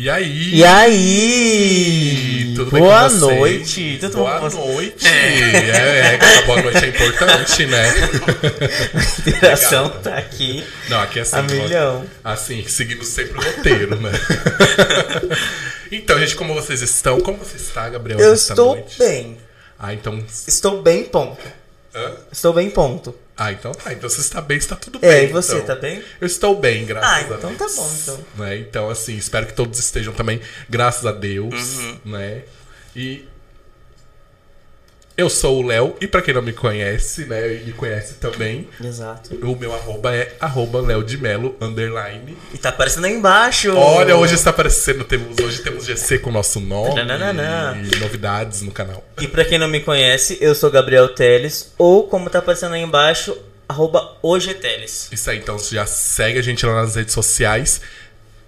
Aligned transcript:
E 0.00 0.08
aí? 0.08 0.54
E 0.54 0.64
aí? 0.64 2.07
Tudo 2.58 2.72
bem 2.72 2.82
Boa 2.82 3.08
noite. 3.08 3.98
Tudo 4.00 4.16
boa 4.16 4.40
bom 4.40 4.48
noite. 4.48 5.06
É, 5.06 6.10
é, 6.10 6.18
essa 6.20 6.42
boa 6.42 6.60
noite 6.60 6.84
é 6.84 6.88
importante, 6.88 7.66
né? 7.66 7.84
A 8.98 9.30
interação 9.30 9.90
tá 10.02 10.18
aqui 10.18 10.64
Não, 10.88 11.00
aqui 11.00 11.20
é 11.20 11.22
assim. 11.22 11.36
a 11.36 11.42
milhão. 11.42 12.04
Assim, 12.24 12.66
seguindo 12.66 13.04
sempre 13.04 13.38
o 13.38 13.40
roteiro, 13.40 13.94
né? 14.00 14.10
então, 15.92 16.18
gente, 16.18 16.34
como 16.34 16.52
vocês 16.52 16.82
estão? 16.82 17.20
Como 17.20 17.38
você 17.38 17.58
está, 17.58 17.88
Gabriel? 17.88 18.18
Eu 18.18 18.34
estou 18.34 18.74
noite? 18.74 18.98
bem. 18.98 19.38
Ah, 19.78 19.94
então. 19.94 20.20
Estou 20.48 20.82
bem, 20.82 21.04
ponto. 21.04 21.46
Hã? 21.94 22.16
Estou 22.32 22.52
bem, 22.52 22.68
ponto. 22.70 23.14
Ah, 23.38 23.52
então 23.52 23.72
tá. 23.72 23.92
Então 23.92 24.10
você 24.10 24.20
está 24.20 24.40
bem, 24.40 24.58
está 24.58 24.74
tudo 24.74 24.98
É, 25.00 25.20
bem. 25.20 25.24
e 25.28 25.32
você, 25.32 25.54
então. 25.54 25.66
tá 25.66 25.76
bem? 25.76 26.02
Eu 26.20 26.26
estou 26.26 26.58
bem, 26.58 26.84
graças 26.84 27.08
Ah, 27.30 27.34
a 27.34 27.36
então 27.38 27.54
Deus. 27.54 27.74
tá 27.76 27.80
bom, 27.82 27.94
então. 28.02 28.26
Né? 28.36 28.56
Então, 28.58 28.90
assim, 28.90 29.16
espero 29.16 29.46
que 29.46 29.52
todos 29.54 29.78
estejam 29.78 30.12
também, 30.12 30.40
graças 30.68 31.06
a 31.06 31.12
Deus, 31.12 31.54
Uhum. 31.78 31.98
né? 32.06 32.42
E 32.96 33.24
eu 35.18 35.28
sou 35.28 35.58
o 35.58 35.66
Léo, 35.66 35.96
e 36.00 36.06
pra 36.06 36.22
quem 36.22 36.32
não 36.32 36.40
me 36.40 36.52
conhece, 36.52 37.24
né, 37.24 37.56
e 37.56 37.64
me 37.64 37.72
conhece 37.72 38.14
também, 38.14 38.68
Exato. 38.80 39.34
o 39.34 39.56
meu 39.56 39.74
arroba 39.74 40.14
é 40.14 40.36
arroba 40.38 40.80
Léo 40.80 41.02
de 41.02 41.18
Melo, 41.18 41.56
underline. 41.60 42.38
E 42.54 42.56
tá 42.56 42.68
aparecendo 42.68 43.06
aí 43.06 43.14
embaixo. 43.14 43.74
Olha, 43.76 44.16
hoje 44.16 44.34
está 44.36 44.50
aparecendo, 44.50 45.02
temos, 45.02 45.36
hoje 45.36 45.60
temos 45.60 45.84
GC 45.84 46.20
com 46.20 46.30
o 46.30 46.32
nosso 46.32 46.60
nome 46.60 46.94
Tananana. 46.94 47.76
e 47.92 47.96
novidades 47.96 48.62
no 48.62 48.70
canal. 48.70 49.04
E 49.20 49.26
pra 49.26 49.44
quem 49.44 49.58
não 49.58 49.66
me 49.66 49.80
conhece, 49.80 50.38
eu 50.40 50.54
sou 50.54 50.70
Gabriel 50.70 51.08
Teles, 51.08 51.72
ou 51.76 52.06
como 52.06 52.30
tá 52.30 52.38
aparecendo 52.38 52.74
aí 52.76 52.82
embaixo, 52.82 53.36
arroba 53.68 54.16
OGTeles. 54.22 55.08
Isso 55.10 55.28
aí, 55.28 55.38
então 55.38 55.58
já 55.58 55.84
segue 55.84 56.38
a 56.38 56.42
gente 56.42 56.64
lá 56.64 56.74
nas 56.82 56.94
redes 56.94 57.12
sociais 57.12 57.80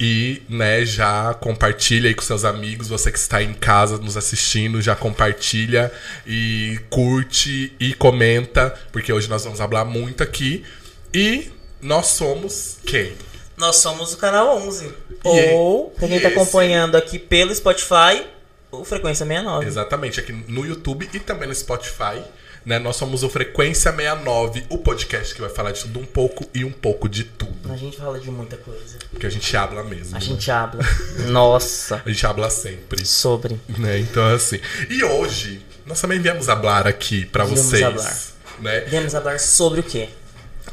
e, 0.00 0.40
né, 0.48 0.82
já 0.86 1.34
compartilha 1.34 2.08
aí 2.08 2.14
com 2.14 2.22
seus 2.22 2.42
amigos, 2.42 2.88
você 2.88 3.12
que 3.12 3.18
está 3.18 3.42
em 3.42 3.52
casa 3.52 3.98
nos 3.98 4.16
assistindo, 4.16 4.80
já 4.80 4.96
compartilha 4.96 5.92
e 6.26 6.80
curte 6.88 7.76
e 7.78 7.92
comenta, 7.92 8.74
porque 8.90 9.12
hoje 9.12 9.28
nós 9.28 9.44
vamos 9.44 9.58
falar 9.58 9.84
muito 9.84 10.22
aqui. 10.22 10.64
E 11.12 11.50
nós 11.82 12.06
somos 12.06 12.78
quem? 12.86 13.12
Nós 13.58 13.76
somos 13.76 14.14
o 14.14 14.16
canal 14.16 14.56
11. 14.66 14.86
E 14.86 15.52
ou, 15.52 15.90
pra 15.90 16.08
quem 16.08 16.18
tá 16.18 16.28
esse? 16.28 16.38
acompanhando 16.38 16.96
aqui 16.96 17.18
pelo 17.18 17.54
Spotify, 17.54 18.24
o 18.70 18.82
Frequência 18.86 19.26
69. 19.26 19.66
Exatamente, 19.66 20.18
aqui 20.18 20.32
no 20.32 20.64
YouTube 20.64 21.10
e 21.12 21.20
também 21.20 21.46
no 21.46 21.54
Spotify. 21.54 22.22
Né, 22.64 22.78
nós 22.78 22.96
somos 22.96 23.22
o 23.22 23.30
Frequência 23.30 23.90
69, 23.90 24.64
o 24.68 24.78
podcast 24.78 25.34
que 25.34 25.40
vai 25.40 25.48
falar 25.48 25.72
de 25.72 25.80
tudo 25.80 25.98
um 25.98 26.04
pouco 26.04 26.46
e 26.52 26.62
um 26.64 26.70
pouco 26.70 27.08
de 27.08 27.24
tudo. 27.24 27.72
A 27.72 27.76
gente 27.76 27.96
fala 27.96 28.20
de 28.20 28.30
muita 28.30 28.56
coisa. 28.58 28.98
Porque 29.10 29.26
a 29.26 29.30
gente 29.30 29.56
habla 29.56 29.82
mesmo. 29.82 30.14
A 30.16 30.18
né? 30.18 30.24
gente 30.24 30.50
habla. 30.50 30.82
Nossa. 31.28 32.02
A 32.04 32.08
gente 32.08 32.26
habla 32.26 32.50
sempre. 32.50 33.04
Sobre. 33.06 33.58
né? 33.78 33.98
Então, 33.98 34.26
assim. 34.34 34.60
E 34.90 35.02
hoje, 35.02 35.64
nós 35.86 36.00
também 36.00 36.20
viemos 36.20 36.46
falar 36.46 36.86
aqui 36.86 37.24
pra 37.24 37.44
Viemos 37.44 37.64
vocês. 37.64 37.82
hablar. 37.82 38.16
Né? 38.60 38.80
Viemos 38.80 39.12
falar 39.12 39.40
sobre 39.40 39.80
o 39.80 39.82
quê? 39.82 40.10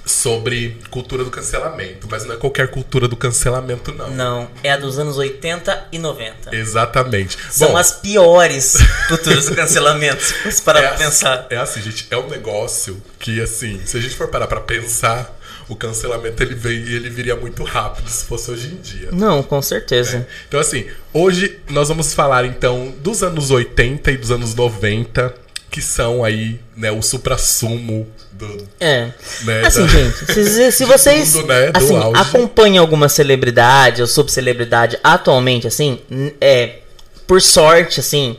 Sobre 0.06 0.78
cultura 0.90 1.24
do 1.24 1.30
cancelamento. 1.30 2.08
Mas 2.10 2.26
não 2.26 2.36
é 2.36 2.38
qualquer 2.38 2.70
cultura 2.70 3.08
do 3.08 3.16
cancelamento, 3.16 3.94
não. 3.94 4.10
Não, 4.10 4.52
é 4.64 4.72
a 4.72 4.78
dos 4.78 4.98
anos 4.98 5.18
80 5.18 5.88
e 5.92 6.00
90. 6.00 6.56
Exatamente. 6.56 7.38
São 7.52 7.72
Bom, 7.72 7.78
as 7.78 7.92
piores 7.92 8.78
culturas 9.08 9.46
do 9.46 9.56
cancelamento, 9.56 10.24
se 10.24 10.62
parar 10.62 10.82
é, 10.82 10.88
pra 10.88 10.98
pensar. 10.98 11.48
é 11.50 11.58
assim, 11.58 11.82
gente, 11.82 12.08
é 12.10 12.18
um 12.18 12.30
negócio 12.30 13.02
que, 13.20 13.42
assim, 13.42 13.82
se 13.86 13.98
a 13.98 14.02
gente 14.02 14.16
for 14.16 14.28
parar 14.30 14.48
pra 14.48 14.62
pensar, 14.62 15.38
o 15.70 15.76
cancelamento 15.76 16.42
ele, 16.42 16.56
vem, 16.56 16.78
ele 16.78 17.10
viria 17.10 17.36
muito 17.36 17.64
rápido 17.64 18.10
se 18.10 18.26
fosse 18.26 18.50
hoje 18.52 18.68
em 18.68 18.78
dia. 18.78 19.10
Não, 19.12 19.44
com 19.44 19.62
certeza. 19.62 20.26
Então, 20.48 20.60
assim, 20.60 20.88
hoje 21.14 21.60
nós 21.70 21.90
vamos 21.90 22.14
falar 22.14 22.46
então 22.46 22.94
dos 23.00 23.22
anos 23.22 23.52
80 23.52 24.12
e 24.12 24.18
dos 24.18 24.32
anos 24.32 24.56
90, 24.56 25.34
que 25.70 25.82
são 25.82 26.24
aí, 26.24 26.60
né, 26.76 26.92
o 26.92 27.02
supra-sumo 27.02 28.08
do. 28.32 28.68
É. 28.80 29.10
Né, 29.44 29.62
Assim, 29.66 29.82
da- 29.82 29.88
gente, 29.88 30.34
se, 30.34 30.72
se 30.72 30.86
vocês 30.86 31.34
né, 31.36 31.72
assim, 31.74 31.98
acompanham 32.16 32.82
alguma 32.82 33.10
celebridade 33.10 34.02
ou 34.02 34.08
subcelebridade 34.08 34.98
atualmente, 35.04 35.68
assim, 35.68 36.00
é, 36.40 36.78
por 37.26 37.42
sorte, 37.42 38.00
assim, 38.00 38.38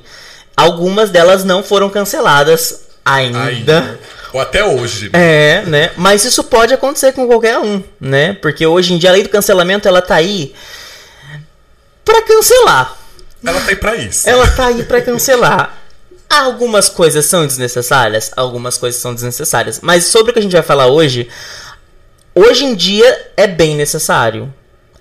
algumas 0.57 1.11
delas 1.11 1.45
não 1.45 1.63
foram 1.63 1.91
canceladas 1.91 2.81
ainda. 3.05 3.45
Ainda. 3.45 4.01
Ou 4.33 4.41
até 4.41 4.63
hoje. 4.65 5.09
É, 5.15 5.63
né? 5.67 5.91
Mas 5.97 6.25
isso 6.25 6.45
pode 6.45 6.75
acontecer 6.75 7.13
com 7.13 7.27
qualquer 7.27 7.59
um, 7.59 7.83
né? 8.01 8.35
Porque 8.35 8.67
hoje 8.67 8.93
em 8.93 8.99
dia 8.99 9.09
a 9.11 9.13
lei 9.15 9.23
do 9.23 9.29
cancelamento 9.31 9.89
ela 9.89 10.03
tá 10.03 10.17
aí 10.17 10.53
pra 12.05 12.23
cancelar. 12.23 12.97
Ela 13.45 13.61
tá 13.61 13.69
aí 13.71 13.77
pra 13.77 13.97
isso. 13.97 14.29
Ela 14.29 14.47
tá 14.51 14.67
aí 14.67 14.83
pra 14.85 15.01
cancelar. 15.01 15.79
Algumas 16.29 16.89
coisas 16.89 17.25
são 17.25 17.47
desnecessárias, 17.47 18.31
algumas 18.37 18.77
coisas 18.77 19.01
são 19.01 19.15
desnecessárias. 19.15 19.81
Mas 19.81 20.05
sobre 20.05 20.31
o 20.31 20.33
que 20.35 20.39
a 20.39 20.43
gente 20.43 20.53
vai 20.53 20.63
falar 20.63 20.87
hoje, 20.87 21.29
hoje 22.35 22.65
em 22.65 22.75
dia 22.75 23.33
é 23.37 23.47
bem 23.47 23.75
necessário. 23.75 24.53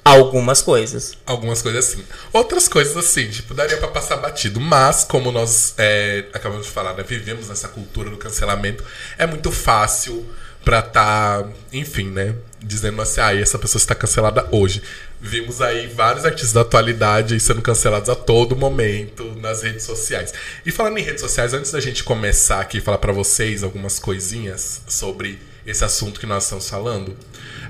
Algumas 0.06 0.62
coisas. 0.62 1.18
Algumas 1.26 1.62
coisas 1.62 1.90
assim. 1.90 2.04
Outras 2.32 2.70
coisas 2.70 2.96
assim, 2.96 3.30
tipo, 3.30 3.54
daria 3.54 3.76
pra 3.76 3.90
passar 3.90 4.16
batido. 4.16 4.58
Mas, 4.58 5.04
como 5.04 5.34
nós 5.34 5.74
é, 5.78 6.24
acabamos 6.34 6.66
de 6.66 6.72
falar, 6.72 6.94
né, 6.94 7.04
vivemos 7.06 7.50
nessa 7.50 7.68
cultura 7.68 8.10
do 8.10 8.16
cancelamento, 8.16 8.86
é 9.18 9.28
muito 9.28 9.52
fácil 9.52 10.26
pra 10.64 10.82
tá, 10.82 11.46
enfim, 11.74 12.10
né, 12.10 12.36
dizendo 12.68 13.02
assim, 13.02 13.22
ah, 13.22 13.34
essa 13.34 13.58
pessoa 13.58 13.80
está 13.80 13.96
cancelada 13.96 14.46
hoje. 14.52 14.82
Vimos 15.20 15.62
aí 15.62 15.88
vários 15.88 16.26
artistas 16.26 16.54
da 16.54 16.62
atualidade 16.62 17.34
aí 17.34 17.40
sendo 17.40 17.62
cancelados 17.62 18.10
a 18.10 18.16
todo 18.16 18.56
momento 18.56 19.24
nas 19.42 19.64
redes 19.64 19.84
sociais. 19.84 20.34
E 20.66 20.72
falando 20.72 20.98
em 20.98 21.02
redes 21.02 21.22
sociais, 21.22 21.54
antes 21.54 21.72
da 21.72 21.80
gente 21.80 22.04
começar 22.04 22.60
aqui 22.62 22.78
e 22.78 22.82
falar 22.82 22.98
pra 23.00 23.14
vocês 23.14 23.64
algumas 23.64 23.98
coisinhas 23.98 24.82
sobre 24.88 25.40
esse 25.66 25.84
assunto 25.84 26.20
que 26.20 26.26
nós 26.26 26.44
estamos 26.44 26.70
falando, 26.70 27.16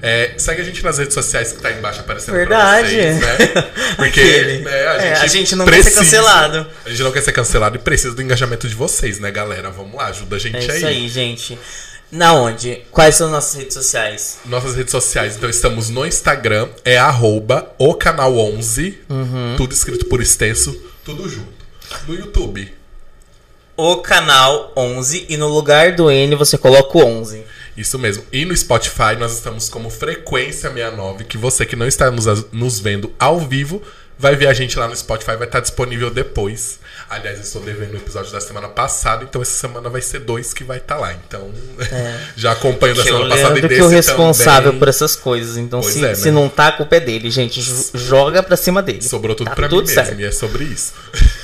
é, 0.02 0.34
segue 0.38 0.62
a 0.62 0.66
gente 0.66 0.84
nas 0.84 0.98
redes 1.00 1.14
sociais 1.14 1.52
que 1.52 1.60
tá 1.62 1.70
aí 1.70 1.78
embaixo 1.80 2.02
aparecendo 2.02 2.36
Verdade. 2.36 2.90
pra 2.96 2.98
vocês, 2.98 3.20
né? 3.20 3.72
Porque 3.98 4.62
né, 4.64 4.88
a, 4.88 4.94
É, 4.96 5.16
gente 5.16 5.24
a 5.24 5.28
gente 5.28 5.56
não 5.56 5.66
quer 5.66 5.84
ser 5.84 5.92
cancelado. 5.92 6.68
A 6.86 6.90
gente 6.90 7.02
não 7.04 7.12
quer 7.12 7.22
ser 7.22 7.32
cancelado 7.32 7.76
e 7.76 7.80
precisa 7.80 8.14
do 8.14 8.22
engajamento 8.22 8.68
de 8.68 8.76
vocês, 8.76 9.20
né, 9.20 9.32
galera? 9.32 9.70
Vamos 9.72 9.96
lá, 9.96 10.08
ajuda 10.08 10.36
a 10.36 10.40
gente 10.40 10.56
É 10.58 10.72
aí. 10.72 10.78
isso 10.78 10.86
aí, 10.88 11.08
gente. 11.10 11.58
Na 12.12 12.34
onde? 12.34 12.84
Quais 12.92 13.16
são 13.16 13.30
nossas 13.30 13.56
redes 13.56 13.74
sociais? 13.74 14.40
Nossas 14.46 14.76
redes 14.76 14.92
sociais, 14.92 15.36
então 15.36 15.50
estamos 15.50 15.90
no 15.90 16.06
Instagram, 16.06 16.70
é 16.86 16.98
arroba 16.98 17.70
o 17.78 17.94
canal 17.96 18.38
11, 18.38 18.98
Uhum. 19.10 19.56
tudo 19.58 19.74
escrito 19.74 20.06
por 20.06 20.22
extenso, 20.22 20.74
tudo 21.04 21.28
junto. 21.28 21.58
No 22.08 22.16
YouTube, 22.16 22.74
O 23.76 23.98
canal 23.98 24.72
11 24.76 25.26
e 25.30 25.38
no 25.38 25.48
lugar 25.50 25.92
do 25.96 26.10
N 26.10 26.36
você 26.36 26.58
coloca 26.58 26.98
o 26.98 27.04
11. 27.06 27.44
isso 27.78 28.00
mesmo. 28.00 28.24
E 28.32 28.44
no 28.46 28.56
Spotify 28.58 29.16
nós 29.20 29.34
estamos 29.34 29.70
como 29.70 29.90
Frequência 29.90 30.70
69, 30.72 31.26
que 31.26 31.38
você 31.38 31.66
que 31.66 31.76
não 31.76 31.86
está 31.86 32.10
nos, 32.10 32.26
nos 32.52 32.80
vendo 32.80 33.14
ao 33.20 33.40
vivo, 33.40 33.82
vai 34.18 34.36
ver 34.36 34.48
a 34.48 34.54
gente 34.54 34.80
lá 34.80 34.88
no 34.88 34.96
Spotify, 34.96 35.36
vai 35.36 35.46
estar 35.46 35.60
disponível 35.60 36.10
depois. 36.10 36.80
Aliás, 37.10 37.38
eu 37.38 37.44
estou 37.44 37.62
devendo 37.62 37.94
o 37.94 37.98
episódio 37.98 38.32
da 38.34 38.42
semana 38.42 38.68
passada, 38.68 39.24
então 39.24 39.42
essa 39.42 39.52
semana 39.54 39.90
vai 39.90 40.02
ser 40.02 40.20
dois 40.20 40.54
que 40.54 40.64
vai 40.64 40.78
estar 40.78 40.98
lá. 40.98 41.14
Então, 41.14 41.50
já 42.36 42.52
acompanho 42.52 42.94
da 42.96 43.02
É. 43.02 43.06
Que 43.06 43.12
o 43.12 43.14
semana 43.16 43.36
passada 43.36 43.58
e 43.58 43.62
desse 43.62 43.76
que 43.76 43.80
é 43.82 43.84
o 43.84 43.88
responsável 43.88 44.64
também. 44.72 44.80
por 44.80 44.88
essas 44.90 45.16
coisas. 45.16 45.56
Então, 45.58 45.80
Pois 45.80 45.94
se, 45.94 46.00
é, 46.04 46.10
né? 46.10 46.16
se 46.16 46.32
não 46.32 46.50
tá, 46.50 46.68
a 46.68 46.72
culpa 46.74 46.98
é 46.98 47.00
dele, 47.00 47.32
gente. 47.32 47.62
Joga 47.94 48.44
pra 48.44 48.58
cima 48.58 48.82
dele. 48.84 49.02
Sobrou 49.02 49.36
tudo 49.36 49.48
tá 49.48 49.56
pra 49.56 49.70
tudo 49.70 49.88
mim 49.88 49.94
certo. 49.94 50.10
mesmo, 50.10 50.22
e 50.22 50.26
é 50.26 50.32
sobre 50.32 50.66
isso. 50.66 50.94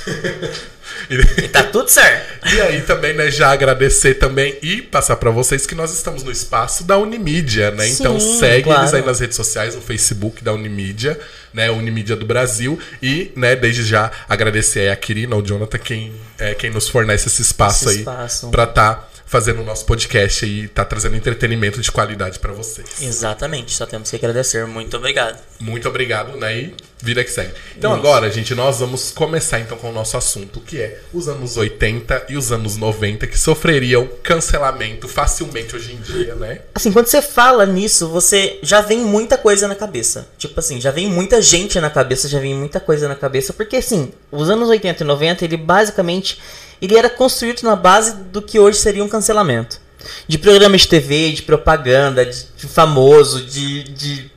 E 1.10 1.48
tá 1.48 1.62
tudo 1.62 1.88
certo. 1.88 2.48
E 2.54 2.60
aí 2.60 2.82
também, 2.82 3.14
né, 3.14 3.30
já 3.30 3.50
agradecer 3.52 4.14
também 4.14 4.56
e 4.62 4.82
passar 4.82 5.16
pra 5.16 5.30
vocês 5.30 5.66
que 5.66 5.74
nós 5.74 5.92
estamos 5.92 6.22
no 6.22 6.30
espaço 6.30 6.84
da 6.84 6.98
Unimídia, 6.98 7.70
né? 7.70 7.88
então 7.88 8.18
Sim, 8.18 8.38
segue 8.38 8.68
eles 8.68 8.90
claro. 8.90 8.96
aí 8.96 9.04
nas 9.04 9.20
redes 9.20 9.36
sociais, 9.36 9.74
no 9.74 9.80
Facebook 9.80 10.42
da 10.42 10.52
Unimídia, 10.52 11.18
né, 11.52 11.70
Unimídia 11.70 12.16
do 12.16 12.26
Brasil 12.26 12.78
e, 13.02 13.32
né, 13.36 13.54
desde 13.56 13.84
já 13.84 14.10
agradecer 14.28 14.80
aí 14.80 14.88
a 14.90 14.96
Kirina, 14.96 15.36
o 15.36 15.42
Jonathan, 15.42 15.78
quem 15.78 16.12
é 16.38 16.54
quem 16.54 16.70
nos 16.70 16.88
fornece 16.88 17.28
esse 17.28 17.42
espaço 17.42 17.84
Esse 17.84 17.94
aí 17.94 17.98
espaço. 18.00 18.50
pra 18.50 18.66
tá 18.66 19.08
fazendo 19.26 19.62
o 19.62 19.64
nosso 19.64 19.84
podcast 19.84 20.46
e 20.46 20.68
tá 20.68 20.84
trazendo 20.84 21.16
entretenimento 21.16 21.80
de 21.80 21.90
qualidade 21.90 22.38
pra 22.38 22.52
vocês. 22.52 23.02
Exatamente, 23.02 23.72
só 23.72 23.84
temos 23.84 24.10
que 24.10 24.16
agradecer. 24.16 24.64
Muito 24.66 24.96
obrigado. 24.96 25.42
Muito 25.58 25.88
obrigado, 25.88 26.36
né? 26.36 26.56
E 26.56 26.74
vida 27.02 27.22
que 27.22 27.30
segue. 27.30 27.52
Então 27.76 27.92
agora, 27.92 28.30
gente, 28.30 28.54
nós 28.54 28.78
vamos 28.78 29.10
começar 29.10 29.60
então 29.60 29.76
com 29.76 29.90
o 29.90 29.92
nosso 29.92 30.16
assunto, 30.16 30.60
que 30.60 30.80
é 30.80 30.84
é 30.84 31.00
os 31.12 31.28
anos 31.28 31.56
80 31.56 32.26
e 32.28 32.36
os 32.36 32.52
anos 32.52 32.76
90 32.76 33.26
que 33.26 33.38
sofreriam 33.38 34.08
cancelamento 34.22 35.08
facilmente 35.08 35.74
hoje 35.74 35.94
em 35.94 35.96
dia, 35.96 36.34
né? 36.34 36.60
Assim, 36.74 36.92
quando 36.92 37.06
você 37.06 37.22
fala 37.22 37.64
nisso, 37.64 38.08
você 38.08 38.58
já 38.62 38.80
vem 38.80 38.98
muita 38.98 39.38
coisa 39.38 39.66
na 39.66 39.74
cabeça. 39.74 40.28
Tipo 40.36 40.60
assim, 40.60 40.80
já 40.80 40.90
vem 40.90 41.08
muita 41.08 41.40
gente 41.40 41.80
na 41.80 41.90
cabeça, 41.90 42.28
já 42.28 42.38
vem 42.38 42.54
muita 42.54 42.78
coisa 42.78 43.08
na 43.08 43.14
cabeça. 43.14 43.52
Porque 43.52 43.76
assim, 43.76 44.12
os 44.30 44.50
anos 44.50 44.68
80 44.68 45.02
e 45.02 45.06
90, 45.06 45.44
ele 45.44 45.56
basicamente 45.56 46.38
ele 46.84 46.96
era 46.96 47.08
construído 47.08 47.62
na 47.62 47.74
base 47.74 48.14
do 48.14 48.42
que 48.42 48.58
hoje 48.58 48.78
seria 48.78 49.02
um 49.02 49.08
cancelamento. 49.08 49.80
De 50.28 50.36
programas 50.38 50.82
de 50.82 50.88
TV, 50.88 51.32
de 51.32 51.42
propaganda, 51.42 52.24
de, 52.24 52.44
de 52.56 52.66
famoso, 52.66 53.42
de. 53.42 53.84
de 53.84 54.30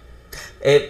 é, 0.61 0.89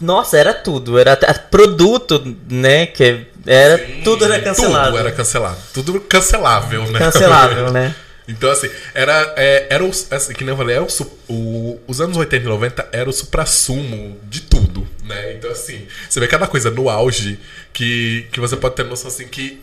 nossa, 0.00 0.38
era 0.38 0.54
tudo. 0.54 0.98
Era 0.98 1.16
produto, 1.50 2.36
né? 2.48 2.86
Que 2.86 3.26
era 3.44 3.78
Sim, 3.78 4.00
tudo 4.04 4.24
era 4.24 4.40
cancelado. 4.40 4.86
Tudo 4.86 4.98
era 4.98 5.12
cancelado. 5.12 5.58
Tudo 5.74 6.00
cancelável, 6.00 6.90
né? 6.92 6.98
Cancelável, 6.98 7.72
né? 7.72 7.94
Então, 8.28 8.50
assim, 8.50 8.68
era, 8.94 9.34
é, 9.38 9.66
era 9.70 9.82
o, 9.82 9.88
assim, 9.88 10.34
que 10.34 10.44
nem 10.44 10.52
eu 10.52 10.56
falei, 10.56 10.76
era 10.76 10.84
o, 10.84 11.32
o, 11.32 11.80
os 11.88 11.98
anos 11.98 12.14
80 12.14 12.44
e 12.44 12.48
90 12.48 12.88
era 12.92 13.08
o 13.08 13.12
supra-sumo 13.12 14.20
de 14.24 14.42
tudo, 14.42 14.86
né? 15.02 15.32
Então, 15.32 15.50
assim, 15.50 15.86
você 16.08 16.20
vê 16.20 16.28
cada 16.28 16.46
coisa 16.46 16.70
no 16.70 16.90
auge 16.90 17.40
que, 17.72 18.26
que 18.30 18.38
você 18.38 18.54
pode 18.54 18.74
ter 18.74 18.84
noção, 18.84 19.08
assim, 19.08 19.26
que 19.26 19.62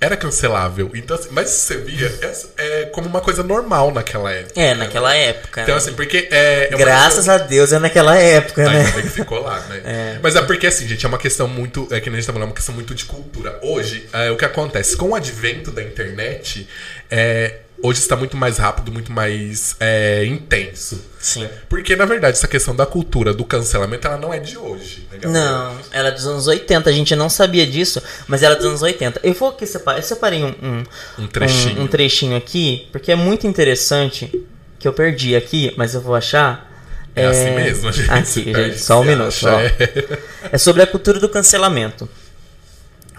era 0.00 0.16
cancelável. 0.16 0.90
Então, 0.94 1.16
assim, 1.16 1.28
mas 1.32 1.50
você 1.50 1.76
via 1.78 2.06
é, 2.22 2.32
é, 2.56 2.84
como 2.86 3.08
uma 3.08 3.20
coisa 3.20 3.42
normal 3.42 3.92
naquela 3.92 4.32
época. 4.32 4.60
É, 4.60 4.74
naquela 4.74 5.14
época. 5.14 5.62
Então, 5.62 5.74
né? 5.74 5.78
assim, 5.80 5.92
porque. 5.94 6.28
É, 6.30 6.68
é 6.72 6.76
Graças 6.76 7.28
a 7.28 7.38
Deus 7.38 7.72
é 7.72 7.78
naquela 7.78 8.16
época, 8.16 8.62
Ainda 8.62 8.78
né? 8.78 8.86
Ainda 8.86 9.02
que 9.02 9.08
ficou 9.10 9.40
lá, 9.42 9.60
né? 9.68 9.82
É. 9.84 10.18
Mas 10.22 10.36
é 10.36 10.42
porque, 10.42 10.66
assim, 10.66 10.86
gente, 10.86 11.04
é 11.04 11.08
uma 11.08 11.18
questão 11.18 11.48
muito. 11.48 11.88
É 11.90 12.00
que 12.00 12.08
a 12.08 12.12
gente 12.12 12.26
tá 12.26 12.32
falando, 12.32 12.48
é 12.48 12.50
uma 12.50 12.54
questão 12.54 12.74
muito 12.74 12.94
de 12.94 13.04
cultura. 13.04 13.58
Hoje, 13.62 14.08
é, 14.12 14.30
o 14.30 14.36
que 14.36 14.44
acontece? 14.44 14.96
Com 14.96 15.10
o 15.10 15.14
advento 15.14 15.70
da 15.72 15.82
internet, 15.82 16.68
é, 17.10 17.56
hoje 17.82 18.00
está 18.00 18.16
muito 18.16 18.36
mais 18.36 18.58
rápido, 18.58 18.92
muito 18.92 19.12
mais 19.12 19.76
é, 19.80 20.24
intenso. 20.24 21.02
Sim. 21.20 21.48
Porque, 21.68 21.96
na 21.96 22.04
verdade, 22.04 22.36
essa 22.36 22.48
questão 22.48 22.74
da 22.74 22.86
cultura, 22.86 23.34
do 23.34 23.44
cancelamento, 23.44 24.06
ela 24.06 24.16
não 24.16 24.32
é 24.32 24.38
de 24.38 24.56
hoje. 24.56 25.06
Né, 25.12 25.18
não, 25.24 25.76
ela 25.92 26.08
é 26.08 26.10
dos 26.10 26.26
anos 26.26 26.46
80. 26.46 26.88
A 26.88 26.92
gente 26.92 27.14
não 27.16 27.28
sabia 27.28 27.66
disso, 27.66 28.02
mas 28.26 28.42
ela 28.42 28.54
é 28.54 28.56
dos 28.56 28.66
anos 28.66 28.82
80. 28.82 29.20
Eu 29.22 29.34
vou 29.34 29.50
aqui 29.50 29.66
separar. 29.66 29.98
Eu 29.98 30.02
separei 30.02 30.42
um, 30.42 30.54
um, 30.62 30.84
um, 31.18 31.26
trechinho. 31.26 31.80
Um, 31.80 31.84
um 31.84 31.86
trechinho 31.86 32.36
aqui, 32.36 32.88
porque 32.92 33.12
é 33.12 33.16
muito 33.16 33.46
interessante, 33.46 34.30
que 34.78 34.86
eu 34.86 34.92
perdi 34.92 35.34
aqui, 35.34 35.72
mas 35.76 35.94
eu 35.94 36.00
vou 36.00 36.14
achar. 36.14 36.66
É, 37.14 37.22
é 37.22 37.26
assim 37.26 37.50
mesmo, 37.54 37.90
gente. 37.90 38.10
Aqui, 38.10 38.44
gente, 38.54 38.78
só 38.78 39.00
um 39.00 39.04
minuto. 39.04 39.48
É. 39.48 40.18
é 40.52 40.58
sobre 40.58 40.82
a 40.82 40.86
cultura 40.86 41.18
do 41.18 41.28
cancelamento 41.28 42.08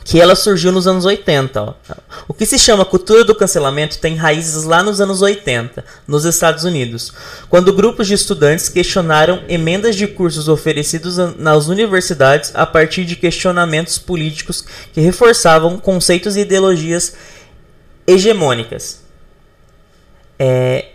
que 0.09 0.19
ela 0.19 0.35
surgiu 0.35 0.71
nos 0.71 0.87
anos 0.87 1.05
80. 1.05 1.61
Ó. 1.61 1.73
O 2.27 2.33
que 2.33 2.43
se 2.43 2.57
chama 2.57 2.83
cultura 2.83 3.23
do 3.23 3.35
cancelamento 3.35 3.99
tem 3.99 4.15
raízes 4.15 4.63
lá 4.63 4.81
nos 4.81 4.99
anos 4.99 5.21
80, 5.21 5.85
nos 6.07 6.25
Estados 6.25 6.63
Unidos, 6.63 7.13
quando 7.47 7.71
grupos 7.71 8.07
de 8.07 8.15
estudantes 8.15 8.69
questionaram 8.69 9.43
emendas 9.47 9.95
de 9.95 10.07
cursos 10.07 10.49
oferecidos 10.49 11.17
nas 11.37 11.67
universidades 11.67 12.51
a 12.55 12.65
partir 12.65 13.05
de 13.05 13.15
questionamentos 13.15 13.99
políticos 13.99 14.65
que 14.91 14.99
reforçavam 14.99 15.77
conceitos 15.77 16.35
e 16.35 16.39
ideologias 16.39 17.13
hegemônicas. 18.07 19.07
É, 20.41 20.85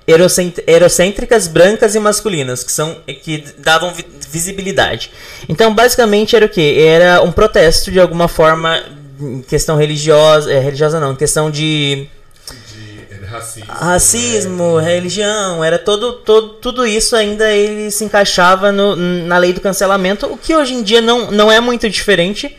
eurocêntricas, 0.67 1.47
brancas 1.47 1.95
e 1.95 2.01
masculinas, 2.01 2.65
que 2.65 2.73
são 2.73 2.97
que 3.23 3.45
davam 3.59 3.93
visibilidade. 4.29 5.11
Então, 5.49 5.75
basicamente 5.75 6.35
era 6.35 6.47
o 6.47 6.49
que? 6.49 6.81
Era 6.81 7.23
um 7.23 7.31
protesto 7.31 7.93
de 7.93 8.01
alguma 8.01 8.27
forma 8.27 8.83
em 9.21 9.43
questão 9.43 9.77
religiosa, 9.77 10.53
é, 10.53 10.59
religiosa 10.59 11.01
não, 11.01 11.13
em 11.13 11.17
questão 11.17 11.51
de 11.51 12.09
de 12.47 13.27
racismo, 13.27 13.73
racismo 13.73 14.81
né? 14.81 14.95
religião, 14.95 15.65
era 15.65 15.79
todo, 15.79 16.15
todo 16.15 16.49
tudo 16.55 16.87
isso 16.87 17.17
ainda 17.17 17.51
ele 17.51 17.91
se 17.91 18.05
encaixava 18.05 18.71
no, 18.71 18.95
na 18.95 19.39
lei 19.39 19.53
do 19.53 19.61
cancelamento, 19.61 20.27
o 20.27 20.37
que 20.37 20.55
hoje 20.55 20.75
em 20.75 20.83
dia 20.83 21.01
não, 21.01 21.31
não 21.31 21.51
é 21.51 21.61
muito 21.61 21.89
diferente, 21.89 22.57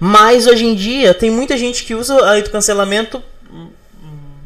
mas 0.00 0.46
hoje 0.46 0.64
em 0.66 0.74
dia 0.74 1.14
tem 1.14 1.30
muita 1.30 1.56
gente 1.56 1.84
que 1.84 1.94
usa 1.94 2.14
a 2.14 2.32
lei 2.32 2.42
do 2.42 2.50
cancelamento 2.50 3.22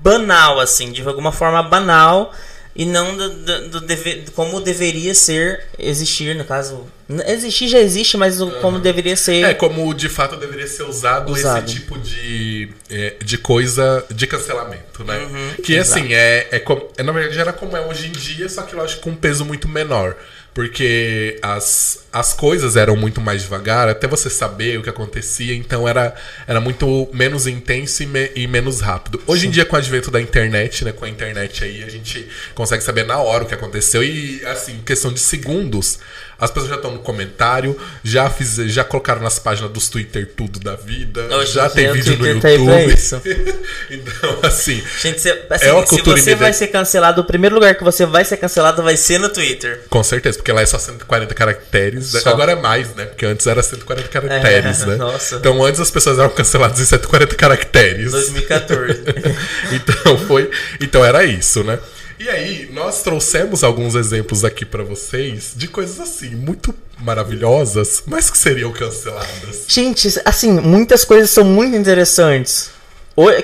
banal 0.03 0.59
assim, 0.61 0.93
de 0.93 1.07
alguma 1.07 1.33
forma 1.33 1.63
banal 1.63 2.33
e 2.75 2.87
não 2.87 3.17
do, 3.17 3.31
do, 3.31 3.69
do 3.69 3.81
deve, 3.81 4.25
como 4.35 4.61
deveria 4.61 5.15
ser 5.15 5.65
existir, 5.79 6.35
no 6.35 6.45
caso. 6.45 6.87
Existir 7.27 7.69
já 7.69 7.79
existe, 7.79 8.17
mas 8.17 8.41
uhum. 8.41 8.51
como 8.63 8.79
deveria 8.79 9.15
ser. 9.15 9.45
É, 9.45 9.55
como 9.55 9.93
de 9.93 10.09
fato 10.09 10.37
deveria 10.37 10.67
ser 10.67 10.85
usado, 10.85 11.33
usado. 11.33 11.67
esse 11.67 11.75
tipo 11.75 11.99
de, 11.99 12.71
é, 12.89 13.17
de 13.23 13.37
coisa 13.37 14.05
de 14.11 14.27
cancelamento, 14.27 15.05
né? 15.05 15.19
Uhum, 15.19 15.63
que 15.63 15.75
exato. 15.75 16.01
assim, 16.01 16.15
é, 16.15 16.49
é, 16.51 16.65
é, 16.97 17.03
na 17.03 17.13
verdade 17.13 17.39
era 17.39 17.53
como 17.53 17.77
é 17.77 17.87
hoje 17.87 18.09
em 18.09 18.13
dia, 18.13 18.49
só 18.49 18.63
que 18.63 18.75
lógico 18.75 19.03
com 19.03 19.11
um 19.11 19.17
peso 19.17 19.45
muito 19.45 19.69
menor 19.69 20.17
porque 20.55 21.39
as, 21.41 22.05
as 22.13 22.35
coisas 22.35 22.77
eram 22.77 22.95
muito 22.95 23.21
mais 23.21 23.43
devagar, 23.43 23.89
até 23.89 24.07
você 24.07 24.29
saber 24.29 24.79
o 24.79 24.83
que 24.83 24.91
acontecia, 24.91 25.55
então 25.55 25.89
era, 25.89 26.15
era 26.47 26.61
muito 26.61 27.09
menos 27.13 27.47
intenso 27.47 28.03
e, 28.03 28.07
me, 28.07 28.31
e 28.37 28.47
menos 28.47 28.81
rápido. 28.81 29.23
Hoje 29.27 29.43
Sim. 29.43 29.49
em 29.49 29.51
dia, 29.51 29.65
com 29.65 29.77
o 29.77 29.79
advento 29.79 30.11
da 30.11 30.21
internet, 30.21 30.85
né, 30.85 30.93
com 30.93 31.05
a 31.05 31.09
internet 31.09 31.65
aí, 31.65 31.83
a 31.83 31.89
gente 31.89 32.29
consegue 32.55 32.83
saber 32.83 33.07
na 33.07 33.19
hora 33.19 33.45
o 33.45 33.47
que 33.47 33.55
aconteceu 33.55 34.05
e, 34.05 34.45
assim, 34.47 34.81
questão 34.85 35.13
de 35.13 35.21
segundos, 35.21 35.99
as 36.43 36.51
pessoas 36.51 36.71
já 36.71 36.75
estão 36.75 36.91
no 36.91 36.99
comentário, 36.99 37.79
já 38.03 38.29
fiz, 38.29 38.57
já 38.57 38.83
colocaram 38.83 39.23
nas 39.23 39.39
páginas 39.39 39.71
dos 39.71 39.89
Twitter 39.89 40.29
tudo 40.37 40.59
da 40.59 40.75
vida, 40.75 41.29
Hoje 41.37 41.53
já 41.53 41.71
tem 41.71 41.93
vídeo 41.93 42.19
no 42.19 42.27
YouTube. 42.27 42.93
então, 43.89 44.39
assim, 44.43 44.83
Gente, 45.01 45.21
se, 45.21 45.31
assim, 45.49 45.67
é 45.67 45.73
uma 45.73 45.87
se 45.87 46.03
você 46.03 46.35
vai 46.35 46.53
ser 46.53 46.67
cancelado, 46.67 47.21
o 47.21 47.25
primeiro 47.25 47.55
lugar 47.55 47.77
que 47.77 47.85
você 47.85 48.05
vai 48.05 48.25
ser 48.25 48.39
cancelado 48.39 48.83
vai 48.83 48.97
ser 48.97 49.21
no 49.21 49.29
Twitter. 49.29 49.83
Com 49.89 50.03
certeza, 50.03 50.37
porque 50.37 50.51
lá 50.51 50.63
é 50.63 50.67
só 50.67 50.81
140 50.81 51.33
caracteres. 51.33 52.07
Só. 52.07 52.31
Agora 52.31 52.53
é 52.53 52.57
mais, 52.57 52.93
né? 52.97 53.05
Porque 53.05 53.25
antes 53.25 53.47
era 53.47 53.63
140 53.63 54.09
caracteres, 54.09 54.83
é, 54.83 54.87
né? 54.87 54.97
Nossa. 54.97 55.37
Então 55.37 55.65
antes 55.65 55.81
as 55.81 55.93
pessoas 55.93 56.19
eram 56.19 56.31
canceladas 56.31 56.81
em 56.81 56.85
140 56.85 57.37
caracteres. 57.37 58.11
2014. 58.11 59.01
então 59.71 60.19
foi, 60.19 60.51
então 60.81 61.05
era 61.05 61.25
isso, 61.25 61.63
né? 61.63 61.79
E 62.23 62.29
aí, 62.29 62.71
nós 62.73 63.03
trouxemos 63.03 63.65
alguns 63.65 63.97
exemplos 63.97 64.45
aqui 64.45 64.65
para 64.65 64.85
vocês 64.85 65.55
de 65.57 65.67
coisas 65.67 65.99
assim, 65.99 66.37
muito 66.37 66.73
maravilhosas, 67.01 68.05
mas 68.07 68.31
que 68.31 68.39
seriam 68.39 68.71
canceladas. 68.71 69.65
Gente, 69.67 70.09
assim, 70.25 70.53
muitas 70.53 71.05
coisas 71.05 71.31
são 71.31 71.43
muito 71.43 71.75
interessantes. 71.75 72.71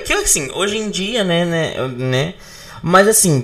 Que 0.05 0.13
assim, 0.13 0.49
hoje 0.53 0.77
em 0.77 0.89
dia, 0.89 1.25
né, 1.25 1.43
né, 1.43 1.87
né? 1.89 2.33
Mas 2.81 3.09
assim, 3.09 3.43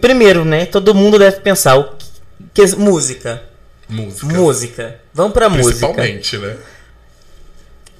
primeiro, 0.00 0.44
né, 0.44 0.66
todo 0.66 0.94
mundo 0.94 1.18
deve 1.18 1.40
pensar 1.40 1.74
o 1.74 1.96
que, 1.96 2.06
que 2.54 2.76
música. 2.76 3.42
Música. 3.88 4.26
Música. 4.26 5.00
Vamos 5.12 5.32
pra 5.32 5.48
música. 5.48 5.68
Principalmente, 5.68 6.38
né? 6.38 6.56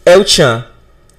É 0.04 0.16
o 0.16 0.24
Chan. 0.24 0.64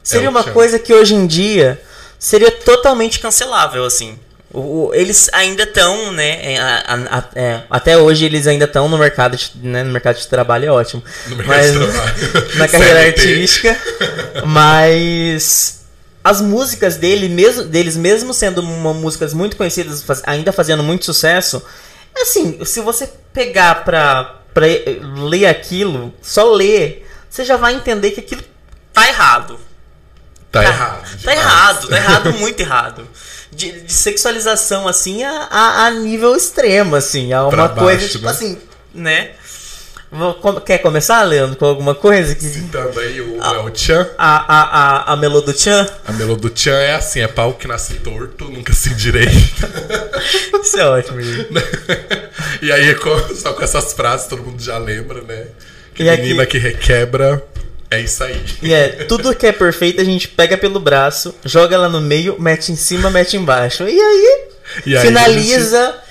Seria 0.01 0.29
uma 0.29 0.45
coisa 0.45 0.79
que 0.79 0.93
hoje 0.93 1.13
em 1.13 1.27
dia 1.27 1.81
seria 2.17 2.51
totalmente 2.51 3.19
cancelável, 3.19 3.83
assim. 3.83 4.17
O, 4.59 4.91
eles 4.91 5.29
ainda 5.33 5.63
estão, 5.63 6.11
né? 6.11 6.53
É, 6.53 6.57
a, 6.57 6.83
a, 6.87 7.17
a, 7.19 7.23
é, 7.35 7.61
até 7.69 7.95
hoje 7.95 8.25
eles 8.25 8.47
ainda 8.47 8.65
estão 8.65 8.89
no 8.89 8.97
mercado, 8.97 9.37
de, 9.37 9.51
né, 9.61 9.83
no 9.83 9.91
mercado 9.91 10.17
de 10.17 10.27
trabalho 10.27 10.65
é 10.65 10.71
ótimo. 10.71 11.03
No 11.27 11.35
mercado 11.35 11.57
mas, 11.57 11.73
de 11.73 11.77
trabalho. 11.77 12.57
na 12.57 12.67
carreira 12.67 12.99
artística. 13.01 13.77
Mas 14.47 15.85
as 16.23 16.41
músicas 16.41 16.95
dele, 16.95 17.29
mesmo, 17.29 17.65
deles, 17.65 17.95
mesmo 17.95 18.33
sendo 18.33 18.61
uma, 18.61 18.95
músicas 18.95 19.31
muito 19.31 19.55
conhecidas, 19.55 20.01
faz, 20.01 20.23
ainda 20.25 20.51
fazendo 20.51 20.81
muito 20.81 21.05
sucesso, 21.05 21.61
assim, 22.19 22.65
se 22.65 22.81
você 22.81 23.07
pegar 23.31 23.85
pra, 23.85 24.41
pra 24.55 24.65
ler 25.17 25.45
aquilo, 25.45 26.11
só 26.19 26.51
ler, 26.51 27.07
você 27.29 27.45
já 27.45 27.57
vai 27.57 27.75
entender 27.75 28.09
que 28.09 28.21
aquilo 28.21 28.41
tá 28.91 29.07
errado. 29.07 29.59
Tá, 30.51 30.63
tá 30.63 30.67
errado. 30.67 31.23
Tá 31.23 31.31
errado, 31.31 31.87
tá 31.89 31.95
errado, 31.95 32.33
muito 32.33 32.59
errado 32.59 33.07
de, 33.51 33.81
de 33.81 33.93
sexualização, 33.93 34.87
assim, 34.87 35.23
a, 35.23 35.47
a, 35.49 35.85
a, 35.85 35.91
nível 35.91 36.35
extremo, 36.35 36.95
assim. 36.95 37.33
A 37.33 37.47
uma 37.47 37.67
baixo, 37.67 37.79
coisa, 37.79 38.07
tipo 38.07 38.25
né? 38.25 38.31
assim, 38.31 38.57
né? 38.93 39.31
Quer 40.65 40.77
começar, 40.77 41.21
Leandro, 41.23 41.57
com 41.57 41.65
alguma 41.65 41.93
coisa? 41.93 42.33
Que... 42.33 42.45
Citando 42.45 42.97
aí 42.97 43.19
o, 43.19 43.43
a, 43.43 43.63
o 43.63 43.75
Chan. 43.75 44.07
A, 44.17 44.37
a, 44.37 44.61
a, 44.61 45.13
a 45.13 45.15
Melô 45.17 45.41
do 45.41 45.57
Chan? 45.57 45.85
A 46.05 46.13
Melô 46.13 46.35
do 46.37 46.49
Chan 46.57 46.77
é 46.77 46.95
assim, 46.95 47.19
é 47.19 47.27
pau 47.27 47.53
que 47.53 47.67
nasce 47.67 47.95
torto, 47.95 48.45
nunca 48.45 48.73
se 48.73 48.93
direita. 48.95 49.69
Isso 50.63 50.79
é 50.79 50.85
ótimo, 50.85 51.21
gente. 51.21 51.49
e 52.61 52.71
aí, 52.71 52.95
só 53.35 53.51
com 53.51 53.63
essas 53.63 53.91
frases, 53.91 54.27
todo 54.27 54.43
mundo 54.43 54.61
já 54.61 54.77
lembra, 54.77 55.21
né? 55.21 55.47
Que 55.93 56.03
e 56.03 56.11
menina 56.11 56.43
aqui... 56.43 56.53
que 56.53 56.57
requebra 56.57 57.43
é 57.89 58.01
isso 58.01 58.23
aí. 58.23 58.43
E 58.61 58.73
é, 58.73 58.89
tudo 59.05 59.35
que 59.35 59.47
é 59.47 59.51
perfeito 59.51 60.01
a 60.01 60.03
gente 60.03 60.27
pega 60.27 60.57
pelo 60.57 60.79
braço, 60.79 61.33
joga 61.45 61.75
ela 61.75 61.87
no 61.87 62.01
meio, 62.01 62.39
mete 62.39 62.71
em 62.71 62.75
cima, 62.75 63.09
mete 63.09 63.37
embaixo. 63.37 63.83
E 63.83 63.99
aí, 63.99 64.47
e 64.85 64.97
aí 64.97 65.05
finaliza. 65.05 65.85
Gente... 65.85 66.07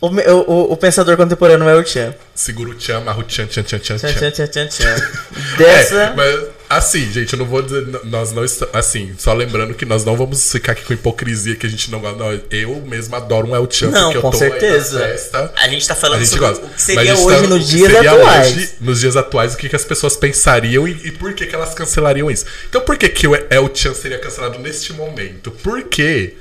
O, 0.00 0.06
o, 0.06 0.72
o, 0.72 0.76
pensador 0.78 1.14
contemporâneo 1.14 1.68
é 1.68 1.74
o 1.74 1.84
Chan. 1.84 2.14
Segura 2.34 2.70
o 2.70 2.80
Chan, 2.80 2.96
amarra 2.98 3.18
o 3.18 3.24
Chan, 3.28 3.46
Chan, 3.50 3.62
Chan, 3.66 3.78
Chan, 3.82 3.98
Chan. 3.98 4.08
Chan, 4.08 4.32
Chan, 4.34 4.46
Chan, 4.50 4.70
Chan. 4.70 4.96
Dessa. 5.58 5.94
É, 5.94 6.14
mas 6.14 6.40
Assim, 6.70 7.10
gente, 7.10 7.32
eu 7.32 7.38
não 7.40 7.46
vou 7.46 7.60
dizer. 7.62 7.84
Nós 8.04 8.30
não 8.30 8.44
estamos. 8.44 8.72
Assim, 8.72 9.12
só 9.18 9.32
lembrando 9.34 9.74
que 9.74 9.84
nós 9.84 10.04
não 10.04 10.16
vamos 10.16 10.52
ficar 10.52 10.70
aqui 10.70 10.84
com 10.84 10.92
hipocrisia 10.92 11.56
que 11.56 11.66
a 11.66 11.68
gente 11.68 11.90
não 11.90 11.98
gosta. 11.98 12.44
Eu 12.48 12.76
mesmo 12.86 13.16
adoro 13.16 13.48
um 13.48 13.56
El 13.56 13.66
Chan, 13.68 13.90
Não, 13.90 14.04
porque 14.04 14.18
eu 14.18 14.22
com 14.22 14.30
tô 14.30 14.38
certeza. 14.38 15.00
festa. 15.00 15.52
A 15.56 15.66
gente 15.68 15.88
tá 15.88 15.96
falando 15.96 16.18
A 16.18 16.20
gente 16.20 16.30
sobre 16.30 16.46
gosta. 16.46 16.64
o 16.66 16.68
que 16.70 16.80
seria 16.80 17.18
hoje 17.18 17.42
tá- 17.42 17.48
nos 17.48 17.68
dias 17.68 17.92
seria 17.92 18.12
atuais. 18.12 18.56
hoje, 18.56 18.70
nos 18.80 19.00
dias 19.00 19.16
atuais, 19.16 19.54
o 19.54 19.56
que, 19.56 19.68
que 19.68 19.74
as 19.74 19.84
pessoas 19.84 20.16
pensariam 20.16 20.86
e, 20.86 20.92
e 21.08 21.10
por 21.10 21.32
que, 21.34 21.44
que 21.44 21.54
elas 21.56 21.74
cancelariam 21.74 22.30
isso. 22.30 22.44
Então, 22.68 22.80
por 22.82 22.96
que, 22.96 23.08
que 23.08 23.26
o 23.26 23.34
El 23.34 23.68
Chan 23.74 23.92
seria 23.92 24.20
cancelado 24.20 24.60
neste 24.60 24.92
momento? 24.92 25.50
Porque 25.64 26.34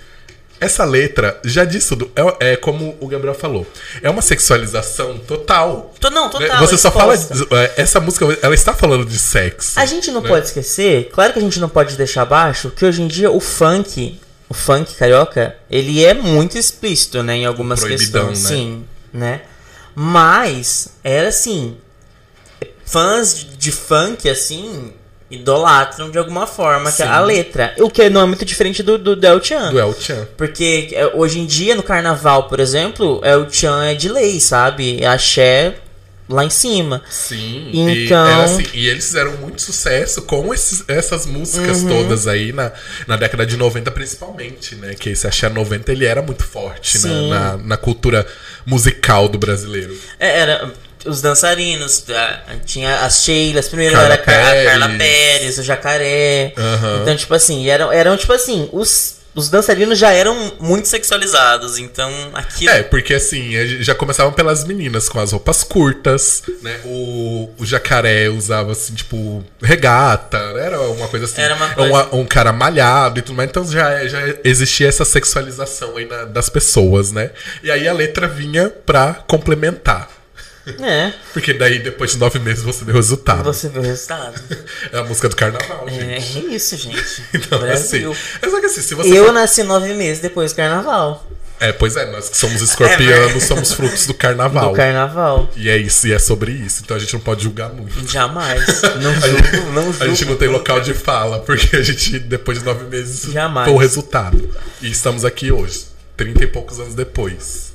essa 0.60 0.84
letra 0.86 1.40
já 1.44 1.64
diz 1.66 1.86
tudo. 1.88 2.12
É, 2.40 2.52
é 2.52 2.56
como 2.56 2.98
o 3.00 3.08
Gabriel 3.08 3.34
falou. 3.36 3.66
É 4.02 4.10
uma 4.10 4.22
sexualização 4.22 5.18
total. 5.20 5.94
Tô- 6.00 6.10
Não, 6.10 6.26
né? 6.26 6.32
total. 6.32 6.60
Você 6.60 6.78
só 6.78 6.92
fala. 6.92 7.16
exposta. 7.16 7.48
é, 7.56 7.74
Essa 7.82 8.00
música, 8.00 8.26
ela 8.42 8.54
está 8.56 8.74
falando 8.74 9.06
de 9.06 9.18
sexo. 9.18 9.80
A 9.80 9.86
gente 9.86 10.12
não 10.12 10.22
né? 10.22 10.30
pode 10.30 10.48
esquecer, 10.48 11.10
claro 11.14 11.34
que 11.34 11.40
a 11.40 11.42
gente 11.42 11.60
não 11.60 11.70
pode 11.70 11.96
deixar 11.96 12.24
abaixo, 12.24 12.70
que 12.72 12.86
hoje 12.86 13.02
em 13.02 13.08
dia 13.08 13.32
o 13.32 13.40
funk, 13.40 14.20
o 14.50 14.54
funk 14.54 14.96
carioca, 14.96 15.56
ele 15.70 16.04
é 16.04 16.14
muito 16.14 16.58
explícito, 16.58 17.22
né, 17.24 17.36
em 17.38 17.46
algumas 17.46 17.80
Proibidão, 17.80 18.30
questões. 18.30 18.44
né? 18.44 18.50
Sim, 18.50 18.86
né? 19.14 19.42
Mas 19.96 20.90
era 21.04 21.28
assim, 21.30 21.78
fãs 22.86 23.46
de 23.58 23.72
funk 23.72 24.30
assim 24.30 24.94
idolatram 25.32 26.10
de 26.10 26.18
alguma 26.18 26.48
forma 26.48 26.92
que 26.92 26.98
Sim. 26.98 27.04
a 27.04 27.20
letra, 27.20 27.74
o 27.80 27.90
que 27.90 28.10
não 28.10 28.22
é 28.22 28.26
muito 28.26 28.44
diferente 28.46 28.82
do 28.82 28.98
do 28.98 29.16
Del 29.16 29.44
Chan. 29.44 29.72
Do 29.72 29.80
El 29.80 29.94
Chan. 30.00 30.28
Porque 30.38 30.90
é, 30.94 31.06
hoje 31.16 31.40
em 31.40 31.46
dia, 31.46 31.76
no 31.76 31.84
carnaval, 31.84 32.48
por 32.48 32.60
exemplo, 32.60 33.22
é 33.24 33.36
o 33.38 33.50
Chan 33.50 33.86
é 33.86 33.94
de 33.94 34.10
lei, 34.10 34.40
sabe? 34.40 35.02
É 35.02 35.08
axé 35.08 35.76
lá 36.28 36.46
em 36.46 36.50
cima. 36.50 37.02
Sim. 37.10 37.72
Então- 37.74 38.28
E, 38.28 38.44
assim, 38.44 38.64
e 38.74 38.88
eles 38.88 39.06
fizeram 39.06 39.32
muito 39.38 39.62
sucesso 39.64 40.22
com 40.24 40.54
esses- 40.54 40.84
essas 40.88 41.26
músicas 41.26 41.82
Uhum. 41.82 41.90
todas 41.90 42.28
aí 42.28 42.52
na, 42.54 42.72
na 43.08 43.16
década 43.18 43.46
de 43.48 43.58
90, 43.58 43.90
principalmente, 43.90 44.76
né? 44.76 44.94
Que 44.94 45.10
esse 45.10 45.26
Axé 45.26 45.50
90 45.50 45.92
ele 45.92 46.06
era 46.06 46.22
muito 46.22 46.44
forte 46.44 46.98
né, 47.00 47.10
Sim. 47.10 47.30
na, 47.30 47.58
na 47.58 47.78
cultura 47.78 48.28
musical 48.66 49.28
do 49.28 49.40
brasileiro. 49.40 49.96
É, 50.20 50.40
era 50.40 50.72
os 51.06 51.22
dançarinos, 51.22 52.04
tinha 52.66 53.00
as 53.02 53.24
Sheilas, 53.24 53.68
primeiro 53.68 53.94
Carla 53.96 54.08
era 54.14 54.16
a, 54.16 54.18
Car- 54.26 54.36
a 54.36 54.50
Pérez. 54.52 54.70
Carla 54.72 54.98
Pérez, 54.98 55.58
o 55.58 55.64
Jacaré. 55.64 56.54
Aham. 56.58 57.00
Então, 57.02 57.16
tipo 57.16 57.34
assim, 57.34 57.68
eram, 57.70 57.92
eram 57.92 58.18
tipo 58.18 58.34
assim, 58.34 58.70
os, 58.74 59.16
os 59.36 59.48
dançarinos 59.50 59.98
já 59.98 60.12
eram 60.12 60.54
muito 60.60 60.88
sexualizados, 60.88 61.78
então 61.78 62.12
aquilo. 62.34 62.72
É, 62.72 62.84
porque 62.84 63.14
assim, 63.14 63.52
já 63.82 63.96
começavam 63.96 64.34
pelas 64.34 64.64
meninas 64.66 65.08
com 65.08 65.20
as 65.20 65.32
roupas 65.32 65.64
curtas, 65.64 66.44
né? 66.62 66.80
O, 66.84 67.50
o 67.58 67.66
jacaré 67.66 68.28
usava 68.30 68.72
assim, 68.74 68.94
tipo, 68.94 69.44
regata, 69.62 70.38
era 70.60 70.82
uma 70.82 71.08
coisa 71.08 71.26
assim. 71.26 71.42
Era 71.42 71.56
uma 71.56 71.70
coisa- 71.70 72.10
Um, 72.12 72.22
um 72.22 72.26
cara 72.26 72.52
malhado 72.52 73.20
e 73.20 73.22
tudo 73.22 73.36
mais. 73.36 73.50
Então 73.50 73.66
já, 73.66 74.06
já 74.08 74.20
existia 74.44 74.88
essa 74.90 75.06
sexualização 75.06 75.96
aí 75.96 76.06
na- 76.06 76.26
das 76.26 76.50
pessoas, 76.50 77.12
né? 77.12 77.32
E 77.64 77.72
aí 77.72 77.88
a 77.88 77.94
letra 77.94 78.28
vinha 78.28 78.70
pra 78.86 79.14
complementar. 79.28 80.10
É, 80.82 81.14
Porque 81.34 81.54
daí, 81.54 81.80
depois 81.80 82.12
de 82.12 82.18
nove 82.18 82.40
meses, 82.40 82.64
você 82.64 82.84
vê 82.86 82.92
o 82.92 82.96
resultado. 82.96 83.44
você 83.44 83.68
vê 83.70 83.80
o 83.80 83.82
resultado. 83.84 84.40
É 84.92 85.00
a 85.00 85.04
música 85.04 85.30
do 85.30 85.36
carnaval, 85.36 85.86
É, 85.88 85.92
gente. 86.20 86.38
é 86.52 86.56
isso, 86.56 86.76
gente. 86.78 87.24
Então, 87.34 87.60
Brasil. 87.60 88.12
assim. 88.12 88.22
É 88.42 88.50
só 88.50 88.60
que 88.60 88.66
assim, 88.66 88.82
se 88.82 88.96
você. 88.96 89.10
Eu 89.18 89.26
for- 89.26 89.34
nasci 89.34 89.64
nove 89.64 89.94
meses 89.94 90.22
depois 90.22 90.52
do 90.52 90.56
carnaval. 90.56 91.26
É, 91.62 91.74
pois 91.74 91.98
é, 91.98 92.10
nós 92.10 92.30
que 92.30 92.38
somos 92.38 92.62
escorpianos 92.62 93.44
somos 93.44 93.74
frutos 93.74 94.06
do 94.08 94.14
carnaval. 94.14 94.70
Do 94.70 94.78
carnaval. 94.78 95.50
E 95.58 95.68
é 95.70 95.76
isso, 95.76 96.08
e 96.08 96.14
é 96.14 96.18
sobre 96.18 96.54
isso. 96.54 96.82
Então 96.86 96.96
a 96.96 97.00
gente 97.02 97.12
não 97.14 97.20
pode 97.20 97.44
julgar 97.44 97.68
muito. 97.74 98.08
Jamais. 98.10 98.64
Não 99.02 99.14
julgo, 99.14 99.72
não 99.74 99.84
julgo. 99.92 100.04
a 100.04 100.08
gente 100.08 100.24
não 100.26 100.36
tem 100.38 100.48
local 100.48 100.80
de 100.80 100.94
fala, 100.94 101.40
porque 101.40 101.76
a 101.76 101.82
gente, 101.84 102.18
depois 102.18 102.60
de 102.60 102.64
nove 102.64 102.86
meses, 102.86 103.30
Jamais. 103.32 103.66
foi 103.68 103.76
o 103.76 103.78
resultado. 103.78 104.50
E 104.82 104.90
estamos 104.90 105.26
aqui 105.26 105.52
hoje, 105.52 105.86
trinta 106.20 106.44
e 106.44 106.48
poucos 106.48 106.82
anos 106.82 106.94
depois. 106.96 107.72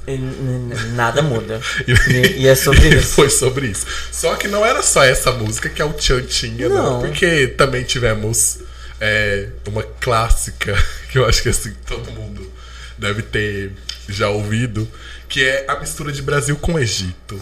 Nada 0.94 1.22
muda. 1.22 1.58
E, 1.88 2.42
E 2.42 2.46
é 2.46 2.54
sobre 2.54 2.88
e 2.94 2.98
isso. 2.98 3.14
Foi 3.14 3.30
sobre 3.30 3.68
isso. 3.68 3.86
Só 4.12 4.36
que 4.36 4.46
não 4.46 4.64
era 4.64 4.82
só 4.82 5.02
essa 5.02 5.32
música 5.32 5.70
que 5.70 5.80
a 5.80 5.86
o 5.86 5.98
Chan 5.98 6.20
tinha, 6.22 6.68
não. 6.68 6.94
Não. 6.94 7.00
Porque 7.00 7.48
também 7.48 7.84
tivemos 7.84 8.58
é, 9.00 9.48
uma 9.66 9.82
clássica, 9.82 10.76
que 11.10 11.16
eu 11.16 11.24
acho 11.24 11.42
que 11.42 11.48
assim, 11.48 11.72
todo 11.86 12.10
mundo 12.12 12.52
deve 12.98 13.22
ter 13.22 13.72
já 14.06 14.28
ouvido, 14.28 14.86
que 15.26 15.42
é 15.42 15.64
a 15.66 15.80
mistura 15.80 16.12
de 16.12 16.20
Brasil 16.20 16.56
com 16.56 16.78
Egito. 16.78 17.40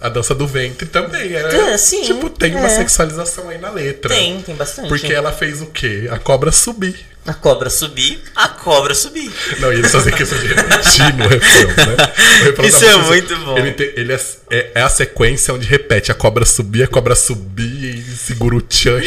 A 0.00 0.08
dança 0.08 0.34
do 0.34 0.46
ventre 0.46 0.88
também. 0.88 1.34
Era, 1.34 1.54
Uhum. 1.54 1.68
É, 1.68 1.76
sim, 1.76 2.02
tipo, 2.02 2.30
tem 2.30 2.56
uma 2.56 2.66
é. 2.66 2.76
sexualização 2.76 3.50
aí 3.50 3.58
na 3.58 3.70
letra. 3.70 4.14
Tem, 4.14 4.40
tem 4.40 4.54
bastante. 4.54 4.88
Porque 4.88 5.12
ela 5.12 5.30
fez 5.30 5.60
o 5.60 5.66
quê? 5.66 6.08
A 6.10 6.18
cobra 6.18 6.50
subir. 6.50 7.11
A 7.24 7.32
cobra 7.34 7.70
subir, 7.70 8.20
a 8.34 8.48
cobra 8.48 8.94
subir. 8.96 9.30
Não, 9.60 9.72
e 9.72 9.76
eles 9.76 9.92
fazem 9.92 10.12
questão 10.12 10.36
de 10.38 10.48
repetir 10.48 11.14
no 11.14 11.28
refrão, 11.28 11.68
né? 11.86 12.12
O 12.40 12.44
refrão 12.46 12.64
Isso 12.64 12.84
é 12.84 12.96
música, 12.96 13.04
muito 13.06 13.36
bom. 13.44 13.58
Ele, 13.58 13.70
tem- 13.72 13.92
ele 13.94 14.12
é, 14.12 14.20
é- 14.50 14.70
é 14.74 14.82
a 14.82 14.88
sequência 14.88 15.54
onde 15.54 15.64
repete 15.66 16.10
a 16.10 16.14
cobra 16.16 16.44
subir, 16.44 16.82
a 16.82 16.88
cobra 16.88 17.14
subir 17.14 17.96
e 17.98 18.02
segura 18.16 18.56
o 18.56 18.60
tchan. 18.60 19.00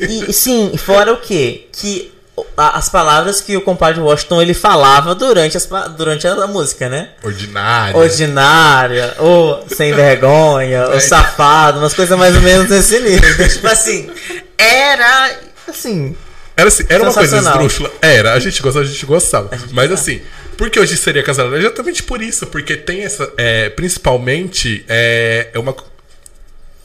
E 0.00 0.32
sim, 0.32 0.72
fora 0.76 1.12
o 1.12 1.18
quê? 1.18 1.68
Que 1.70 2.12
a- 2.56 2.76
as 2.76 2.88
palavras 2.88 3.40
que 3.40 3.56
o 3.56 3.60
compadre 3.60 4.00
Washington 4.00 4.42
ele 4.42 4.54
falava 4.54 5.14
durante, 5.14 5.56
as, 5.56 5.68
durante 5.96 6.26
a 6.26 6.46
música, 6.48 6.88
né? 6.88 7.10
Ordinário. 7.22 7.96
Ordinária, 7.96 9.14
ou 9.18 9.64
sem 9.68 9.92
vergonha, 9.94 10.86
ou 10.88 10.94
É. 10.94 11.00
safado, 11.00 11.78
umas 11.78 11.94
coisas 11.94 12.18
mais 12.18 12.34
ou 12.34 12.42
menos 12.42 12.68
nesse 12.68 12.98
nível. 12.98 13.30
Tipo 13.48 13.68
assim, 13.68 14.10
era 14.58 15.36
assim. 15.68 16.16
Era, 16.60 16.68
assim, 16.68 16.84
era 16.88 17.02
uma 17.02 17.12
coisa 17.12 17.38
esdrúxula. 17.38 17.90
Era, 18.02 18.32
a 18.34 18.38
gente 18.38 18.60
gostava, 18.62 18.84
a 18.84 18.88
gente 18.88 19.06
gostava. 19.06 19.50
Mas 19.72 19.90
assim, 19.90 20.20
por 20.56 20.68
que 20.70 20.78
hoje 20.78 20.96
seria 20.96 21.22
cancelado? 21.22 21.56
Exatamente 21.56 22.02
por 22.02 22.20
isso, 22.22 22.46
porque 22.46 22.76
tem 22.76 23.02
essa. 23.02 23.32
é, 23.36 23.68
principalmente, 23.70 24.84
é, 24.88 25.48
é 25.54 25.58
uma. 25.58 25.74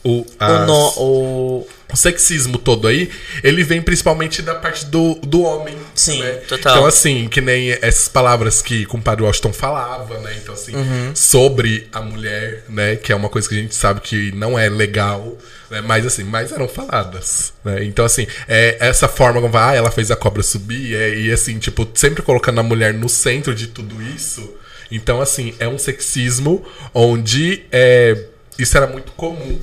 O, 0.04 0.10
O, 0.20 0.26
as- 0.40 0.68
no, 0.68 0.94
o, 0.98 1.68
o 1.92 1.96
sexismo 1.98 2.60
todo 2.60 2.88
aí, 2.88 3.10
ele 3.44 3.64
vem 3.64 3.82
principalmente 3.82 4.42
da 4.44 4.54
parte 4.54 4.86
do, 4.86 5.16
do 5.16 5.42
homem. 5.42 5.76
Sim, 5.96 6.22
né? 6.22 6.32
total. 6.48 6.74
Então, 6.76 6.86
assim, 6.86 7.28
que 7.28 7.42
nem 7.42 7.72
essas 7.82 8.08
palavras 8.08 8.62
que 8.62 8.84
o 8.84 8.88
compadre 8.88 9.24
Washington 9.26 9.52
falava, 9.52 10.20
né? 10.20 10.36
Então, 10.42 10.54
assim, 10.54 10.76
Uhum. 10.76 11.12
sobre 11.16 11.88
a 11.92 12.02
mulher, 12.02 12.64
né? 12.70 12.96
Que 12.98 13.12
é 13.12 13.16
uma 13.16 13.30
coisa 13.30 13.50
que 13.50 13.56
a 13.56 13.58
gente 13.58 13.74
sabe 13.74 14.00
que 14.02 14.32
não 14.34 14.58
é 14.60 14.70
legal, 14.70 15.36
né? 15.76 15.82
Mas, 15.82 16.06
assim, 16.06 16.24
mas 16.24 16.52
eram 16.52 16.68
faladas, 16.68 17.54
né? 17.64 17.84
Então, 17.84 18.06
assim, 18.06 18.26
é 18.48 18.78
essa 18.80 19.08
forma 19.08 19.42
como 19.42 19.58
ah, 19.58 19.74
ela 19.74 19.92
fez 19.92 20.10
a 20.10 20.16
cobra 20.16 20.42
subir, 20.42 20.96
é, 20.96 21.16
e 21.20 21.32
assim, 21.32 21.60
tipo, 21.60 21.88
sempre 21.94 22.24
colocando 22.24 22.60
a 22.60 22.64
mulher 22.64 22.94
no 22.94 23.10
centro 23.10 23.54
de 23.54 23.68
tudo 23.68 24.02
isso. 24.02 24.56
Então, 24.90 25.22
assim, 25.22 25.54
é 25.60 25.68
um 25.68 25.78
sexismo 25.78 26.66
onde 26.94 27.64
é, 27.72 28.26
isso 28.58 28.78
era 28.78 28.88
muito 28.88 29.12
comum 29.12 29.60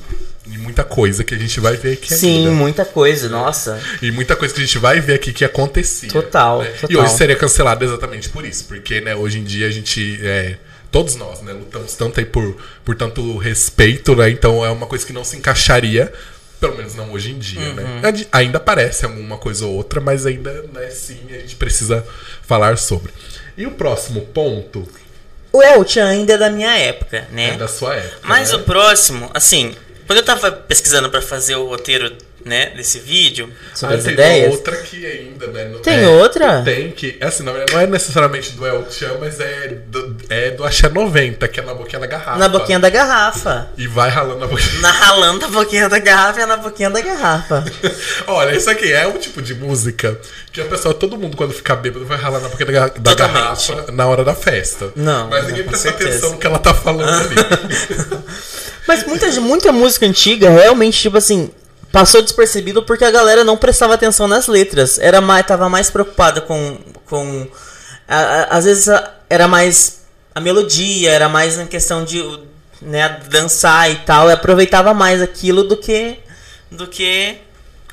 em 0.47 0.59
muita 0.59 0.83
coisa 0.83 1.23
que 1.23 1.35
a 1.35 1.39
gente 1.39 1.61
vai 1.61 1.77
ver 1.77 1.95
aqui 1.95 2.13
sim, 2.13 2.39
ainda. 2.39 2.51
muita 2.51 2.85
coisa, 2.85 3.29
nossa. 3.29 3.81
E 4.03 4.11
muita 4.11 4.35
coisa 4.35 4.53
que 4.53 4.61
a 4.61 4.65
gente 4.65 4.77
vai 4.77 5.01
ver 5.01 5.15
aqui 5.15 5.33
que 5.33 5.45
acontecia. 5.45 6.11
Total, 6.11 6.63
né? 6.63 6.73
E 6.75 6.81
total. 6.81 7.05
hoje 7.05 7.17
seria 7.17 7.37
cancelado 7.37 7.85
exatamente 7.85 8.29
por 8.29 8.45
isso. 8.45 8.65
Porque, 8.65 9.01
né, 9.01 9.15
hoje 9.15 9.39
em 9.39 9.45
dia 9.45 9.69
a 9.69 9.71
gente. 9.71 10.19
é, 10.21 10.59
todos 10.93 11.17
nós, 11.17 11.41
né, 11.41 11.53
lutamos 11.53 11.95
tanto 11.95 12.21
aí 12.21 12.27
por, 12.27 12.57
por 12.85 12.95
tanto 12.95 13.37
respeito, 13.39 14.15
né? 14.15 14.31
Então 14.31 14.65
é 14.65 14.71
uma 14.71 14.87
coisa 14.87 15.05
que 15.05 15.13
não 15.13 15.25
se 15.25 15.37
encaixaria. 15.37 16.13
Pelo 16.61 16.77
menos 16.77 16.95
não 16.95 17.11
hoje 17.11 17.33
em 17.33 17.39
dia, 17.41 17.61
Uhum. 17.61 17.75
né? 17.75 18.27
Ainda 18.31 18.59
aparece 18.59 19.05
alguma 19.05 19.37
coisa 19.37 19.67
ou 19.67 19.75
outra, 19.75 20.01
mas 20.01 20.25
ainda, 20.27 20.53
né, 20.73 20.89
sim, 20.91 21.19
a 21.31 21.39
gente 21.39 21.57
precisa 21.57 22.07
falar 22.43 22.79
sobre. 22.79 23.11
E 23.57 23.67
o 23.67 23.73
próximo 23.73 24.21
ponto 24.21 24.89
O 25.53 25.61
El 25.63 25.85
Chan 25.87 26.07
ainda 26.07 26.35
é 26.35 26.39
da 26.39 26.49
minha 26.49 26.77
época, 26.79 27.27
né? 27.33 27.51
é 27.55 27.57
da 27.57 27.67
sua 27.67 27.97
época. 27.97 28.21
Mas 28.23 28.51
né? 28.51 28.57
o 28.57 28.61
próximo, 28.61 29.29
assim, 29.35 29.75
quando 30.07 30.19
eu 30.21 30.25
tava 30.25 30.53
pesquisando 30.53 31.11
pra 31.11 31.21
fazer 31.21 31.57
o 31.57 31.67
roteiro, 31.67 32.17
né, 32.45 32.67
desse 32.77 32.99
vídeo, 32.99 33.51
Ah, 33.73 33.77
sobre 33.77 33.97
as 33.97 34.05
tem 34.05 34.13
ideias. 34.15 34.53
outra 34.53 34.75
aqui 34.77 35.05
ainda, 35.07 35.47
né? 35.49 35.65
Não- 35.67 35.81
Tem 35.81 36.03
é, 36.05 36.09
outra? 36.09 36.63
Tem 36.63 36.91
que. 36.91 37.17
Assim, 37.21 37.43
não 37.43 37.57
é, 37.57 37.65
não 37.73 37.81
é 37.81 37.87
necessariamente 37.87 38.53
do 38.53 38.67
El 38.67 38.87
Chan, 38.91 39.17
mas 39.21 39.39
é 39.41 39.69
do, 39.87 40.17
é 40.29 40.51
do 40.51 40.65
Axé 40.65 40.89
90, 40.89 41.47
que 41.49 41.61
é 41.61 41.63
na 41.63 41.75
boquinha 41.75 42.01
da 42.01 42.07
garrafa. 42.07 42.39
Na 42.39 42.49
boquinha 42.49 42.79
da 42.79 42.91
garrafa. 42.91 43.69
E 43.77 43.87
vai 43.87 44.11
ralando 44.11 44.41
na 44.41 44.47
boquinha. 44.47 44.81
Na 44.81 44.91
ralando 44.91 45.45
a 45.45 45.49
boquinha 45.49 45.89
da 45.89 45.99
garrafa 45.99 46.41
e 46.41 46.47
na 46.47 46.57
boquinha 46.57 46.91
da 46.91 47.01
garrafa. 47.01 47.65
Olha, 48.27 48.57
isso 48.57 48.69
aqui 48.71 48.93
é 48.93 49.07
um 49.07 49.19
tipo 49.19 49.41
de 49.43 49.55
música 49.55 50.19
que 50.53 50.61
a 50.61 50.65
pessoa, 50.65 50.93
todo 50.95 51.17
mundo, 51.17 51.37
quando 51.37 51.53
ficar 51.55 51.77
bêbado, 51.77 52.05
vai 52.05 52.19
ralar 52.19 52.41
na 52.41 52.49
boquinha 52.49 52.71
da, 52.73 52.89
da 52.89 53.15
garrafa 53.15 53.91
na 53.93 54.07
hora 54.07 54.25
da 54.25 54.35
festa. 54.35 54.91
Não, 54.97 55.29
Mas 55.31 55.47
ninguém 55.47 55.65
presta 55.65 55.91
atenção 55.91 56.33
no 56.33 56.39
que 56.39 56.47
ela 56.47 56.59
tá 56.59 56.75
falando 56.75 57.09
ali. 57.09 57.35
Mas 58.87 59.05
muita, 59.07 59.31
muita 59.41 59.73
música 59.73 60.07
antiga 60.07 60.51
realmente, 60.51 61.01
tipo 61.01 61.17
assim, 61.17 61.51
passou 61.93 62.23
despercebido 62.23 62.83
porque 62.83 63.05
a 63.05 63.11
galera 63.11 63.45
não 63.45 63.57
prestava 63.57 63.95
atenção 63.95 64.27
nas 64.27 64.49
letras. 64.49 64.99
Era 64.99 65.21
mais, 65.21 65.47
tava 65.47 65.69
mais 65.69 65.91
preocupada 65.91 66.41
com. 66.41 66.79
com 67.07 67.47
a- 68.09 68.17
a- 68.17 68.45
às 68.57 68.65
vezes 68.65 68.89
a- 68.89 69.13
era 69.31 69.47
mais 69.47 70.03
a 70.35 70.41
melodia, 70.41 71.11
era 71.11 71.29
mais 71.29 71.57
na 71.59 71.67
questão 71.67 72.05
de 72.05 72.23
né, 72.81 73.21
dançar 73.31 73.91
e 73.91 73.97
tal. 73.97 74.29
E 74.29 74.33
aproveitava 74.33 74.93
mais 74.95 75.21
aquilo 75.23 75.63
do 75.65 75.77
que. 75.77 76.19
do 76.71 76.87
que 76.87 77.37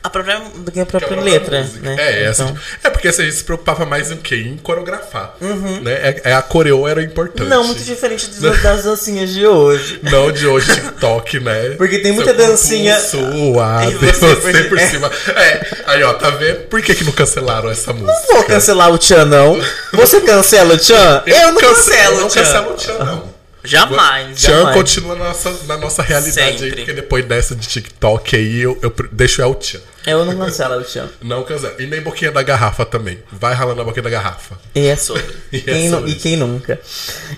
a 0.02 0.10
própria, 0.10 0.40
do 0.56 0.72
que 0.72 0.80
a 0.80 0.86
que 0.86 0.96
é 0.96 1.00
própria 1.00 1.22
letra, 1.22 1.62
música. 1.62 1.80
né? 1.82 1.96
É, 2.00 2.24
essa, 2.24 2.44
Então- 2.44 2.58
é 2.84 2.90
porque 2.90 3.08
assim, 3.10 3.24
a 3.24 3.26
gente 3.26 3.36
se 3.38 3.44
preocupava 3.44 3.86
mais 3.86 4.10
em 4.12 4.18
quê? 4.18 4.36
Em 4.38 4.56
coreografar. 4.58 5.36
Né? 5.42 5.92
É, 5.92 6.22
é 6.30 6.34
a 6.34 6.42
coreo 6.42 6.88
era 6.88 7.02
importante. 7.04 7.50
Não, 7.50 7.64
muito 7.66 7.84
diferente 7.84 8.30
das, 8.40 8.62
das 8.62 8.84
dancinhas 8.86 9.30
de 9.30 9.46
hoje. 9.46 10.00
Não 10.10 10.32
de 10.32 10.48
hoje, 10.48 10.74
TikTok, 10.74 11.40
né? 11.42 11.72
Porque 11.78 11.96
tem 12.00 12.14
Seu 12.14 12.16
muita 12.16 12.34
corpo 12.34 12.50
dancinha- 12.52 13.00
Suave, 13.00 13.96
você, 14.00 14.14
você 14.36 14.36
por- 14.64 14.70
por 14.70 14.80
é. 14.80 14.88
cima. 14.90 15.12
É, 15.36 15.68
aí 15.86 16.04
ó, 16.04 16.14
tá 16.14 16.30
vendo? 16.30 16.68
Por 16.68 16.82
que, 16.82 16.96
que 16.96 17.04
não 17.04 17.12
cancelaram 17.12 17.70
essa 17.70 17.92
música? 17.92 18.12
Não 18.30 18.36
vou 18.36 18.44
cancelar 18.46 18.92
o 18.92 18.98
Tchan, 18.98 19.26
não. 19.26 19.60
Você 19.94 20.22
cancela 20.22 20.74
o 20.76 20.78
Tchan? 20.78 21.24
Eu 21.26 21.52
não 21.52 21.60
Cance- 21.62 21.90
cancelo 21.92 22.16
eu 22.16 22.20
não 22.22 22.28
o 22.28 22.30
Tchan. 22.30 22.44
cancelo 22.44 22.72
o 22.72 22.76
Tchan, 22.76 22.98
não. 23.04 23.40
Jamais, 23.62 24.40
Tchan 24.40 24.52
jamais. 24.58 24.76
continua 24.76 25.16
na 25.16 25.26
nossa, 25.26 25.54
na 25.68 25.78
nossa 25.78 26.02
realidade 26.02 26.42
aí, 26.42 26.58
Sempre. 26.58 26.76
porque 26.78 26.94
depois 26.94 27.26
dessa 27.26 27.54
de 27.56 27.68
TikTok 27.68 28.36
aí, 28.36 28.62
eu, 28.62 28.78
eu 28.82 28.94
deixo 29.12 29.42
El 29.42 29.54
Tchan. 29.56 29.82
Eu 30.06 30.24
não 30.26 30.36
cancelo 30.38 30.80
o 30.80 30.84
Tchan. 30.84 31.10
Não 31.22 31.44
cancela. 31.44 31.76
E 31.80 31.86
nem 31.86 32.02
boquinha 32.02 32.32
da 32.32 32.42
garrafa 32.42 32.86
também. 32.86 33.20
Vai 33.32 33.54
ralando 33.54 33.82
a 33.82 33.84
boquinha 33.84 34.04
da 34.04 34.10
garrafa. 34.10 34.58
E 34.74 34.88
é 34.88 34.96
sobre. 34.96 35.24
E 35.52 35.58
é 35.58 35.62
Quem 35.62 35.90
nu- 35.90 35.98
sobre 35.98 36.12
e 36.12 36.16
quem 36.16 36.38
nunca? 36.38 36.80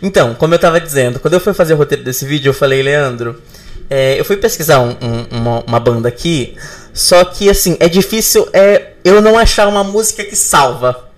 Então, 0.01 0.35
como 0.35 0.53
eu 0.53 0.59
tava 0.59 0.79
dizendo, 0.79 1.19
quando 1.19 1.33
eu 1.33 1.39
fui 1.39 1.53
fazer 1.53 1.73
o 1.73 1.77
roteiro 1.77 2.03
desse 2.03 2.25
vídeo, 2.25 2.49
eu 2.49 2.53
falei, 2.53 2.81
Leandro, 2.83 3.41
é, 3.89 4.19
eu 4.19 4.23
fui 4.25 4.37
pesquisar 4.37 4.79
um- 4.79 4.95
um- 5.01 5.27
uma, 5.31 5.63
uma 5.65 5.79
banda 5.79 6.07
aqui, 6.07 6.55
só 6.93 7.25
que 7.25 7.49
assim, 7.49 7.75
é 7.79 7.89
difícil 7.89 8.47
é, 8.53 8.93
eu 9.03 9.21
não 9.21 9.37
achar 9.37 9.67
uma 9.67 9.83
música 9.83 10.23
que 10.23 10.35
salva. 10.35 11.09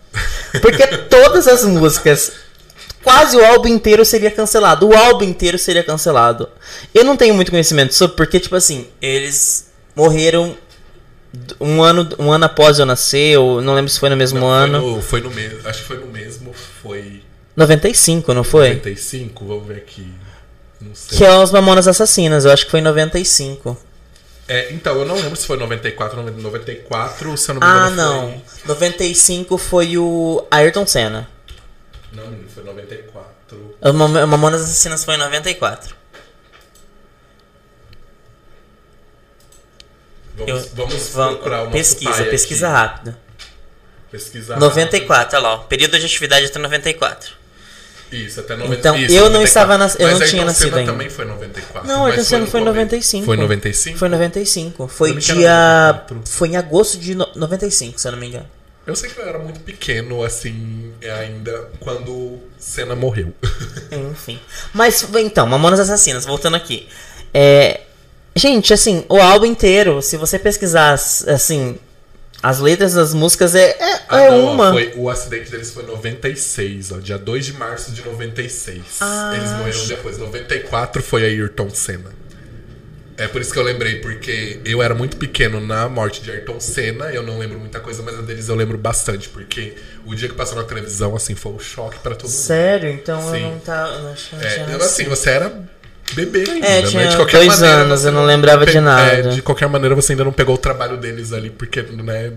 Porque 0.61 0.85
todas 1.09 1.47
as 1.47 1.63
músicas, 1.65 2.31
quase 3.03 3.35
o 3.35 3.45
álbum 3.45 3.67
inteiro 3.67 4.05
seria 4.05 4.31
cancelado. 4.31 4.87
O 4.87 4.95
álbum 4.95 5.25
inteiro 5.25 5.57
seria 5.59 5.83
cancelado. 5.83 6.47
Eu 6.93 7.03
não 7.03 7.17
tenho 7.17 7.33
muito 7.35 7.51
conhecimento 7.51 7.93
sobre, 7.93 8.15
porque, 8.15 8.39
tipo 8.39 8.55
assim, 8.55 8.87
eles 9.01 9.67
morreram 9.95 10.55
um 11.59 11.81
ano, 11.81 12.07
um 12.19 12.31
ano 12.31 12.45
após 12.45 12.79
eu 12.79 12.85
nascer, 12.85 13.37
ou 13.37 13.61
não 13.61 13.73
lembro 13.73 13.89
se 13.89 13.99
foi 13.99 14.09
no 14.09 14.15
mesmo 14.15 14.39
Não, 14.39 14.47
ano. 14.49 14.79
Foi 14.81 14.91
no, 14.91 15.01
foi 15.01 15.21
no 15.21 15.31
mesmo. 15.31 15.67
Acho 15.67 15.81
que 15.81 15.87
foi 15.87 15.97
no 15.97 16.07
mesmo. 16.07 16.53
Foi 16.81 17.21
95, 17.55 18.33
não 18.33 18.43
foi? 18.43 18.69
95? 18.69 19.45
Vamos 19.45 19.67
ver 19.67 19.77
aqui. 19.77 20.11
Não 20.81 20.93
sei. 20.93 21.17
Que 21.17 21.23
é 21.25 21.31
os 21.37 21.51
Mamonas 21.51 21.87
Assassinas, 21.87 22.45
eu 22.45 22.51
acho 22.51 22.65
que 22.65 22.71
foi 22.71 22.79
em 22.79 22.83
95. 22.83 23.77
É, 24.47 24.73
então, 24.73 24.97
eu 24.99 25.05
não 25.05 25.15
lembro 25.15 25.35
se 25.37 25.47
foi 25.47 25.57
94 25.57 26.19
ou 26.19 26.25
94, 26.31 27.37
se 27.37 27.49
eu 27.49 27.55
não 27.55 27.61
me 27.61 27.67
Ah, 27.67 27.89
engano. 27.89 27.95
não. 27.95 28.41
95 28.65 29.57
foi 29.57 29.97
o 29.97 30.45
Ayrton 30.51 30.85
Senna. 30.85 31.29
Foi... 32.11 32.21
Não, 32.21 32.29
menino, 32.29 32.49
foi 32.53 32.63
94. 32.63 33.23
O 33.81 33.93
Mam- 33.93 34.25
Mamonas 34.27 34.61
Assassinas 34.61 35.03
foi 35.05 35.15
em 35.15 35.17
94. 35.19 35.95
Vamos, 40.35 40.63
Eu- 40.65 40.69
vamos 40.75 41.09
procurar 41.09 41.57
nosso 41.59 41.71
pesquisa, 41.71 42.23
pesquisa 42.25 42.67
aqui. 42.67 42.75
rápida. 42.75 43.17
Pesquisa 44.11 44.55
94, 44.57 45.37
olha 45.37 45.47
lá, 45.47 45.53
ó. 45.55 45.57
Período 45.59 45.97
de 45.99 46.05
atividade 46.05 46.45
até 46.45 46.59
94. 46.59 47.31
Isso, 48.11 48.39
até 48.41 48.55
90, 48.55 48.75
Então, 48.79 48.95
isso, 48.95 49.11
eu 49.11 49.23
não 49.23 49.41
94. 49.41 49.47
estava 49.47 49.77
nas- 49.77 49.95
eu 49.99 50.07
Mas 50.07 50.19
não 50.19 50.27
tinha 50.27 50.45
nascido 50.45 50.75
ainda. 50.75 50.91
também 50.91 51.09
foi 51.09 51.25
94. 51.25 51.87
Não, 51.87 52.05
Ayrton 52.05 52.23
Senna 52.23 52.45
foi 52.45 52.59
em 52.59 52.63
começo. 52.63 52.75
95. 52.75 53.25
Foi 53.25 53.35
em 53.35 53.39
95? 53.39 53.97
Foi 53.97 54.07
em 54.07 54.11
95. 54.11 54.87
Foi 54.87 55.15
dia. 55.15 55.33
94. 55.33 56.21
Foi 56.25 56.47
em 56.49 56.55
agosto 56.57 56.99
de 56.99 57.15
no- 57.15 57.27
95, 57.35 57.99
se 57.99 58.07
eu 58.07 58.11
não 58.11 58.19
me 58.19 58.27
engano. 58.27 58.45
Eu 58.85 58.95
sei 58.95 59.09
que 59.09 59.17
eu 59.19 59.27
era 59.27 59.39
muito 59.39 59.61
pequeno, 59.61 60.23
assim, 60.23 60.93
ainda 61.01 61.69
quando 61.79 62.37
Senna 62.59 62.95
morreu. 62.95 63.33
Enfim. 63.91 64.39
Mas, 64.73 65.01
então, 65.15 65.47
Mamonas 65.47 65.79
Assassinas, 65.79 66.23
voltando 66.25 66.55
aqui. 66.55 66.87
É, 67.33 67.81
gente, 68.35 68.73
assim, 68.73 69.05
o 69.09 69.17
álbum 69.17 69.45
inteiro, 69.45 70.01
se 70.01 70.17
você 70.17 70.37
pesquisar, 70.39 70.93
assim, 70.93 71.77
as 72.41 72.59
letras 72.59 72.93
das 72.93 73.13
músicas, 73.13 73.55
é, 73.55 73.69
é, 73.79 73.99
Ah, 74.09 74.21
é 74.23 74.29
não, 74.31 74.53
uma. 74.53 74.71
foi- 74.71 74.93
o 74.97 75.09
acidente 75.09 75.49
deles 75.49 75.71
foi 75.71 75.83
em 75.83 75.87
96, 75.87 76.91
ó, 76.91 76.97
dia 76.97 77.17
2 77.17 77.45
de 77.45 77.53
março 77.53 77.91
de 77.91 78.03
96. 78.03 78.81
Ah, 79.01 79.33
Eles 79.35 79.49
morreram 79.51 79.85
depois. 79.87 80.17
94 80.17 81.01
foi 81.01 81.23
Ayrton 81.23 81.69
Senna. 81.69 82.11
É 83.15 83.27
por 83.27 83.39
isso 83.41 83.53
que 83.53 83.59
eu 83.59 83.63
lembrei, 83.63 83.99
porque 83.99 84.59
eu 84.65 84.81
era 84.81 84.95
muito 84.95 85.17
pequeno 85.17 85.61
na 85.61 85.87
morte 85.87 86.19
de 86.23 86.31
Ayrton 86.31 86.59
Senna, 86.59 87.05
eu 87.13 87.21
não 87.21 87.37
lembro 87.37 87.59
muita 87.59 87.79
coisa, 87.79 88.01
mas 88.01 88.17
a 88.17 88.23
deles 88.23 88.49
eu 88.49 88.55
lembro 88.55 88.75
bastante, 88.75 89.29
porque 89.29 89.75
o 90.03 90.15
dia 90.15 90.27
que 90.27 90.33
passou 90.33 90.57
na 90.57 90.63
televisão, 90.63 91.15
assim, 91.15 91.35
foi 91.35 91.51
um 91.51 91.59
choque 91.59 91.99
pra 91.99 92.15
todo 92.15 92.23
mundo. 92.27 92.35
Sério? 92.35 92.89
Então 92.89 93.35
eu 93.35 93.39
não, 93.51 93.59
tá, 93.59 93.99
não 93.99 94.15
tinha 94.15 94.41
É, 94.41 94.65
eu, 94.73 94.77
assim, 94.83 95.05
você 95.05 95.29
era 95.29 95.53
bebê 96.13 96.43
ainda, 96.49 96.65
É, 96.67 96.81
né? 96.81 96.87
tinha 96.87 97.07
De 97.07 97.15
qualquer 97.15 97.37
dois 97.37 97.59
maneira, 97.59 97.75
anos, 97.81 98.05
eu 98.05 98.11
não 98.11 98.25
lembrava 98.25 98.65
de 98.65 98.73
pe- 98.73 98.79
nada. 98.79 99.11
é, 99.13 99.21
de 99.21 99.41
qualquer 99.41 99.67
maneira, 99.69 99.95
você 99.95 100.13
ainda 100.13 100.23
não 100.23 100.33
pegou 100.33 100.55
o 100.55 100.57
trabalho 100.57 100.97
deles 100.97 101.31
ali, 101.33 101.49
porque, 101.49 101.81
né? 101.81 102.33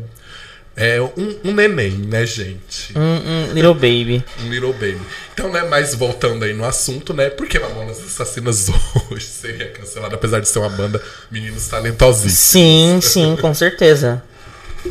É 0.79 1.01
um, 1.01 1.39
um 1.43 1.55
neném, 1.55 1.91
né, 1.93 2.27
gente? 2.27 2.93
Um, 2.95 3.01
um 3.01 3.53
Little 3.55 3.73
Baby. 3.73 4.23
Um 4.45 4.51
Little 4.51 4.75
Baby. 4.75 5.01
Então, 5.33 5.51
né, 5.51 5.63
mas 5.71 5.95
voltando 5.95 6.45
aí 6.45 6.53
no 6.53 6.67
assunto, 6.67 7.15
né? 7.15 7.31
Por 7.31 7.47
que 7.47 7.59
Mamonas 7.59 7.99
Assassinas 7.99 8.67
hoje 9.11 9.25
seria 9.25 9.69
cancelada, 9.71 10.15
apesar 10.17 10.39
de 10.41 10.47
ser 10.49 10.59
uma 10.59 10.69
banda 10.69 11.01
meninos 11.31 11.67
talentosíssimos? 11.69 12.39
Sim, 12.39 12.99
sim, 13.03 13.37
com 13.41 13.55
certeza. 13.55 14.23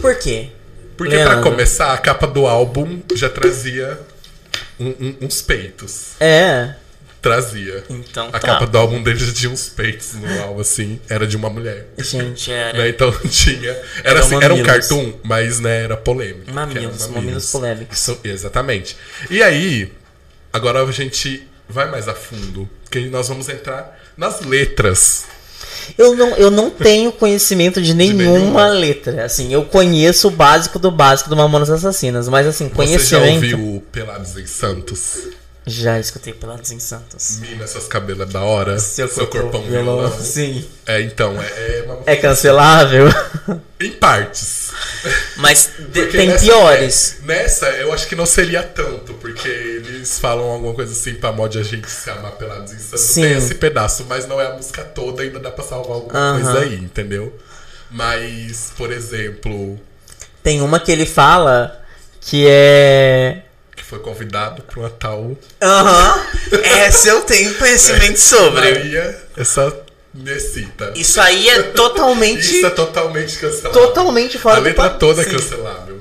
Por 0.02 0.16
quê? 0.16 0.50
Porque 0.98 1.16
pra 1.20 1.34
Leandro. 1.36 1.52
começar, 1.52 1.94
a 1.94 1.98
capa 2.00 2.26
do 2.26 2.48
álbum 2.48 3.00
já 3.14 3.30
trazia 3.30 4.00
um- 4.80 4.88
um- 5.00 5.16
uns 5.22 5.40
peitos. 5.44 6.14
É. 6.20 6.74
Trazia. 7.26 7.84
Então 7.90 8.28
A 8.28 8.34
tá. 8.34 8.40
capa 8.40 8.68
do 8.68 8.78
álbum 8.78 9.02
dele 9.02 9.18
já 9.18 9.34
tinha 9.34 9.52
uns 9.52 9.68
peitos 9.68 10.14
no 10.14 10.44
álbum, 10.44 10.62
assim. 10.62 11.00
Era 11.10 11.26
de 11.26 11.36
uma 11.36 11.50
mulher. 11.50 11.88
Gente, 11.98 12.52
era. 12.54 12.78
Né? 12.78 12.90
Então 12.90 13.12
tinha. 13.28 13.72
Era, 13.72 13.82
Eram 14.04 14.20
assim, 14.20 14.36
era 14.44 14.54
um 14.54 14.62
cartoon, 14.62 15.14
mas 15.24 15.60
né, 15.60 15.86
era 15.86 15.98
polêmico. 15.98 16.52
Mamilos, 16.54 17.02
eram 17.02 17.14
mamilos 17.14 17.52
polêmicos. 17.52 17.98
Isso, 17.98 18.20
exatamente. 18.24 18.96
E 19.32 19.42
aí, 19.42 19.92
agora 20.54 20.84
a 20.84 20.92
gente 20.92 21.48
vai 21.68 21.90
mais 21.90 22.08
a 22.08 22.14
fundo. 22.14 22.70
Que 22.92 23.10
nós 23.10 23.28
vamos 23.28 23.50
entrar 23.50 24.00
nas 24.16 24.42
letras. 24.42 25.26
Eu 25.98 26.16
não, 26.16 26.30
eu 26.38 26.52
não 26.52 26.70
tenho 26.70 27.12
conhecimento 27.12 27.82
de 27.82 27.96
nenhuma, 27.96 28.38
nenhuma? 28.38 28.68
letra. 28.68 29.26
Assim, 29.26 29.52
eu 29.52 29.66
conheço 29.66 30.28
o 30.28 30.32
básico 30.32 30.78
do 30.78 30.92
básico 30.92 31.28
do 31.28 31.36
Mamonas 31.36 31.72
Assassinas, 31.72 32.30
mas 32.30 32.46
assim, 32.46 32.66
Você 32.66 32.70
já 32.70 32.76
conhecimento. 33.20 33.56
ouviu 33.58 33.84
Pelados 33.92 34.38
em 34.38 34.46
Santos? 34.46 35.28
Já 35.68 36.00
escutei 36.00 36.32
Pelados 36.32 36.72
em 36.72 36.80
Santos. 36.80 37.40
Mina, 37.40 37.66
seus 37.66 37.88
cabelos 37.88 38.28
é 38.30 38.32
da 38.32 38.42
hora. 38.42 38.78
Seu, 38.78 39.08
corpão 39.28 39.64
violão. 39.64 40.12
Sim. 40.22 40.64
É, 40.86 41.02
então, 41.02 41.42
é, 41.42 41.80
é 41.80 41.84
uma- 41.88 42.00
É 42.06 42.16
cancelável. 42.16 43.08
Em 43.82 43.92
partes. 43.94 44.70
Mas 45.38 45.72
de- 45.92 46.06
tem 46.08 46.28
nessa- 46.28 46.46
piores. 46.46 47.18
é, 47.22 47.26
nessa, 47.26 47.66
eu 47.72 47.92
acho 47.92 48.08
que 48.08 48.16
não 48.16 48.26
seria 48.28 48.62
tanto, 48.62 49.14
porque 49.16 49.48
eles 49.48 50.20
falam 50.20 50.46
alguma 50.46 50.74
coisa 50.76 50.92
assim 50.94 51.16
pra 51.16 51.32
mod 51.32 51.58
a 51.58 51.64
gente 51.64 51.90
se 51.90 52.10
amar 52.12 52.34
pelados 52.34 52.72
em 52.72 52.78
Santos. 52.78 53.00
Sim. 53.02 53.22
Tem 53.24 53.38
esse 53.38 53.56
pedaço, 53.56 54.06
mas 54.08 54.28
não 54.28 54.40
é 54.40 54.46
a 54.48 54.54
música 54.54 54.84
toda, 54.84 55.24
ainda 55.24 55.40
dá 55.40 55.50
pra 55.52 55.64
salvar 55.64 55.94
alguma 55.96 56.14
Aham. 56.18 56.42
coisa 56.44 56.60
aí, 56.60 56.76
entendeu? 56.76 57.36
Mas, 57.90 58.72
por 58.78 58.92
exemplo, 58.92 59.80
Tem 60.44 60.62
uma 60.62 60.80
que 60.80 60.92
ele 60.92 61.06
fala 61.08 61.84
que 62.22 62.46
é. 62.48 63.42
Foi 63.86 64.00
convidado 64.00 64.62
pra 64.64 64.80
uma 64.80 64.90
tal 64.90 65.38
Aham. 65.62 66.26
Essa 66.64 67.10
eu 67.10 67.22
tenho 67.22 67.54
conhecimento 67.56 68.18
sobre. 68.20 68.62
Maria, 68.62 69.24
essa 69.38 69.86
Necita. 70.14 70.94
Isso 70.96 71.20
aí 71.20 71.50
é 71.50 71.62
totalmente. 71.64 72.40
Isso 72.58 72.66
é 72.66 72.70
totalmente 72.70 73.38
cancelável. 73.38 73.72
Totalmente 73.82 74.38
fora 74.38 74.56
A 74.58 74.60
do 74.60 74.64
letra 74.66 74.84
pa- 74.90 74.98
toda 74.98 75.22
é 75.22 75.26
Sim. 75.26 75.32
cancelável. 75.32 76.00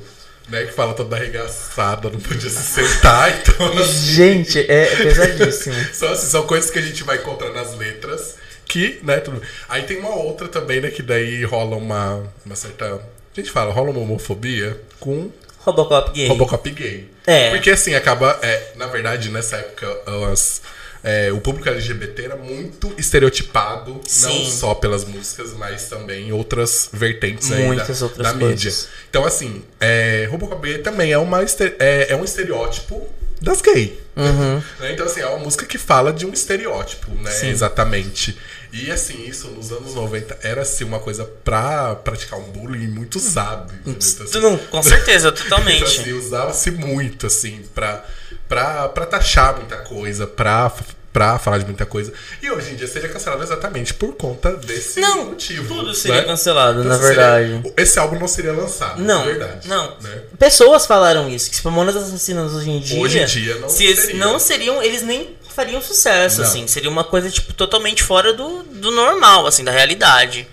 Né, 0.48 0.64
que 0.64 0.72
fala 0.72 0.92
toda 0.92 1.16
arregaçada, 1.16 2.10
não 2.10 2.20
podia 2.20 2.50
se 2.50 2.62
sentar, 2.62 3.32
então 3.40 3.66
assim, 3.78 4.12
Gente, 4.12 4.58
é 4.70 4.94
pesadíssimo. 4.94 5.74
São, 5.94 6.12
assim, 6.12 6.26
são 6.26 6.46
coisas 6.46 6.70
que 6.70 6.78
a 6.78 6.82
gente 6.82 7.02
vai 7.02 7.16
encontrar 7.16 7.50
nas 7.50 7.74
letras. 7.78 8.34
Que, 8.66 9.00
né, 9.02 9.20
tudo. 9.20 9.40
Aí 9.68 9.82
tem 9.84 9.98
uma 9.98 10.14
outra 10.14 10.46
também, 10.46 10.80
né, 10.82 10.90
que 10.90 11.02
daí 11.02 11.42
rola 11.44 11.76
uma, 11.76 12.22
uma 12.44 12.54
certa. 12.54 12.86
A 12.94 13.00
gente 13.34 13.50
fala, 13.50 13.72
rola 13.72 13.90
uma 13.90 14.00
homofobia 14.00 14.78
com 15.00 15.30
Robocop 15.64 16.12
gay. 16.12 16.28
Robocop 16.28 16.70
gay. 16.70 17.08
É. 17.26 17.50
Porque 17.50 17.70
assim, 17.70 17.94
acaba. 17.94 18.38
É, 18.42 18.72
na 18.76 18.86
verdade, 18.86 19.30
nessa 19.30 19.56
época, 19.56 19.86
as- 20.32 20.60
é, 21.02 21.30
o 21.32 21.40
público 21.40 21.68
LGBT 21.68 22.24
era 22.24 22.36
muito 22.36 22.92
estereotipado, 22.96 23.92
não 23.92 24.02
Sim. 24.06 24.50
só 24.50 24.74
pelas 24.74 25.04
músicas, 25.04 25.52
mas 25.52 25.88
também 25.88 26.32
outras 26.32 26.88
vertentes 26.92 27.48
Muitas 27.50 28.00
da, 28.00 28.06
outras 28.06 28.26
da 28.26 28.32
mídia. 28.34 28.72
Então, 29.10 29.24
assim, 29.24 29.62
é, 29.80 30.26
Robocop 30.30 30.66
gay 30.66 30.78
também 30.78 31.12
é, 31.12 31.18
uma, 31.18 31.42
é, 31.42 32.06
é 32.10 32.16
um 32.16 32.24
estereótipo 32.24 33.06
das 33.40 33.60
gays. 33.60 33.90
Uhum. 34.16 34.62
Né? 34.80 34.92
Então, 34.92 35.04
assim, 35.06 35.20
é 35.20 35.26
uma 35.26 35.38
música 35.40 35.66
que 35.66 35.76
fala 35.76 36.12
de 36.12 36.24
um 36.24 36.32
estereótipo, 36.32 37.10
né? 37.20 37.30
Sim. 37.30 37.48
Exatamente. 37.48 38.38
E, 38.74 38.90
assim, 38.90 39.24
isso 39.26 39.48
nos 39.48 39.70
anos 39.70 39.94
90 39.94 40.36
era, 40.42 40.62
assim, 40.62 40.82
uma 40.84 40.98
coisa 40.98 41.24
pra 41.44 41.94
praticar 41.94 42.38
um 42.38 42.50
bullying 42.50 42.88
muito 42.88 43.16
usado. 43.16 43.72
entendeu? 43.72 43.94
Então, 44.02 44.24
assim, 44.26 44.40
Não, 44.40 44.56
com 44.58 44.82
certeza, 44.82 45.28
então, 45.34 45.42
totalmente. 45.44 45.84
assim, 45.84 46.12
usava-se 46.12 46.70
muito, 46.72 47.26
assim, 47.26 47.62
pra, 47.74 48.04
pra, 48.48 48.88
pra 48.88 49.06
taxar 49.06 49.56
muita 49.56 49.76
coisa, 49.76 50.26
pra 50.26 50.72
pra 51.12 51.38
falar 51.38 51.58
de 51.58 51.64
muita 51.64 51.86
coisa. 51.86 52.12
E 52.42 52.50
hoje 52.50 52.72
em 52.72 52.74
dia 52.74 52.88
seria 52.88 53.08
cancelado 53.08 53.40
exatamente 53.40 53.94
por 53.94 54.16
conta 54.16 54.50
desse 54.56 54.98
Não, 54.98 55.26
motivo. 55.26 55.72
tudo 55.72 55.94
seria 55.94 56.22
né? 56.22 56.26
cancelado, 56.26 56.80
Então, 56.80 56.90
na 56.90 56.98
verdade. 56.98 57.46
seria- 57.62 57.72
esse 57.76 57.98
álbum 58.00 58.18
não 58.18 58.26
seria 58.26 58.52
lançado, 58.52 59.00
Não, 59.00 59.20
na 59.20 59.24
verdade. 59.24 59.68
não. 59.68 59.96
né? 60.00 60.22
Pessoas 60.36 60.86
falaram 60.86 61.28
isso, 61.30 61.52
que 61.52 61.64
Mamonas 61.64 61.94
Assassinas 61.94 62.52
hoje 62.52 62.68
em 62.68 62.80
dia. 62.80 63.00
Hoje 63.00 63.20
em 63.20 63.26
dia 63.26 63.54
não 63.60 63.68
se 63.68 64.12
não 64.14 64.40
seriam, 64.40 64.82
eles 64.82 65.02
nem 65.02 65.33
fariam 65.54 65.80
sucesso, 65.80 66.40
Não. 66.40 66.48
assim. 66.48 66.66
Seria 66.66 66.90
uma 66.90 67.04
coisa, 67.04 67.30
tipo, 67.30 67.52
totalmente 67.52 68.02
fora 68.02 68.32
do, 68.32 68.62
do 68.64 68.90
normal, 68.90 69.46
assim, 69.46 69.64
da 69.64 69.70
realidade. 69.70 70.46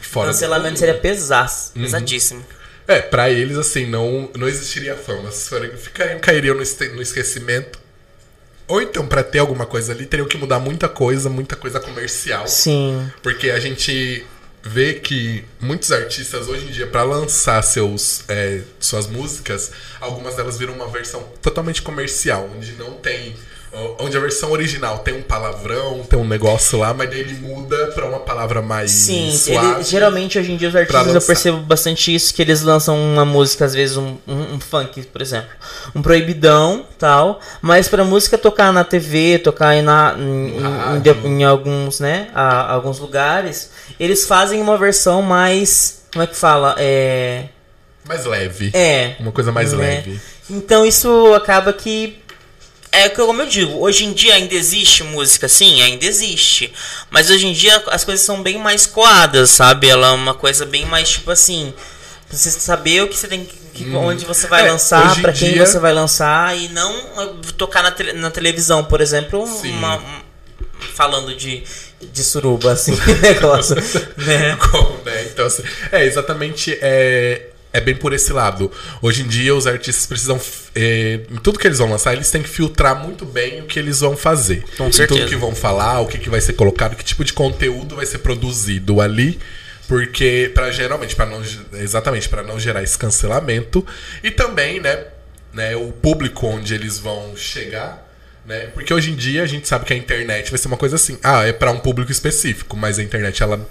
Fora 0.00 0.28
do- 0.28 0.32
Cancelamento 0.34 0.78
seria 0.78 0.94
pesado, 0.94 1.50
Uhum. 1.76 1.82
pesadíssimo. 1.82 2.44
É, 2.88 3.00
pra 3.00 3.30
eles, 3.30 3.56
assim, 3.56 3.86
não, 3.86 4.28
não 4.36 4.48
existiria 4.48 4.96
fama. 4.96 5.30
Ficariam, 5.30 6.18
cairiam 6.18 6.56
no, 6.56 6.62
este- 6.62 6.88
no 6.88 7.00
esquecimento. 7.00 7.78
Ou 8.66 8.80
então, 8.80 9.06
pra 9.06 9.22
ter 9.22 9.38
alguma 9.40 9.66
coisa 9.66 9.92
ali, 9.92 10.06
teriam 10.06 10.26
que 10.28 10.36
mudar 10.36 10.58
muita 10.60 10.88
coisa, 10.88 11.28
muita 11.28 11.56
coisa 11.56 11.78
comercial. 11.80 12.46
Sim. 12.46 13.10
Porque 13.22 13.50
a 13.50 13.58
gente 13.60 14.24
vê 14.62 14.94
que 14.94 15.44
muitos 15.60 15.90
artistas 15.90 16.46
hoje 16.48 16.66
em 16.66 16.70
dia, 16.70 16.86
pra 16.86 17.02
lançar 17.02 17.62
seus, 17.62 18.22
é, 18.28 18.60
suas 18.78 19.06
músicas, 19.06 19.70
algumas 20.00 20.34
delas 20.36 20.58
viram 20.58 20.74
uma 20.74 20.86
versão 20.88 21.22
totalmente 21.40 21.82
comercial, 21.82 22.48
onde 22.56 22.72
não 22.72 22.92
tem. 22.94 23.34
Onde 24.00 24.16
a 24.16 24.20
versão 24.20 24.50
original 24.50 24.98
tem 24.98 25.14
um 25.14 25.22
palavrão, 25.22 26.00
tem 26.08 26.18
um 26.18 26.26
negócio 26.26 26.76
lá, 26.80 26.92
mas 26.92 27.08
daí 27.08 27.20
ele 27.20 27.34
muda 27.34 27.76
pra 27.94 28.04
uma 28.04 28.18
palavra 28.18 28.60
mais 28.60 28.90
Sim, 28.90 29.30
suave. 29.36 29.66
ele- 29.74 29.82
geralmente 29.84 30.36
hoje 30.38 30.50
em 30.50 30.56
dia 30.56 30.68
os 30.68 30.74
artistas 30.74 31.14
eu 31.14 31.22
percebo 31.22 31.58
bastante 31.58 32.12
isso, 32.12 32.34
que 32.34 32.42
eles 32.42 32.62
lançam 32.62 32.98
uma 32.98 33.24
música, 33.24 33.64
às 33.64 33.72
vezes 33.72 33.96
um, 33.96 34.16
um, 34.26 34.54
um 34.54 34.60
funk, 34.60 35.02
por 35.04 35.22
exemplo, 35.22 35.50
um 35.94 36.02
proibidão, 36.02 36.84
tal, 36.98 37.38
mas 37.62 37.86
pra 37.88 38.02
música 38.02 38.36
tocar 38.36 38.72
na 38.72 38.82
TV, 38.82 39.38
tocar 39.38 39.76
em, 39.76 39.82
na, 39.82 40.16
em, 40.18 40.56
em- 41.28 41.28
em 41.40 41.44
alguns, 41.44 42.00
né, 42.00 42.28
a- 42.34 42.72
alguns 42.72 42.98
lugares, 42.98 43.70
eles 44.00 44.26
fazem 44.26 44.60
uma 44.60 44.76
versão 44.76 45.22
mais, 45.22 46.02
como 46.12 46.24
é 46.24 46.26
que 46.26 46.34
fala, 46.36 46.74
é... 46.76 47.44
Mais 48.04 48.24
leve. 48.24 48.72
É. 48.74 49.14
Uma 49.20 49.30
coisa 49.30 49.52
mais 49.52 49.72
né? 49.72 49.78
leve. 49.78 50.20
Então 50.52 50.84
isso 50.84 51.32
acaba 51.34 51.72
que. 51.72 52.19
É 52.92 53.08
como 53.08 53.40
eu 53.42 53.46
digo, 53.46 53.78
hoje 53.78 54.04
em 54.04 54.12
dia 54.12 54.34
ainda 54.34 54.54
existe 54.54 55.04
música, 55.04 55.48
sim, 55.48 55.80
ainda 55.80 56.04
existe. 56.04 56.72
Mas 57.08 57.30
hoje 57.30 57.46
em 57.46 57.52
dia 57.52 57.80
as 57.88 58.02
coisas 58.04 58.24
são 58.26 58.42
bem 58.42 58.58
mais 58.58 58.84
coadas, 58.84 59.50
sabe? 59.50 59.88
Ela 59.88 60.08
é 60.08 60.10
uma 60.10 60.34
coisa 60.34 60.66
bem 60.66 60.84
mais 60.86 61.08
tipo 61.08 61.30
assim. 61.30 61.72
pra 62.28 62.36
Você 62.36 62.50
saber 62.50 63.02
o 63.02 63.08
que 63.08 63.16
você 63.16 63.28
tem 63.28 63.44
que. 63.44 63.54
que- 63.84 63.90
Onde 63.94 64.24
você 64.24 64.46
vai 64.48 64.66
É, 64.66 64.70
lançar, 64.72 65.20
pra 65.20 65.32
quem 65.32 65.52
dia- 65.52 65.64
você 65.64 65.78
vai 65.78 65.92
lançar, 65.92 66.56
e 66.58 66.68
não 66.68 66.92
uh, 67.16 67.34
tocar 67.56 67.82
na, 67.82 67.90
tele- 67.92 68.12
na 68.14 68.30
televisão, 68.30 68.84
por 68.84 69.00
exemplo, 69.00 69.44
uma- 69.44 69.96
um- 69.96 70.20
falando 70.94 71.34
de, 71.36 71.62
de 72.00 72.24
suruba, 72.24 72.72
assim, 72.72 72.92
negócio. 73.22 73.76
né? 74.16 74.56
Como, 74.70 74.98
né? 75.04 75.24
Então, 75.32 75.46
assim, 75.46 75.62
é 75.92 76.04
exatamente. 76.04 76.76
É, 76.82 77.49
é 77.72 77.80
bem 77.80 77.94
por 77.94 78.12
esse 78.12 78.32
lado. 78.32 78.70
Hoje 79.00 79.22
em 79.22 79.28
dia, 79.28 79.54
os 79.54 79.66
artistas 79.66 80.06
precisam. 80.06 80.40
em 80.74 81.36
tudo 81.36 81.58
que 81.58 81.66
eles 81.66 81.78
vão 81.78 81.90
lançar, 81.90 82.14
eles 82.14 82.30
têm 82.30 82.42
que 82.42 82.48
filtrar 82.48 82.96
muito 83.02 83.24
bem 83.24 83.60
o 83.60 83.64
que 83.64 83.78
eles 83.78 84.00
vão 84.00 84.16
fazer. 84.16 84.64
Com 84.76 84.90
certeza. 84.90 85.20
Tudo 85.20 85.28
que 85.28 85.36
vão 85.36 85.54
falar, 85.54 86.00
o 86.00 86.06
que, 86.06 86.18
que 86.18 86.28
vai 86.28 86.40
ser 86.40 86.54
colocado, 86.54 86.96
que 86.96 87.04
tipo 87.04 87.24
de 87.24 87.32
conteúdo 87.32 87.96
vai 87.96 88.06
ser 88.06 88.18
produzido 88.18 89.00
ali. 89.00 89.38
Porque, 89.86 90.50
para 90.54 90.70
geralmente, 90.70 91.16
para 91.16 91.26
não. 91.26 91.42
Exatamente, 91.74 92.28
para 92.28 92.42
não 92.42 92.58
gerar 92.58 92.82
esse 92.82 92.98
cancelamento. 92.98 93.86
E 94.22 94.30
também, 94.30 94.80
né? 94.80 95.04
né 95.52 95.76
o 95.76 95.92
público 95.92 96.46
onde 96.46 96.74
eles 96.74 96.98
vão 96.98 97.36
chegar. 97.36 98.08
Né? 98.44 98.66
Porque 98.74 98.92
hoje 98.92 99.12
em 99.12 99.16
dia 99.16 99.42
a 99.42 99.46
gente 99.46 99.68
sabe 99.68 99.84
que 99.84 99.92
a 99.92 99.96
internet 99.96 100.50
vai 100.50 100.58
ser 100.58 100.66
uma 100.66 100.76
coisa 100.76 100.96
assim. 100.96 101.18
Ah, 101.22 101.46
é 101.46 101.52
para 101.52 101.70
um 101.70 101.78
público 101.78 102.10
específico, 102.10 102.76
mas 102.76 102.98
a 102.98 103.02
internet 103.02 103.42
ela 103.42 103.68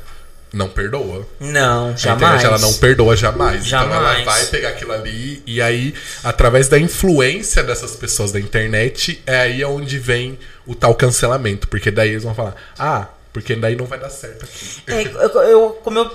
não 0.52 0.68
perdoa. 0.70 1.28
Não, 1.40 1.90
A 1.92 1.96
jamais. 1.96 2.42
internet 2.42 2.46
ela 2.46 2.58
não 2.60 2.74
perdoa 2.74 3.16
jamais. 3.16 3.68
Então 3.68 3.82
ela 3.82 3.94
Jamais. 3.96 4.26
vai 4.26 4.46
pegar 4.48 4.70
aquilo 4.70 4.92
ali 4.94 5.44
e 5.46 5.62
aí, 5.62 5.94
através 6.24 6.68
da 6.68 6.80
influência 6.80 7.64
dessas 7.64 7.96
pessoas 7.96 8.32
da 8.32 8.40
internet, 8.40 9.22
é 9.28 9.40
aí 9.42 9.64
onde 9.64 10.00
vem 10.00 10.38
o 10.66 10.74
tal 10.74 10.96
cancelamento. 10.96 11.68
Porque 11.68 11.92
daí 11.92 12.10
eles 12.10 12.24
vão 12.24 12.34
falar, 12.34 12.56
ah, 12.78 13.08
porque 13.32 13.56
daí 13.56 13.76
não 13.76 13.86
vai 13.86 14.00
dar 14.00 14.10
certo 14.10 14.44
aqui. 14.46 14.66
É, 14.88 15.04
eu, 15.04 15.42
eu- 15.44 15.70
como 15.84 16.00
eu 16.00 16.12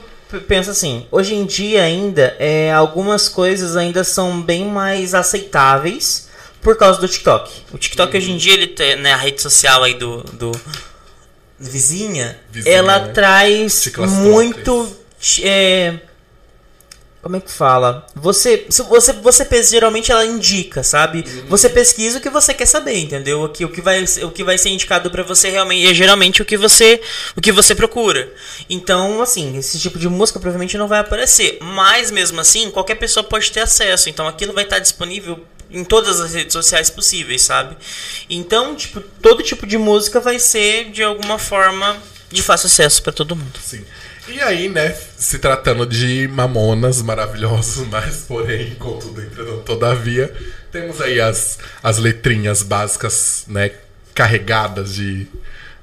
penso 0.49 0.71
assim, 0.71 1.07
hoje 1.13 1.33
em 1.35 1.47
dia 1.47 1.83
ainda, 1.85 2.35
é, 2.41 2.73
algumas 2.73 3.29
coisas 3.29 3.77
ainda 3.77 4.03
são 4.03 4.43
bem 4.43 4.65
mais 4.67 5.15
aceitáveis 5.15 6.29
por 6.61 6.77
causa 6.77 6.99
do 7.01 7.07
TikTok. 7.07 7.53
O 7.73 7.79
TikTok 7.79 8.17
hoje 8.17 8.33
em 8.33 8.37
dia, 8.37 8.55
ele 8.55 8.67
tem, 8.69 8.97
né, 8.97 9.13
a 9.13 9.17
rede 9.17 9.41
social 9.41 9.83
aí 9.85 9.95
do, 9.95 10.23
do 10.33 10.51
vizinha, 11.59 12.39
Vizinha, 12.51 12.75
ela 12.77 12.99
né? 13.01 13.13
traz 13.13 13.89
muito 14.09 14.97
é, 15.43 15.95
como 17.23 17.37
é 17.37 17.41
que 17.41 17.51
fala? 17.51 18.07
Você, 18.15 18.67
se 18.69 18.83
você, 18.83 19.15
você 19.15 19.47
pes- 19.47 19.71
geralmente 19.71 20.13
ela 20.13 20.27
indica, 20.27 20.83
sabe? 20.83 21.25
Você 21.49 21.71
pesquisa 21.71 22.19
o 22.19 22.21
que 22.21 22.29
você 22.29 22.53
quer 22.53 22.67
saber, 22.67 22.99
entendeu? 22.99 23.43
O 23.45 23.49
que, 23.49 23.65
o 23.65 23.69
que, 23.71 23.81
vai, 23.81 24.05
o 24.23 24.31
que 24.31 24.45
vai 24.45 24.59
ser 24.59 24.69
indicado 24.69 25.11
pra 25.11 25.23
você 25.23 25.49
realmente 25.49 25.87
é 25.91 25.95
geralmente 25.95 26.43
o 26.43 26.45
que 26.45 26.59
você, 26.59 27.01
o 27.35 27.41
que 27.41 27.51
você 27.51 27.75
procura. 27.75 28.31
Então, 28.69 29.23
assim, 29.23 29.57
esse 29.57 29.79
tipo 29.79 29.99
de 29.99 30.07
música 30.07 30.39
provavelmente 30.39 30.77
não 30.77 30.87
vai 30.87 30.99
aparecer, 30.99 31.57
mas 31.63 32.11
mesmo 32.11 32.39
assim, 32.43 32.71
qualquer 32.71 32.97
pessoa 32.97 33.25
pode 33.25 33.51
ter 33.51 33.61
acesso. 33.61 34.11
Então, 34.11 34.29
aquilo 34.29 34.53
vai 34.53 34.65
estar 34.65 34.79
disponível 34.79 35.43
em 35.75 35.85
todas 35.85 36.21
as 36.21 36.33
redes 36.35 36.53
sociais 36.53 36.89
possíveis, 36.89 37.43
sabe? 37.43 37.77
Então, 38.31 38.75
tipo, 38.75 39.01
todo 39.01 39.43
tipo 39.43 39.67
de 39.67 39.77
música 39.77 40.21
vai 40.21 40.39
ser 40.39 40.91
de 40.91 41.03
alguma 41.03 41.39
forma 41.39 41.97
de 42.31 42.43
fácil 42.43 42.67
acesso 42.67 43.03
pra 43.03 43.13
todo 43.13 43.37
mundo. 43.37 43.59
Sim. 43.63 43.85
E 44.27 44.41
aí, 44.41 44.69
né, 44.71 44.97
se 45.19 45.39
tratando 45.39 45.85
de 45.85 46.27
mamonas 46.29 47.03
maravilhosos, 47.03 47.87
mas 47.91 48.25
porém, 48.27 48.75
contudo, 48.77 49.21
entretanto, 49.21 49.63
todavia, 49.63 50.35
temos 50.73 51.01
aí 51.01 51.21
as, 51.21 51.59
as 51.83 51.99
letrinhas 51.99 52.63
básicas, 52.63 53.45
né, 53.49 53.73
carregadas 54.15 54.95
de. 54.95 55.27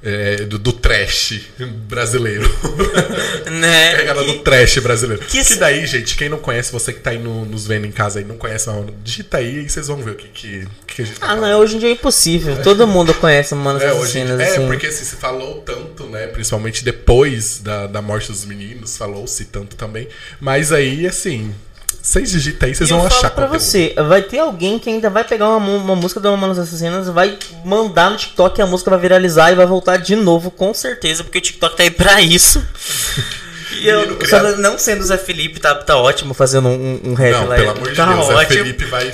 É, 0.04 0.38
do, 0.46 0.58
do 0.58 0.74
trash 0.74 1.40
brasileiro. 1.88 2.50
Né? 3.52 3.92
Carregada 3.92 4.24
E- 4.24 4.26
do 4.28 4.40
trash 4.40 4.78
brasileiro. 4.80 5.24
que 5.26 5.44
Que, 5.44 5.56
daí, 5.56 5.86
gente, 5.86 6.16
quem 6.16 6.30
não 6.30 6.38
conhece, 6.38 6.72
você 6.72 6.94
que 6.94 7.00
tá 7.00 7.10
aí 7.12 7.20
no- 7.20 7.46
nos 7.46 7.68
vendo 7.68 7.86
em 7.86 7.92
casa 7.92 8.22
e 8.22 8.24
não 8.24 8.38
conhece 8.38 8.70
a 8.70 8.74
Mamona, 8.74 8.94
digita 9.04 9.38
aí 9.38 9.66
e 9.66 9.70
vocês 9.70 9.88
vão 9.88 9.98
ver 9.98 10.12
o 10.12 10.16
que, 10.16 10.28
que, 10.30 10.68
que 10.88 11.02
a 11.02 11.06
gente 11.06 11.20
tá 11.20 11.26
Ah, 11.26 11.30
falando. 11.36 11.50
não, 11.52 11.60
hoje 11.60 11.76
em 11.76 11.80
dia 11.80 11.90
é 11.90 11.92
impossível. 11.94 12.62
Todo 12.62 12.88
mundo 12.88 13.14
conhece 13.16 13.54
Manos 13.56 13.82
É, 13.82 13.92
hoje, 13.94 14.20
Assassinas, 14.22 14.40
é 14.40 14.52
assim. 14.52 14.68
porque 14.68 14.88
assim, 14.88 15.04
se 15.04 15.16
falou 15.18 15.62
tanto, 15.62 16.06
né? 16.08 16.28
Principalmente 16.28 16.84
depois 16.84 17.60
da, 17.60 17.88
da 17.88 18.02
morte 18.02 18.28
dos 18.32 18.46
meninos, 18.46 18.96
falou-se 18.98 19.46
tanto 19.46 19.76
também. 19.76 20.08
Mas 20.40 20.72
aí, 20.72 21.06
assim, 21.06 21.54
vocês 22.02 22.30
digitam 22.32 22.68
aí, 22.68 22.76
vocês 22.76 22.90
E 22.90 22.94
vão 22.94 23.02
eu 23.02 23.08
achar 23.08 23.20
falo 23.22 23.34
pra 23.34 23.44
conteúdo. 23.48 23.62
você, 23.64 23.94
vai 24.08 24.22
ter 24.22 24.40
alguém 24.40 24.78
que 24.80 24.90
ainda 24.90 25.10
vai 25.10 25.24
pegar 25.24 25.48
uma, 25.50 25.58
uma 25.78 25.96
música 25.96 26.20
do 26.20 26.36
Manos 26.38 26.58
Assassinas, 26.60 27.08
vai 27.10 27.38
mandar 27.66 28.10
no 28.12 28.18
TikTok 28.18 28.60
e 28.60 28.62
a 28.62 28.66
música 28.68 28.90
vai 28.90 29.00
viralizar 29.00 29.52
e 29.52 29.56
vai 29.56 29.66
voltar 29.66 29.98
de 29.98 30.16
novo, 30.16 30.52
com 30.52 30.74
certeza, 30.74 31.24
porque 31.24 31.38
o 31.38 31.42
TikTok 31.42 31.76
tá 31.78 31.84
aí 31.84 31.92
pra 31.92 32.22
isso. 32.22 32.64
E 33.74 33.88
eu, 33.88 34.20
só 34.28 34.44
não 34.58 34.78
sendo 34.78 35.00
o 35.00 35.04
Zé 35.06 35.18
Felipe, 35.18 35.58
tá, 35.60 35.74
tá 35.74 35.96
ótimo 35.96 36.34
fazendo 36.34 36.68
um, 36.68 37.00
um 37.06 37.14
rap 37.14 37.32
Não, 37.32 37.48
lá. 37.48 37.56
pelo 37.56 37.70
amor 37.72 37.90
de 37.90 37.96
tá 37.96 38.06
Deus, 38.06 38.26
ótimo. 38.26 38.38
a 38.40 38.46
Felipe 38.46 38.86
vai, 38.86 39.06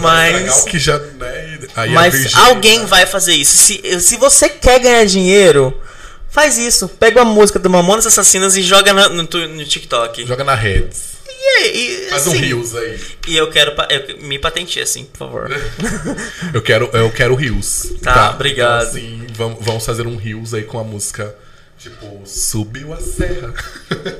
Mas- 0.00 0.64
que 0.68 0.78
já, 0.80 0.98
né? 0.98 1.58
Mas 1.94 2.14
Virgínia- 2.14 2.46
alguém 2.48 2.84
vai 2.86 3.06
fazer 3.06 3.34
isso. 3.34 3.56
Se, 3.56 4.00
se 4.00 4.16
você 4.16 4.48
quer 4.48 4.80
ganhar 4.80 5.04
dinheiro, 5.06 5.80
faz 6.28 6.58
isso. 6.58 6.88
Pega 6.88 7.22
uma 7.22 7.32
música 7.32 7.58
do 7.60 7.70
Mamonas 7.70 8.04
Assassinas 8.06 8.56
e 8.56 8.62
joga 8.62 8.92
na- 8.92 9.08
no, 9.08 9.22
no 9.22 9.64
TikTok. 9.64 10.26
Joga 10.26 10.42
na 10.44 10.56
redes. 10.56 11.09
E, 11.42 11.68
e, 12.06 12.10
Faz 12.10 12.26
um 12.26 12.32
assim, 12.32 12.40
rios 12.40 12.74
aí. 12.76 13.00
E 13.28 13.36
eu 13.36 13.50
quero. 13.50 13.72
eu- 13.88 14.18
me 14.22 14.38
patenteie 14.38 14.82
assim, 14.82 15.04
por 15.04 15.18
favor. 15.18 15.50
Eu 16.52 16.60
quero, 16.62 16.90
eu 16.92 17.10
quero 17.10 17.34
rios. 17.34 17.92
Tá, 18.02 18.30
obrigado. 18.32 18.82
Então, 18.82 18.88
assim, 18.88 19.26
vamos, 19.34 19.64
vamos 19.64 19.86
fazer 19.86 20.06
um 20.06 20.16
rios 20.16 20.52
aí 20.52 20.64
com 20.64 20.78
a 20.78 20.84
música. 20.84 21.34
Tipo, 21.78 22.20
subiu 22.26 22.92
a 22.92 22.98
serra. 23.00 23.54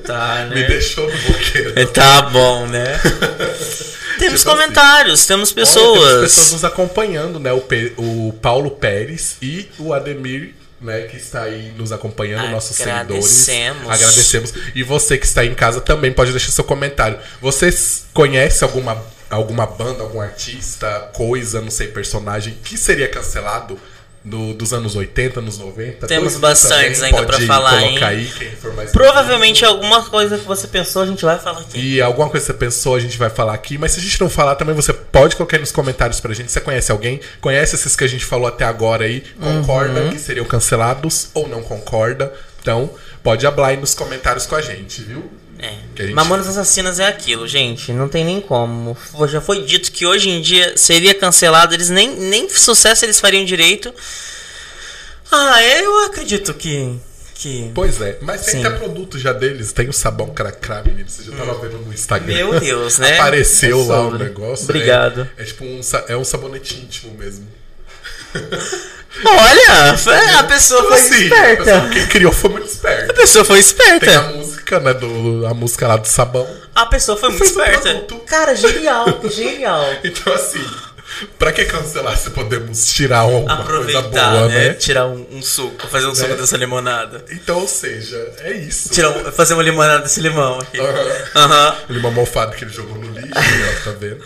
Tá, 0.06 0.46
né? 0.48 0.54
Me 0.62 0.66
deixou 0.66 1.06
no 1.10 1.18
boqueiro. 1.18 1.86
Tá 1.88 2.22
bom, 2.22 2.66
né? 2.68 2.98
temos 4.18 4.18
Tipo 4.18 4.34
assim. 4.34 4.44
comentários, 4.44 5.26
temos 5.26 5.50
Olha, 5.50 5.54
pessoas. 5.56 6.00
temos 6.00 6.20
pessoas 6.22 6.52
nos 6.52 6.64
acompanhando, 6.64 7.38
né? 7.38 7.52
O, 7.52 7.60
Pe- 7.60 7.92
o 7.98 8.32
Paulo 8.40 8.70
Pérez 8.70 9.36
e 9.42 9.68
o 9.78 9.92
Ademir, 9.92 10.54
né? 10.80 11.02
Que 11.02 11.16
está 11.16 11.42
aí 11.42 11.72
nos 11.76 11.92
acompanhando, 11.92 12.50
nossos 12.50 12.76
seguidores. 12.76 13.24
Agradecemos. 13.90 14.52
E 14.74 14.82
você 14.82 15.18
que 15.18 15.26
está 15.26 15.44
em 15.44 15.54
casa 15.54 15.80
também 15.80 16.12
pode 16.12 16.30
deixar 16.30 16.50
seu 16.50 16.64
comentário. 16.64 17.18
Vocês 17.40 18.06
conhecem 18.14 18.66
alguma, 18.66 19.02
alguma 19.28 19.66
banda, 19.66 20.02
algum 20.02 20.20
artista, 20.20 21.10
coisa, 21.12 21.60
não 21.60 21.70
sei, 21.70 21.88
personagem 21.88 22.56
que 22.64 22.76
seria 22.78 23.08
cancelado 23.08 23.78
do- 24.22 24.52
dos 24.54 24.72
anos 24.72 24.94
80, 24.96 25.40
anos 25.40 25.56
90. 25.58 26.06
Temos 26.06 26.34
2000 26.34 26.40
bastantes 26.40 27.02
ainda 27.02 27.22
pra 27.24 27.36
pode 27.36 27.46
falar, 27.46 27.82
hein? 27.82 28.02
aí, 28.04 28.26
quem 28.38 28.50
for 28.52 28.74
mais 28.74 28.90
Provavelmente 28.92 29.64
alguma 29.64 30.02
coisa 30.04 30.36
que 30.38 30.44
você 30.46 30.66
pensou 30.68 31.02
a 31.02 31.06
gente 31.06 31.24
vai 31.24 31.38
falar 31.38 31.60
aqui. 31.60 31.78
E 31.96 32.02
alguma 32.02 32.28
coisa 32.28 32.44
que 32.46 32.52
você 32.52 32.58
pensou, 32.58 32.94
a 32.94 33.00
gente 33.00 33.16
vai 33.16 33.30
falar 33.30 33.54
aqui. 33.54 33.78
Mas 33.78 33.92
se 33.92 34.00
a 34.00 34.02
gente 34.02 34.20
não 34.20 34.28
falar 34.28 34.56
também, 34.56 34.74
você 34.74 34.92
pode 34.92 35.36
colocar 35.36 35.56
aí 35.56 35.60
nos 35.60 35.72
comentários 35.72 36.20
pra 36.20 36.34
gente. 36.34 36.52
Você 36.52 36.60
conhece 36.60 36.92
alguém? 36.92 37.18
Conhece 37.40 37.74
esses 37.74 37.96
que 37.96 38.04
a 38.04 38.08
gente 38.08 38.24
falou 38.24 38.46
até 38.46 38.64
agora 38.64 39.04
aí? 39.04 39.22
Concorda 39.40 40.00
Uhum. 40.00 40.10
que 40.10 40.18
seriam 40.18 40.44
cancelados 40.44 41.28
ou 41.34 41.48
não 41.48 41.62
concorda? 41.62 42.32
Então, 42.60 42.90
pode 43.22 43.46
hablar 43.46 43.68
aí 43.68 43.76
nos 43.78 43.94
comentários 43.94 44.44
com 44.44 44.54
a 44.54 44.60
gente, 44.60 45.00
viu? 45.02 45.30
É. 45.62 45.74
Gente- 45.94 46.14
Mamonas 46.14 46.48
Assassinas 46.48 46.98
é 46.98 47.06
aquilo, 47.06 47.46
gente. 47.46 47.92
Não 47.92 48.08
tem 48.08 48.24
nem 48.24 48.40
como. 48.40 48.96
Já 49.28 49.40
foi 49.40 49.62
dito 49.64 49.92
que 49.92 50.06
hoje 50.06 50.30
em 50.30 50.40
dia 50.40 50.76
seria 50.76 51.14
cancelado. 51.14 51.74
Eles 51.74 51.90
nem, 51.90 52.08
nem 52.16 52.48
sucesso 52.48 53.04
eles 53.04 53.20
fariam 53.20 53.44
direito. 53.44 53.92
Ah, 55.30 55.62
eu 55.62 56.06
acredito 56.06 56.54
que. 56.54 56.98
que... 57.34 57.70
Pois 57.74 58.00
é, 58.00 58.18
mas 58.22 58.44
tem 58.46 58.54
Sim. 58.60 58.66
até 58.66 58.76
produto 58.78 59.18
já 59.18 59.32
deles. 59.32 59.72
Tem 59.72 59.88
o 59.88 59.92
sabão 59.92 60.30
cracrá, 60.30 60.82
menino. 60.82 61.08
Você 61.08 61.22
já 61.24 61.36
tava 61.36 61.54
vendo 61.60 61.78
no 61.78 61.92
Instagram. 61.92 62.34
Meu 62.34 62.58
Deus, 62.58 62.98
né? 62.98 63.18
Apareceu 63.18 63.80
É 63.82 63.84
lá 63.86 64.00
o 64.00 64.10
sobre. 64.10 64.24
negócio. 64.24 64.64
Obrigado. 64.64 65.28
É, 65.36 65.42
é 65.42 65.44
tipo 65.44 65.64
um, 65.64 65.80
é 66.08 66.16
um 66.16 66.24
sabonete 66.24 66.74
íntimo 66.80 67.12
mesmo. 67.18 67.46
Olha, 69.24 69.96
foi- 69.98 70.14
a 70.14 70.44
pessoa 70.44 70.84
foi 70.84 70.96
Assim, 70.98 71.14
a 71.14 71.18
esperta. 71.24 71.64
pessoa- 71.64 71.88
quem 71.90 72.06
criou 72.06 72.32
foi 72.32 72.50
muito 72.50 72.64
A 72.64 72.70
esperto. 72.70 73.14
pessoa 73.14 73.44
foi 73.44 73.62
Tem 73.62 73.90
a 73.90 73.90
esperta. 73.90 74.22
música, 74.36 74.80
né? 74.80 74.94
Do, 74.94 75.46
a 75.46 75.54
música 75.54 75.86
lá 75.88 75.96
do 75.96 76.06
sabão. 76.06 76.46
A 76.74 76.86
pessoa 76.86 77.18
foi 77.18 77.28
muito 77.30 77.42
um 77.42 77.46
esperta. 77.46 78.06
Cara, 78.26 78.54
genial, 78.54 79.06
genial. 79.30 79.84
Então, 80.04 80.32
assim, 80.32 80.64
pra 81.38 81.52
que 81.52 81.64
cancelar 81.66 82.16
se 82.16 82.30
podemos 82.30 82.86
tirar 82.86 83.18
alguma 83.18 83.56
coisa 83.56 83.62
Aproveitar, 83.98 84.30
boa, 84.30 84.48
né? 84.48 84.68
né? 84.68 84.74
Tirar 84.74 85.06
um, 85.06 85.26
um 85.32 85.42
suco, 85.42 85.86
fazer 85.88 86.06
um 86.06 86.14
suco 86.14 86.34
dessa 86.36 86.56
limonada. 86.56 87.24
Então, 87.30 87.58
ou 87.58 87.68
seja, 87.68 88.16
é 88.38 88.52
isso. 88.52 88.88
Tirar 88.90 89.10
um- 89.10 89.32
fazer 89.32 89.54
uma 89.54 89.62
limonada 89.62 90.04
desse 90.04 90.20
limão 90.20 90.58
aqui. 90.60 90.78
Limão 91.90 92.12
mofado 92.12 92.56
que 92.56 92.64
ele 92.64 92.72
jogou 92.72 92.96
no 92.96 93.10
lixo, 93.12 93.28
ó, 93.34 93.84
tá 93.90 93.96
vendo? 93.98 94.24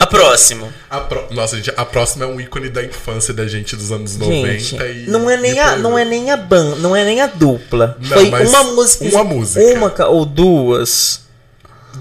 A 0.00 0.06
próxima. 0.06 0.72
A 0.88 1.00
pro- 1.00 1.28
Nossa, 1.30 1.56
gente, 1.56 1.70
a 1.76 1.84
próxima 1.84 2.24
é 2.24 2.26
um 2.26 2.40
ícone 2.40 2.70
da 2.70 2.82
infância 2.82 3.32
da 3.34 3.46
gente 3.46 3.76
dos 3.76 3.92
anos 3.92 4.12
Gente, 4.12 4.72
90 4.74 4.86
e. 4.88 5.06
não 5.06 5.28
é 5.30 5.36
nem 5.36 5.52
e 5.54 5.58
a, 5.58 5.76
não 5.76 5.98
é 5.98 6.04
nem 6.06 6.30
a 6.30 6.36
banda, 6.38 6.76
não 6.76 6.96
é 6.96 7.04
nem 7.04 7.20
a 7.20 7.26
dupla. 7.26 7.96
Não, 8.00 8.08
Foi 8.08 8.30
mas 8.30 8.48
uma 8.48 8.64
música, 8.64 9.04
uma 9.04 9.22
música. 9.24 9.60
uma 9.76 10.06
ou 10.08 10.24
duas. 10.24 11.20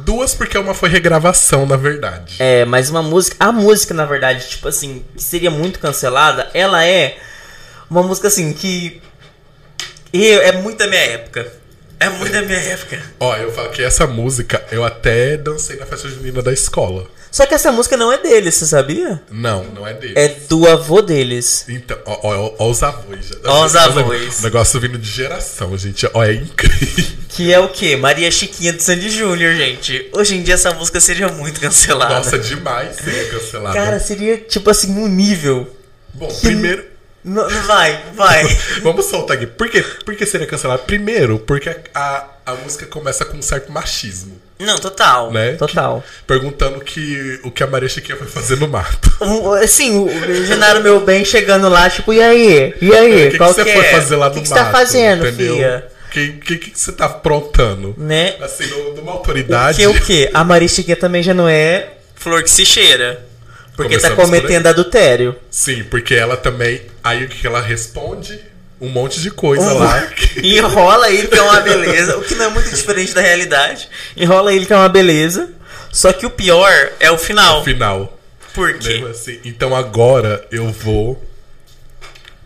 Duas, 0.05 0.33
porque 0.33 0.57
uma 0.57 0.73
foi 0.73 0.87
regravação, 0.89 1.65
na 1.65 1.75
verdade. 1.75 2.35
É, 2.39 2.63
mas 2.63 2.89
uma 2.89 3.03
música, 3.03 3.35
a 3.39 3.51
música 3.51 3.93
na 3.93 4.05
verdade, 4.05 4.47
tipo 4.47 4.67
assim, 4.67 5.03
que 5.15 5.21
seria 5.21 5.51
muito 5.51 5.77
cancelada, 5.79 6.49
ela 6.53 6.85
é 6.85 7.17
uma 7.89 8.01
música 8.01 8.27
assim 8.29 8.53
que 8.53 9.01
eu, 10.13 10.41
é 10.41 10.53
muito 10.53 10.77
da 10.77 10.87
minha 10.87 11.01
época. 11.01 11.51
É 11.99 12.07
muito 12.09 12.31
da 12.31 12.41
minha 12.43 12.57
época. 12.57 12.97
Ó, 13.19 13.35
eu 13.35 13.51
falo 13.51 13.69
que 13.71 13.83
essa 13.83 14.07
música 14.07 14.63
eu 14.71 14.85
até 14.85 15.35
dancei 15.35 15.75
na 15.75 15.85
festa 15.85 16.07
junina 16.07 16.41
da 16.41 16.53
escola. 16.53 17.05
Só 17.31 17.45
que 17.45 17.53
essa 17.53 17.71
música 17.71 17.95
não 17.95 18.11
é 18.11 18.17
deles, 18.17 18.55
você 18.55 18.65
sabia? 18.65 19.21
Não, 19.31 19.63
não 19.65 19.87
é 19.87 19.93
dele. 19.93 20.13
É 20.15 20.27
do 20.27 20.67
avô 20.67 21.01
deles. 21.01 21.65
Então, 21.69 21.97
ó, 22.05 22.19
ó, 22.23 22.55
ó, 22.57 22.69
os 22.69 22.81
avós. 22.81 23.27
já. 23.27 23.35
Ó 23.45 23.65
os 23.65 23.75
avós. 23.77 24.39
O 24.39 24.43
negócio 24.43 24.79
vindo 24.79 24.97
de 24.97 25.09
geração, 25.09 25.77
gente. 25.77 26.09
Ó, 26.13 26.23
é 26.23 26.33
incrível. 26.33 27.19
Que 27.29 27.53
é 27.53 27.59
o 27.59 27.69
quê? 27.69 27.95
Maria 27.95 28.29
Chiquinha 28.31 28.73
do 28.73 28.81
Sandy 28.81 29.09
Júnior, 29.09 29.55
gente. 29.55 30.09
Hoje 30.13 30.35
em 30.35 30.43
dia 30.43 30.55
essa 30.55 30.73
música 30.73 30.99
seria 30.99 31.29
muito 31.29 31.61
cancelada. 31.61 32.15
Nossa, 32.15 32.37
demais 32.37 32.95
seria 32.95 33.29
cancelado. 33.29 33.75
Cara, 33.75 33.99
seria 33.99 34.37
tipo 34.37 34.69
assim, 34.69 34.91
um 34.91 35.07
nível. 35.07 35.73
Bom, 36.13 36.27
primeiro. 36.41 36.83
Não, 37.23 37.47
não 37.49 37.61
vai, 37.63 38.01
vai. 38.15 38.43
Vamos 38.81 39.05
soltar 39.05 39.37
aqui. 39.37 39.45
Por, 39.45 39.69
quê? 39.69 39.83
Por 40.05 40.15
que 40.15 40.25
seria 40.25 40.47
cancelado? 40.47 40.83
Primeiro, 40.83 41.37
porque 41.39 41.75
a, 41.93 42.25
a 42.45 42.55
música 42.55 42.85
começa 42.85 43.25
com 43.25 43.37
um 43.37 43.41
certo 43.41 43.71
machismo, 43.71 44.39
Não, 44.59 44.77
total. 44.77 45.31
né? 45.31 45.53
Total. 45.53 46.01
Que- 46.05 46.23
perguntando 46.27 46.79
que, 46.81 47.39
o 47.43 47.49
que 47.51 47.63
a 47.63 47.67
Maria 47.67 47.87
Chiquinha 47.87 48.17
foi 48.17 48.27
fazer 48.27 48.57
no 48.57 48.67
mato. 48.67 49.09
Assim, 49.63 49.97
o 49.99 50.45
Genaro 50.45 50.81
Meu 50.83 50.99
Bem 50.99 51.23
chegando 51.23 51.69
lá, 51.69 51.89
tipo, 51.89 52.11
e 52.13 52.21
aí? 52.21 52.73
E 52.81 52.93
aí? 52.93 53.27
O 53.27 53.31
que, 53.31 53.37
que 53.37 53.43
você 53.43 53.63
que 53.63 53.71
foi 53.73 53.85
é? 53.85 53.91
fazer 53.91 54.15
lá 54.17 54.25
no 54.29 54.31
O 54.31 54.35
que, 54.35 54.43
que 54.43 54.49
mato? 54.49 54.59
você 54.59 54.65
tá 54.65 54.71
fazendo, 54.71 55.25
entendeu? 55.27 55.55
filha? 55.55 55.87
O 56.07 56.11
que, 56.11 56.27
que, 56.33 56.57
que 56.57 56.71
você 56.79 56.91
tá 56.91 57.05
aprontando? 57.05 57.93
Né? 57.97 58.35
Assim, 58.41 58.65
no- 58.67 58.95
numa 58.95 59.11
autoridade. 59.13 59.77
Que 59.77 59.87
o 59.87 59.93
quê? 60.01 60.29
A 60.33 60.43
Maria 60.43 60.67
Chiquinha 60.67 60.97
também 60.97 61.23
já 61.23 61.33
não 61.33 61.47
é 61.47 61.89
flor 62.15 62.43
que 62.43 62.49
se 62.51 62.65
cheira. 62.65 63.25
Porque 63.77 63.95
tá 63.97 64.09
Começamos 64.09 64.15
por 64.17 64.25
cometendo 64.41 64.67
adultério. 64.67 65.35
Sim, 65.49 65.85
porque 65.85 66.13
ela 66.13 66.35
também. 66.35 66.81
Aí 67.01 67.23
o 67.23 67.29
que 67.29 67.39
que 67.39 67.47
ela 67.47 67.61
responde? 67.61 68.37
Um 68.81 68.87
monte 68.89 69.19
de 69.19 69.29
coisa 69.29 69.63
Um- 69.73 69.77
lá. 69.79 70.07
Enrola 70.41 71.09
ele 71.11 71.27
que 71.27 71.37
é 71.37 71.41
uma 71.41 71.59
beleza, 71.59 72.17
o 72.17 72.21
que 72.23 72.35
não 72.35 72.45
é 72.45 72.49
muito 72.49 72.69
diferente 72.73 73.13
da 73.13 73.21
realidade. 73.21 73.89
Enrola 74.15 74.53
ele 74.53 74.65
que 74.65 74.71
é 74.73 74.75
uma 74.75 74.89
beleza. 74.89 75.49
Só 75.91 76.13
que 76.13 76.25
o 76.25 76.29
pior 76.29 76.71
é 76.99 77.09
o 77.11 77.17
final. 77.17 77.63
Final. 77.63 78.17
Por 78.53 78.73
quê? 78.77 79.03
Assim. 79.09 79.39
Então 79.43 79.75
agora 79.75 80.45
eu 80.51 80.71
vou 80.71 81.21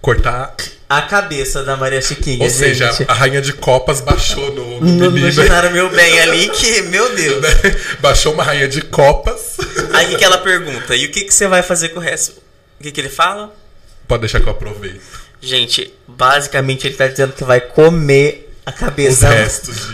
cortar. 0.01 0.55
A 0.89 1.01
cabeça 1.01 1.63
da 1.63 1.75
Maria 1.75 2.01
Chiquinha, 2.01 2.43
Ou 2.43 2.49
seja, 2.49 2.91
gente. 2.91 3.09
a 3.09 3.13
rainha 3.13 3.41
de 3.41 3.51
copas 3.53 3.99
baixou 3.99 4.53
no, 4.53 4.79
no 4.79 4.91
No, 5.05 5.11
menino. 5.11 5.71
Meu 5.71 5.89
Bem 5.95 6.19
ali, 6.19 6.49
que, 6.49 6.81
meu 6.83 7.15
Deus. 7.15 7.41
né? 7.41 7.49
Baixou 7.99 8.33
uma 8.33 8.43
rainha 8.43 8.67
de 8.67 8.81
copas. 8.81 9.57
Aí 9.93 10.05
o 10.05 10.09
que, 10.09 10.17
que 10.17 10.23
ela 10.23 10.37
pergunta? 10.37 10.95
E 10.95 11.05
o 11.05 11.11
que, 11.11 11.21
que 11.23 11.33
você 11.33 11.47
vai 11.47 11.63
fazer 11.63 11.89
com 11.89 11.99
o 11.99 12.03
resto? 12.03 12.33
O 12.79 12.83
que, 12.83 12.91
que 12.91 13.01
ele 13.01 13.09
fala? 13.09 13.51
Pode 14.07 14.21
deixar 14.21 14.39
que 14.39 14.47
eu 14.47 14.51
aproveito. 14.51 15.01
Gente, 15.43 15.93
basicamente 16.07 16.87
ele 16.87 16.95
tá 16.95 17.07
dizendo 17.07 17.33
que 17.33 17.43
vai 17.43 17.59
comer 17.59 18.49
a 18.65 18.71
cabeça 18.71 19.27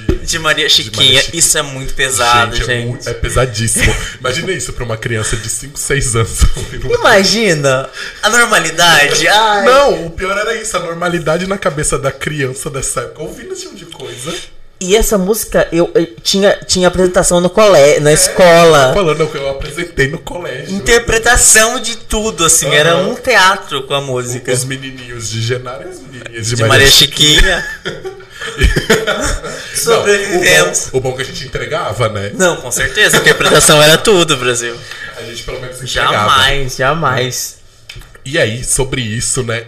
de. 0.08 0.18
de 0.26 0.38
Maria 0.38 0.70
Chiquinha. 0.70 1.06
Maria 1.06 1.22
Chiquinha. 1.24 1.40
Isso 1.40 1.58
é 1.58 1.62
muito 1.64 1.94
pesado, 1.96 2.56
gente. 2.56 2.70
é, 2.72 2.86
muito- 2.86 3.10
é 3.10 3.14
pesadíssimo. 3.16 3.96
Imagina 4.20 4.52
isso 4.52 4.72
pra 4.74 4.84
uma 4.84 4.96
criança 4.96 5.36
de 5.36 5.50
5, 5.50 5.80
6 5.80 6.16
anos. 6.16 6.40
Imagina 7.00 7.90
a 8.22 8.30
normalidade. 8.30 9.28
Ai. 9.28 9.66
Não, 9.66 10.06
o 10.06 10.12
pior 10.12 10.38
era 10.38 10.56
isso, 10.56 10.78
a 10.78 10.80
normalidade 10.82 11.48
na 11.48 11.58
cabeça 11.58 11.98
da 11.98 12.12
criança 12.12 12.70
dessa 12.70 13.02
época, 13.02 13.24
ouvindo 13.24 13.54
esse 13.54 13.64
tipo 13.64 13.76
de 13.76 13.86
coisa. 13.86 14.34
E 14.82 14.96
essa 14.96 15.18
música, 15.18 15.68
eu, 15.74 15.92
eu 15.94 16.06
tinha, 16.24 16.58
tinha 16.66 16.88
apresentação 16.88 17.42
no 17.42 17.50
colégio, 17.50 17.98
É. 17.98 18.00
na 18.00 18.14
escola. 18.14 18.94
Falando 18.94 19.28
que 19.28 19.38
eu 19.38 19.50
apresentei 19.50 20.08
no 20.08 20.20
colégio. 20.20 20.74
Interpretação 20.74 21.80
de 21.82 21.98
tudo, 21.98 22.46
assim. 22.46 22.74
Era 22.74 22.92
Aham. 22.94 23.10
um 23.10 23.16
teatro 23.16 23.84
com 23.84 23.94
a 23.94 24.00
música. 24.02 24.54
Os 24.54 24.64
menininhos 24.64 25.30
de 25.30 25.42
Genaro 25.42 25.84
e 25.84 25.90
as 25.92 26.00
menininhas 26.00 26.48
de, 26.48 26.56
De 26.56 26.64
Maria 26.64 26.88
Chiquinha. 26.88 27.66
Não, 29.86 29.96
Sobrevivemos. 29.96 30.88
o, 30.88 30.92
bom, 30.92 30.98
o 30.98 31.02
bom 31.02 31.16
que 31.16 31.22
a 31.24 31.26
gente 31.26 31.46
entregava, 31.46 32.10
né? 32.10 32.32
Não, 32.36 32.56
com 32.58 32.72
certeza. 32.72 33.18
A 33.18 33.20
interpretação 33.20 33.82
era 33.82 33.98
tudo, 33.98 34.38
Brasil. 34.38 34.76
A 35.18 35.22
gente 35.24 35.44
pelo 35.44 35.60
menos 35.60 35.76
entregava. 35.82 36.14
Jamais, 36.14 36.76
jamais. 36.78 37.58
E 38.26 38.38
aí, 38.38 38.64
sobre 38.64 39.02
isso, 39.02 39.44
né? 39.44 39.66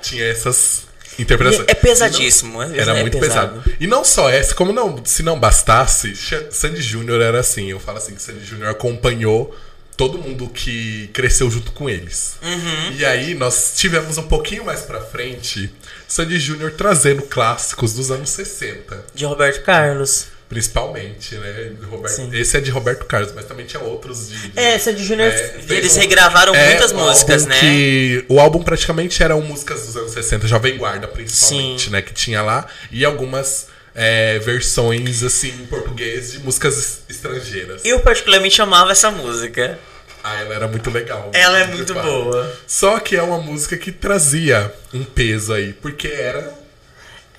Tinha 0.00 0.24
essas 0.24 0.82
interpretações. 1.18 1.68
É 1.68 1.74
pesadíssimo. 1.74 2.62
é- 2.62 2.78
Era 2.78 2.96
é 2.98 3.00
muito 3.02 3.18
pesado. 3.18 3.62
E 3.78 3.86
não 3.86 4.04
só 4.04 4.28
essa, 4.30 4.54
como 4.54 4.72
não, 4.72 5.02
se 5.04 5.22
não 5.22 5.38
bastasse, 5.38 6.14
Sandy 6.50 6.82
Júnior 6.82 7.20
era 7.20 7.40
assim. 7.40 7.70
Eu 7.70 7.80
falo 7.80 7.98
assim 7.98 8.14
que 8.14 8.22
Sandy 8.22 8.44
Júnior 8.44 8.70
acompanhou 8.70 9.54
todo 9.96 10.18
mundo 10.18 10.48
que 10.48 11.08
cresceu 11.12 11.50
junto 11.50 11.70
com 11.72 11.88
eles. 11.88 12.36
Uhum. 12.42 12.92
E 12.96 13.04
aí 13.04 13.34
nós 13.34 13.74
tivemos 13.76 14.16
um 14.18 14.22
pouquinho 14.26 14.64
mais 14.64 14.80
pra 14.80 15.00
frente 15.00 15.72
Sandy 16.08 16.38
Júnior 16.38 16.72
trazendo 16.72 17.22
clássicos 17.22 17.92
dos 17.94 18.10
anos 18.10 18.30
60. 18.30 19.04
De 19.14 19.24
Roberto 19.24 19.62
Carlos. 19.62 20.26
Principalmente, 20.52 21.34
né? 21.36 21.72
Roberto- 21.90 22.14
Sim. 22.16 22.30
esse 22.34 22.56
é 22.56 22.60
de 22.60 22.70
Roberto 22.70 23.04
Carlos, 23.06 23.32
mas 23.34 23.44
também 23.46 23.64
tinha 23.66 23.82
outros 23.82 24.28
de. 24.28 24.48
de- 24.50 24.58
É, 24.58 24.78
Júnior, 24.96 25.28
é, 25.32 25.36
fez 25.36 25.70
eles 25.70 25.96
um- 25.96 26.00
regravaram 26.00 26.54
é, 26.54 26.68
muitas 26.68 26.92
um 26.92 26.96
músicas, 26.98 27.46
né? 27.46 27.58
Que, 27.58 28.24
o 28.28 28.38
álbum 28.38 28.62
praticamente 28.62 29.22
eram 29.22 29.40
músicas 29.40 29.86
dos 29.86 29.96
anos 29.96 30.12
60, 30.12 30.46
Jovem 30.46 30.76
Guarda, 30.76 31.08
principalmente, 31.08 31.84
Sim. 31.86 31.90
né? 31.90 32.02
Que 32.02 32.12
tinha 32.12 32.42
lá. 32.42 32.66
E 32.90 33.04
algumas 33.04 33.68
é, 33.94 34.38
versões, 34.38 35.22
assim, 35.22 35.48
em 35.48 35.66
português 35.66 36.32
de 36.32 36.38
músicas 36.38 36.78
es- 36.78 36.98
estrangeiras. 37.10 37.82
Eu 37.84 38.00
particularmente 38.00 38.60
amava 38.62 38.92
essa 38.92 39.10
música. 39.10 39.78
Ah, 40.24 40.40
ela 40.40 40.54
era 40.54 40.68
muito 40.68 40.88
legal. 40.90 41.30
Ela 41.34 41.58
é 41.60 41.66
muito 41.66 41.92
boa. 41.94 42.56
Só 42.66 42.98
que 43.00 43.16
é 43.16 43.22
uma 43.22 43.38
música 43.38 43.76
que 43.76 43.90
trazia 43.90 44.72
um 44.94 45.02
peso 45.04 45.52
aí, 45.52 45.72
porque 45.72 46.06
era 46.08 46.61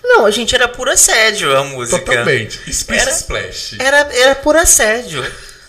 Não, 0.04 0.30
gente, 0.30 0.54
era 0.54 0.68
puro 0.68 0.92
assédio 0.92 1.56
a 1.56 1.64
música. 1.64 2.00
totalmente 2.00 2.60
Splish 2.68 3.02
Era- 3.02 3.12
Splash. 3.12 3.76
Era, 3.80 3.98
era 4.14 4.36
puro 4.36 4.60
assédio. 4.60 5.26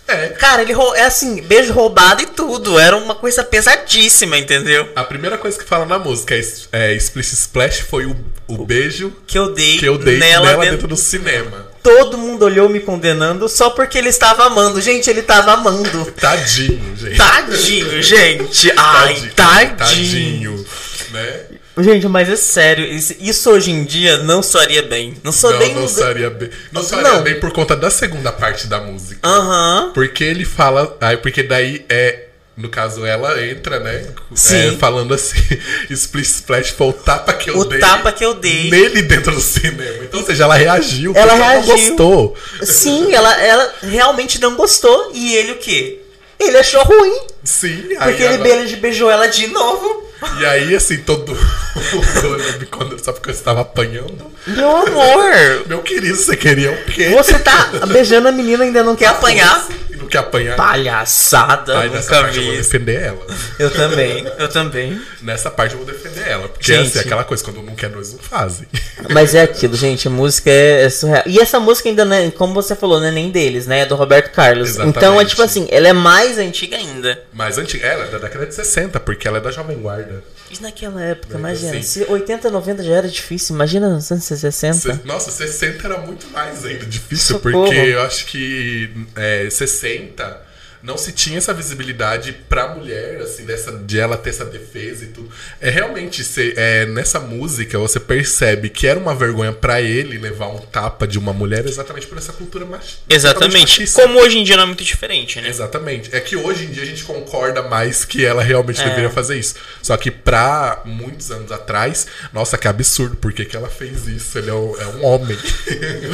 É. 0.06 0.28
Cara, 0.28 0.60
ele 0.60 0.74
é 0.96 1.04
assim, 1.04 1.40
beijo 1.42 1.72
roubado 1.72 2.22
e 2.22 2.26
tudo. 2.26 2.78
Era 2.78 2.94
uma 2.96 3.14
coisa 3.14 3.42
pesadíssima, 3.42 4.36
entendeu? 4.36 4.90
A 4.94 5.02
primeira 5.02 5.38
coisa 5.38 5.58
que 5.58 5.64
fala 5.64 5.86
na 5.86 5.98
música 5.98 6.34
é, 6.34 6.42
é 6.72 6.94
Splish 6.94 7.32
Splash 7.32 7.80
foi 7.80 8.04
o, 8.04 8.14
o 8.46 8.66
beijo 8.66 9.16
Que 9.26 9.38
eu 9.38 9.54
dei, 9.54 9.78
que 9.78 9.86
eu 9.86 9.96
dei 9.96 10.18
nela, 10.18 10.46
nela, 10.46 10.60
dentro 10.62 10.76
dentro 10.76 10.88
do 10.88 10.96
cinema. 10.96 11.68
Todo 11.82 12.18
mundo 12.18 12.44
olhou 12.44 12.68
me 12.68 12.80
condenando 12.80 13.48
só 13.48 13.70
porque 13.70 13.96
ele 13.96 14.10
estava 14.10 14.44
amando. 14.44 14.80
Gente, 14.80 15.08
ele 15.08 15.20
estava 15.20 15.52
amando. 15.52 16.04
Tadinho, 16.12 16.96
gente. 16.96 17.16
Tadinho, 17.16 18.02
gente. 18.02 18.72
Ai, 18.76 19.32
tadinho. 19.34 20.66
né? 21.12 21.40
Gente, 21.76 22.06
mas 22.06 22.28
é 22.28 22.36
sério, 22.36 22.84
isso, 22.86 23.50
hoje 23.50 23.70
em 23.72 23.82
dia 23.84 24.18
não 24.18 24.42
soaria 24.44 24.82
bem. 24.82 25.14
Não 25.24 25.32
soaria 25.32 25.58
Não, 25.58 25.66
bem. 25.66 25.74
não 25.82 25.88
soaria 25.88 26.30
bem. 26.30 26.50
Não 26.70 26.82
soaria 26.84 27.10
Não. 27.12 27.22
bem 27.22 27.40
por 27.40 27.50
conta 27.52 27.74
da 27.74 27.90
segunda 27.90 28.30
parte 28.30 28.68
da 28.68 28.80
música. 28.80 29.18
Aham. 29.28 29.90
Porque 29.92 30.22
ele 30.22 30.44
fala. 30.44 30.96
Aí, 31.00 31.16
porque 31.16 31.42
daí 31.42 31.84
é. 31.88 32.20
No 32.56 32.68
caso, 32.68 33.04
ela 33.04 33.44
entra, 33.44 33.80
né? 33.80 34.06
Sim. 34.32 34.68
É, 34.68 34.78
falando 34.78 35.12
assim: 35.12 35.34
Split 35.90 36.24
Splash 36.24 36.70
foi 36.70 36.86
o 36.86 36.92
tapa 36.92 37.32
que 37.32 37.50
eu 37.50 37.58
O 37.58 37.64
dei. 37.64 37.80
tapa 37.80 38.12
que 38.12 38.24
eu 38.24 38.34
dei. 38.34 38.70
Nele 38.70 39.02
dentro 39.02 39.34
do 39.34 39.40
cinema. 39.40 40.04
Então, 40.04 40.20
ou 40.20 40.26
seja, 40.26 40.44
ela 40.44 40.54
reagiu. 40.54 41.12
Ela 41.16 41.34
reagiu. 41.34 41.60
não 41.60 41.66
gostou. 41.66 42.36
Sim, 42.62 43.12
ela, 43.12 43.34
ela 43.42 43.74
realmente 43.82 44.40
não 44.40 44.54
gostou. 44.54 45.10
E 45.12 45.34
ele 45.34 45.50
o 45.50 45.56
quê? 45.58 45.98
Ele 46.38 46.56
achou 46.56 46.84
ruim. 46.84 47.18
Sim, 47.42 47.88
Porque 48.00 48.22
ele 48.22 48.48
ela- 48.48 48.62
be- 48.64 48.76
beijou 48.76 49.10
ela 49.10 49.26
de 49.26 49.48
novo. 49.48 50.04
E 50.40 50.46
aí, 50.46 50.74
assim, 50.76 50.98
todo. 50.98 51.36
eu 52.22 52.36
lembro 52.36 52.66
quando, 52.68 53.04
só 53.04 53.12
porque 53.12 53.30
eu 53.30 53.34
estava 53.34 53.62
apanhando. 53.62 54.32
Meu 54.46 54.76
amor. 54.76 55.66
Meu 55.66 55.82
querido, 55.82 56.16
você 56.16 56.36
queria 56.36 56.70
o 56.72 56.84
quê? 56.84 57.10
Você 57.10 57.38
tá 57.38 57.70
beijando 57.88 58.28
a 58.28 58.32
menina 58.32 58.64
e 58.64 58.68
ainda 58.68 58.82
não 58.82 58.94
quer 58.94 59.06
apanhar? 59.06 59.66
E 59.90 59.96
não 59.96 60.06
quer 60.06 60.18
apanhar? 60.18 60.56
Palhaçada, 60.56 61.88
nessa 61.88 61.96
nunca 61.96 62.20
parte 62.22 62.38
eu 62.38 62.44
vou 62.44 62.56
defender 62.56 63.02
ela. 63.02 63.26
Eu 63.58 63.70
também, 63.70 64.26
eu 64.38 64.48
também. 64.48 65.00
Nessa 65.20 65.50
parte 65.50 65.72
eu 65.74 65.78
vou 65.78 65.86
defender 65.86 66.28
ela. 66.28 66.48
Porque 66.48 66.72
Gente. 66.72 66.88
assim, 66.88 66.98
aquela 67.00 67.24
coisa, 67.24 67.42
quando 67.42 67.62
não 67.62 67.74
quer, 67.74 67.90
nós 67.90 68.12
não 68.12 68.18
fazem. 68.18 68.66
Mas 69.10 69.34
é 69.34 69.42
aquilo, 69.42 69.76
gente, 69.76 70.06
a 70.06 70.10
música 70.10 70.50
é, 70.50 70.84
é 70.84 70.90
surreal. 70.90 71.24
E 71.26 71.40
essa 71.40 71.58
música 71.58 71.88
ainda, 71.88 72.04
não 72.04 72.16
é, 72.16 72.30
como 72.30 72.54
você 72.54 72.76
falou, 72.76 73.00
não 73.00 73.08
é 73.08 73.10
nem 73.10 73.30
deles, 73.30 73.66
né? 73.66 73.80
É 73.80 73.86
do 73.86 73.96
Roberto 73.96 74.32
Carlos. 74.32 74.70
Exatamente. 74.70 74.96
Então 74.96 75.20
é 75.20 75.24
tipo 75.24 75.42
assim, 75.42 75.66
ela 75.70 75.88
é 75.88 75.92
mais 75.92 76.38
antiga 76.38 76.76
ainda. 76.76 77.20
Mas 77.32 77.58
antiga, 77.58 77.86
ela 77.86 78.04
é 78.04 78.10
da 78.10 78.18
década 78.18 78.46
de 78.46 78.54
60, 78.54 79.00
porque 79.00 79.26
ela 79.26 79.38
é 79.38 79.40
da 79.40 79.50
Jovem 79.50 79.76
Guarda. 79.78 80.22
E 80.58 80.62
naquela 80.62 81.02
época, 81.02 81.38
Mas 81.38 81.60
imagina. 81.60 81.80
assim- 81.80 82.04
Se 82.04 82.10
80, 82.10 82.50
90 82.50 82.82
já 82.82 82.94
era 82.94 83.08
difícil, 83.08 83.54
imagina 83.54 83.88
nos 83.88 84.10
anos 84.10 84.24
60. 84.24 84.74
Se- 84.94 85.00
Nossa, 85.06 85.30
60 85.30 85.86
era 85.86 85.98
muito 85.98 86.26
mais 86.30 86.64
ainda 86.64 86.84
difícil, 86.86 87.36
Socorro. 87.36 87.64
porque 87.64 87.74
eu 87.76 88.02
acho 88.02 88.26
que 88.26 88.90
é, 89.16 89.48
60 89.50 90.40
não 90.84 90.98
se 90.98 91.12
tinha 91.12 91.38
essa 91.38 91.54
visibilidade 91.54 92.32
pra 92.48 92.68
mulher, 92.74 93.20
assim, 93.22 93.44
dessa, 93.46 93.72
de 93.72 93.98
ela 93.98 94.16
ter 94.18 94.30
essa 94.30 94.44
defesa 94.44 95.04
e 95.04 95.08
tudo. 95.08 95.30
É 95.60 95.70
realmente, 95.70 96.22
cê- 96.22 96.52
é, 96.56 96.84
nessa 96.86 97.18
música, 97.18 97.78
você 97.78 97.98
percebe 97.98 98.68
que 98.68 98.86
era 98.86 99.00
uma 99.00 99.14
vergonha 99.14 99.50
pra 99.52 99.80
ele 99.80 100.18
levar 100.18 100.48
um 100.48 100.58
tapa 100.58 101.06
de 101.06 101.18
uma 101.18 101.32
mulher 101.32 101.64
exatamente 101.66 102.06
por 102.06 102.18
essa 102.18 102.32
cultura 102.34 102.66
mach- 102.66 102.98
Exatamente. 103.08 103.60
machista. 103.80 104.02
Como 104.02 104.20
hoje 104.20 104.38
em 104.38 104.44
dia 104.44 104.56
não 104.56 104.64
é 104.64 104.66
muito 104.66 104.84
diferente, 104.84 105.40
né? 105.40 105.48
Exatamente. 105.48 106.14
É 106.14 106.20
que 106.20 106.36
hoje 106.36 106.64
em 106.66 106.70
dia 106.70 106.82
a 106.82 106.86
gente 106.86 107.02
concorda 107.04 107.62
mais 107.62 108.04
que 108.04 108.24
ela 108.24 108.42
realmente 108.42 108.80
É. 108.82 108.84
deveria 108.84 109.08
fazer 109.10 109.38
isso. 109.38 109.54
Só 109.82 109.96
que 109.96 110.10
pra 110.10 110.82
muitos 110.84 111.30
anos 111.30 111.50
atrás, 111.50 112.06
nossa, 112.32 112.58
que 112.58 112.68
absurdo. 112.68 113.16
Por 113.16 113.32
que, 113.32 113.46
que 113.46 113.56
ela 113.56 113.68
fez 113.70 114.06
isso? 114.06 114.36
Ele 114.38 114.50
é 114.50 114.54
um, 114.54 114.78
é 114.80 114.86
um 114.86 115.04
homem. 115.06 115.38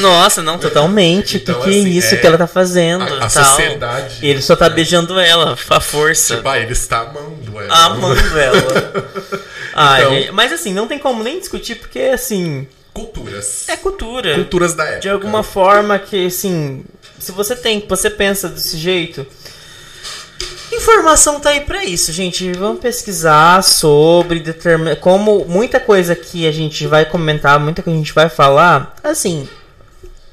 Nossa, 0.00 0.42
não, 0.42 0.58
totalmente. 0.60 1.36
O 1.36 1.40
Então, 1.40 1.60
que, 1.62 1.70
que 1.70 1.76
é 1.76 1.80
assim, 1.80 1.90
isso 1.90 2.14
é- 2.14 2.18
que 2.18 2.26
ela 2.26 2.38
tá 2.38 2.46
fazendo? 2.46 3.02
a- 3.02 3.26
a 3.26 3.28
tal. 3.28 3.44
sociedade- 3.44 4.18
ele 4.26 4.40
só 4.42 4.54
tá 4.68 4.74
beijando 4.74 5.18
ela, 5.18 5.56
a 5.70 5.80
força. 5.80 6.36
tipo, 6.36 6.48
ah, 6.48 6.58
ele 6.58 6.72
está 6.72 7.00
amando 7.00 7.60
ela. 7.60 7.74
Amando 7.86 8.38
ela. 8.38 9.10
Ai, 9.74 10.00
Então- 10.02 10.12
gente, 10.14 10.32
mas 10.32 10.52
assim, 10.52 10.72
não 10.74 10.86
tem 10.86 10.98
como 10.98 11.22
nem 11.22 11.38
discutir, 11.38 11.76
porque 11.76 11.98
assim, 12.00 12.66
Culturas. 12.92 13.68
é 13.68 13.76
cultura. 13.76 14.34
Culturas 14.34 14.74
da 14.74 14.84
época. 14.84 15.00
De 15.00 15.08
alguma 15.08 15.42
forma 15.42 15.98
que, 15.98 16.26
assim, 16.26 16.84
se 17.18 17.32
você 17.32 17.54
tem, 17.56 17.84
você 17.88 18.10
pensa 18.10 18.48
desse 18.48 18.76
jeito. 18.76 19.26
Informação 20.72 21.40
tá 21.40 21.50
aí 21.50 21.60
pra 21.62 21.84
isso, 21.84 22.12
gente. 22.12 22.52
Vamos 22.52 22.80
pesquisar 22.80 23.62
sobre 23.62 24.38
determin... 24.40 24.94
como 24.96 25.44
muita 25.44 25.80
coisa 25.80 26.14
que 26.14 26.46
a 26.46 26.52
gente 26.52 26.86
vai 26.86 27.04
comentar, 27.04 27.58
muita 27.58 27.82
coisa 27.82 27.94
que 27.96 28.00
a 28.02 28.04
gente 28.04 28.14
vai 28.14 28.28
falar, 28.28 28.94
assim, 29.02 29.48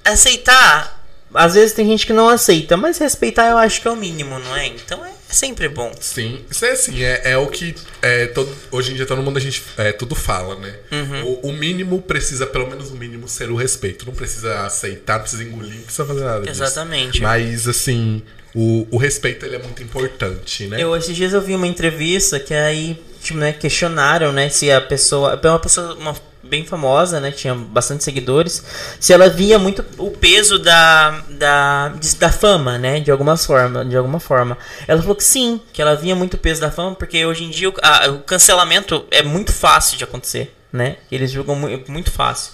aceitar. 0.06 0.97
Às 1.38 1.54
vezes 1.56 1.74
tem 1.74 1.86
gente 1.86 2.06
que 2.06 2.14
não 2.14 2.28
aceita, 2.28 2.76
mas 2.76 2.98
respeitar 2.98 3.50
eu 3.50 3.58
acho 3.58 3.82
que 3.82 3.88
é 3.88 3.92
o 3.92 3.96
mínimo, 3.96 4.40
não 4.40 4.56
é? 4.56 4.68
Então 4.68 5.06
é 5.06 5.12
sempre 5.30 5.68
bom. 5.68 5.92
Sim, 6.00 6.40
isso 6.50 6.66
é 6.66 6.72
assim, 6.72 7.04
é, 7.04 7.32
é 7.32 7.38
o 7.38 7.48
que 7.48 7.76
é, 8.02 8.28
todo, 8.28 8.54
hoje 8.72 8.92
em 8.92 8.96
dia 8.96 9.06
todo 9.06 9.22
mundo 9.22 9.38
a 9.38 9.42
gente 9.42 9.64
é, 9.78 9.92
tudo 9.92 10.16
fala, 10.16 10.56
né? 10.56 10.76
Uhum. 10.92 11.40
O, 11.44 11.50
o 11.50 11.54
mínimo 11.54 12.02
precisa, 12.02 12.48
pelo 12.48 12.68
menos 12.68 12.90
o 12.90 12.96
mínimo, 12.96 13.28
ser 13.28 13.50
o 13.50 13.56
respeito. 13.56 14.06
Não 14.06 14.14
precisa 14.14 14.66
aceitar, 14.66 15.16
não 15.16 15.22
precisa 15.22 15.44
engolir, 15.44 15.76
não 15.76 15.84
precisa 15.84 16.06
fazer 16.06 16.24
nada 16.24 16.42
disso. 16.42 16.64
Exatamente. 16.64 17.22
Mas 17.22 17.68
assim, 17.68 18.22
o, 18.56 18.88
o 18.90 18.98
respeito 18.98 19.46
ele 19.46 19.56
é 19.56 19.60
muito 19.60 19.84
importante, 19.84 20.66
né? 20.68 20.82
Eu, 20.82 20.96
esses 20.96 21.16
dias 21.16 21.34
eu 21.34 21.42
vi 21.42 21.56
uma 21.56 21.68
entrevista 21.68 22.40
que 22.40 22.54
aí, 22.54 23.00
tipo, 23.22 23.38
né, 23.38 23.54
questionaram, 23.54 24.32
né, 24.32 24.50
se 24.50 24.72
a 24.72 24.82
pessoa. 24.82 25.40
É 25.42 25.50
uma 25.50 25.60
pessoa 25.60 25.94
uma, 25.96 26.16
bem 26.44 26.66
famosa, 26.66 27.20
né? 27.20 27.32
Tinha 27.32 27.54
bastante 27.56 28.04
seguidores. 28.04 28.64
Se 29.00 29.12
ela 29.14 29.30
via 29.30 29.60
muito 29.60 29.84
o 29.98 30.12
peso 30.12 30.58
da, 30.60 31.22
da, 31.32 31.94
da 32.20 32.30
fama, 32.32 32.78
né? 32.78 33.00
De 33.00 33.12
alguma 33.12 33.36
forma. 33.38 33.84
De 33.86 33.96
alguma 33.98 34.20
forma. 34.20 34.58
Ela 34.88 35.02
falou 35.02 35.16
que 35.16 35.24
sim, 35.24 35.60
que 35.74 35.82
ela 35.82 35.96
via 35.96 36.16
muito 36.16 36.36
o 36.36 36.38
peso 36.38 36.62
da 36.62 36.72
fama, 36.72 36.96
porque 36.96 37.26
hoje 37.26 37.44
em 37.44 37.50
dia 37.50 37.70
o, 37.70 37.74
a- 37.82 38.10
o 38.10 38.20
cancelamento 38.20 39.06
é 39.12 39.22
muito 39.24 39.52
fácil 39.52 39.98
de 39.98 40.04
acontecer. 40.04 40.54
Né? 40.72 40.98
Eles 41.10 41.32
julgam 41.32 41.56
mu- 41.56 41.84
muito 41.88 42.12
fácil. 42.12 42.52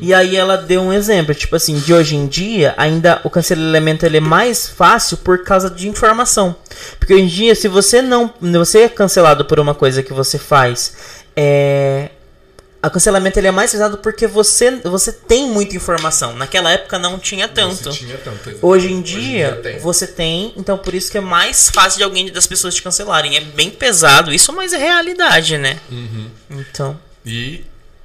E 0.00 0.12
aí 0.14 0.34
ela 0.36 0.56
deu 0.56 0.80
um 0.80 0.92
exemplo, 0.92 1.34
tipo 1.34 1.54
assim, 1.54 1.78
de 1.78 1.92
hoje 1.92 2.16
em 2.16 2.26
dia, 2.26 2.74
ainda 2.78 3.20
o 3.24 3.30
cancelamento 3.30 4.04
ele 4.06 4.16
é 4.16 4.20
mais 4.20 4.66
fácil 4.66 5.18
por 5.18 5.44
causa 5.44 5.70
de 5.70 5.86
informação. 5.86 6.56
Porque 6.98 7.12
hoje 7.14 7.22
em 7.24 7.26
dia, 7.28 7.54
se 7.54 7.68
você 7.68 8.00
não. 8.00 8.32
Você 8.40 8.80
é 8.84 8.88
cancelado 8.88 9.44
por 9.44 9.60
uma 9.60 9.74
coisa 9.74 10.02
que 10.02 10.12
você 10.14 10.38
faz, 10.38 10.94
é. 11.36 12.08
O 12.84 12.90
cancelamento 12.90 13.38
ele 13.38 13.46
é 13.46 13.52
mais 13.52 13.70
pesado 13.70 13.98
porque 13.98 14.26
você, 14.26 14.72
você 14.82 15.12
tem 15.12 15.48
muita 15.48 15.76
informação. 15.76 16.34
Naquela 16.34 16.70
época 16.72 16.98
não 16.98 17.16
tinha 17.16 17.46
tanto. 17.46 17.90
Tinha 17.90 18.18
tanto. 18.18 18.58
Hoje 18.60 18.92
em 18.92 19.00
dia, 19.00 19.60
tem. 19.62 19.78
você 19.78 20.04
tem, 20.04 20.52
então 20.56 20.76
por 20.76 20.92
isso 20.92 21.10
que 21.10 21.16
é 21.16 21.20
mais 21.20 21.70
fácil 21.70 21.98
de 21.98 22.04
alguém 22.04 22.32
das 22.32 22.46
pessoas 22.46 22.74
te 22.74 22.82
cancelarem. 22.82 23.36
É 23.36 23.40
bem 23.40 23.70
pesado 23.70 24.32
isso, 24.32 24.52
mas 24.52 24.72
é 24.72 24.78
realidade, 24.78 25.58
né? 25.58 25.78
Uhum. 25.90 26.28
Então. 26.50 26.98
E, 27.24 27.64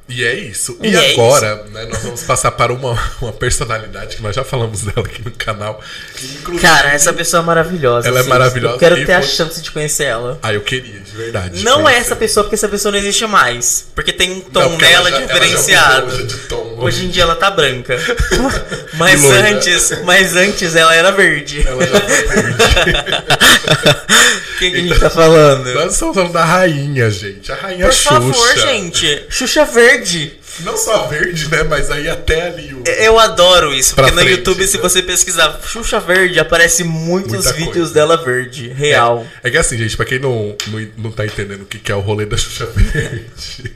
e 0.10 0.24
é 0.24 0.34
isso. 0.36 0.78
E 0.82 0.90
E, 0.90 0.96
é 0.96 1.12
agora, 1.14 1.64
né, 1.72 1.86
nós 1.86 2.02
vamos 2.04 2.24
passar 2.24 2.52
para 2.52 2.74
uma, 2.74 2.98
uma 3.22 3.32
personalidade 3.34 4.16
que 4.18 4.24
nós 4.24 4.36
já 4.36 4.44
falamos 4.44 4.82
dela 4.82 5.06
aqui 5.06 5.22
no 5.24 5.32
canal. 5.32 5.82
que, 6.16 6.26
inclusive- 6.26 6.68
Cara, 6.68 6.90
essa 6.92 7.14
pessoa 7.14 7.44
é 7.44 7.46
maravilhosa. 7.46 8.08
Ela 8.08 8.18
é 8.18 8.22
assim. 8.22 8.30
maravilhosa 8.30 8.76
Eu 8.76 8.80
quero 8.80 9.06
ter 9.06 9.14
a 9.14 9.22
foi- 9.22 9.30
chance 9.32 9.62
de 9.62 9.72
conhecer 9.72 10.06
ela. 10.06 10.40
Ah, 10.42 10.54
eu 10.54 10.62
queria, 10.62 11.00
de 11.00 11.12
verdade. 11.16 11.64
Não 11.64 11.88
é 11.88 11.98
essa 11.98 12.16
pessoa, 12.16 12.44
porque 12.44 12.56
essa 12.56 12.68
pessoa 12.70 12.92
não 12.92 13.00
existe 13.00 13.26
mais. 13.28 13.88
Porque 13.94 14.12
tem 14.14 14.32
um 14.32 14.42
tom 14.42 14.62
Não, 14.70 14.78
nela 14.78 15.10
ela 15.10 15.20
já- 15.20 15.26
diferenciado. 15.26 16.28
tom. 16.50 16.78
Hoje 16.80 17.06
em 17.06 17.10
dia 17.10 17.24
ela 17.24 17.36
tá 17.36 17.52
branca. 17.52 17.98
mas 18.94 19.24
antes, 19.26 20.02
mas 20.04 20.36
antes 20.36 20.76
ela 20.76 20.96
era 20.96 21.12
verde. 21.12 21.68
Ela 21.68 21.86
já 21.86 22.00
foi 22.00 22.42
verde. 22.42 22.58
Quem 24.60 24.72
que 24.72 24.78
a 24.78 24.82
gente 24.82 25.00
tá 25.00 25.10
falando? 25.10 25.72
Nós 25.74 25.94
estamos 25.94 26.16
falando 26.16 26.34
da 26.34 26.44
rainha, 26.44 27.10
gente. 27.12 27.52
A 27.52 27.56
rainha 27.56 27.86
Por 27.86 27.94
Xuxa. 27.94 28.10
favor, 28.10 28.58
gente. 28.58 29.26
Xuxa 29.30 29.66
verde. 29.66 29.97
Não 30.62 30.76
só 30.78 31.08
verde, 31.08 31.50
né? 31.50 31.64
Mas 31.64 31.92
aí 31.92 32.10
até 32.10 32.48
ali 32.48 32.74
o. 32.74 32.84
Eu 32.86 33.20
adoro 33.20 33.74
isso, 33.74 33.94
Pra 33.96 34.06
porque 34.06 34.16
no 34.16 34.22
frente, 34.22 34.38
YouTube, 34.40 34.68
se 34.68 34.78
né? 34.78 34.82
você 34.84 35.04
pesquisar 35.04 35.60
Xuxa 35.66 36.00
Verde, 36.00 36.40
aparece 36.40 36.84
muitos 36.84 37.32
Muita 37.46 37.54
vídeos 37.54 37.74
coisa. 37.76 37.94
dela 37.94 38.18
verde, 38.18 38.68
real. 38.70 39.26
É 39.44 39.50
que 39.50 39.58
assim, 39.58 39.78
gente, 39.78 39.96
pra 39.96 40.06
quem 40.06 40.20
não, 40.20 40.56
não, 40.68 40.88
não 40.98 41.12
tá 41.12 41.26
entendendo 41.26 41.62
o 41.62 41.66
que, 41.66 41.78
que 41.80 41.92
é 41.92 41.96
o 41.96 42.00
rolê 42.00 42.26
da 42.26 42.38
Xuxa 42.38 42.66
Verde, 42.74 43.76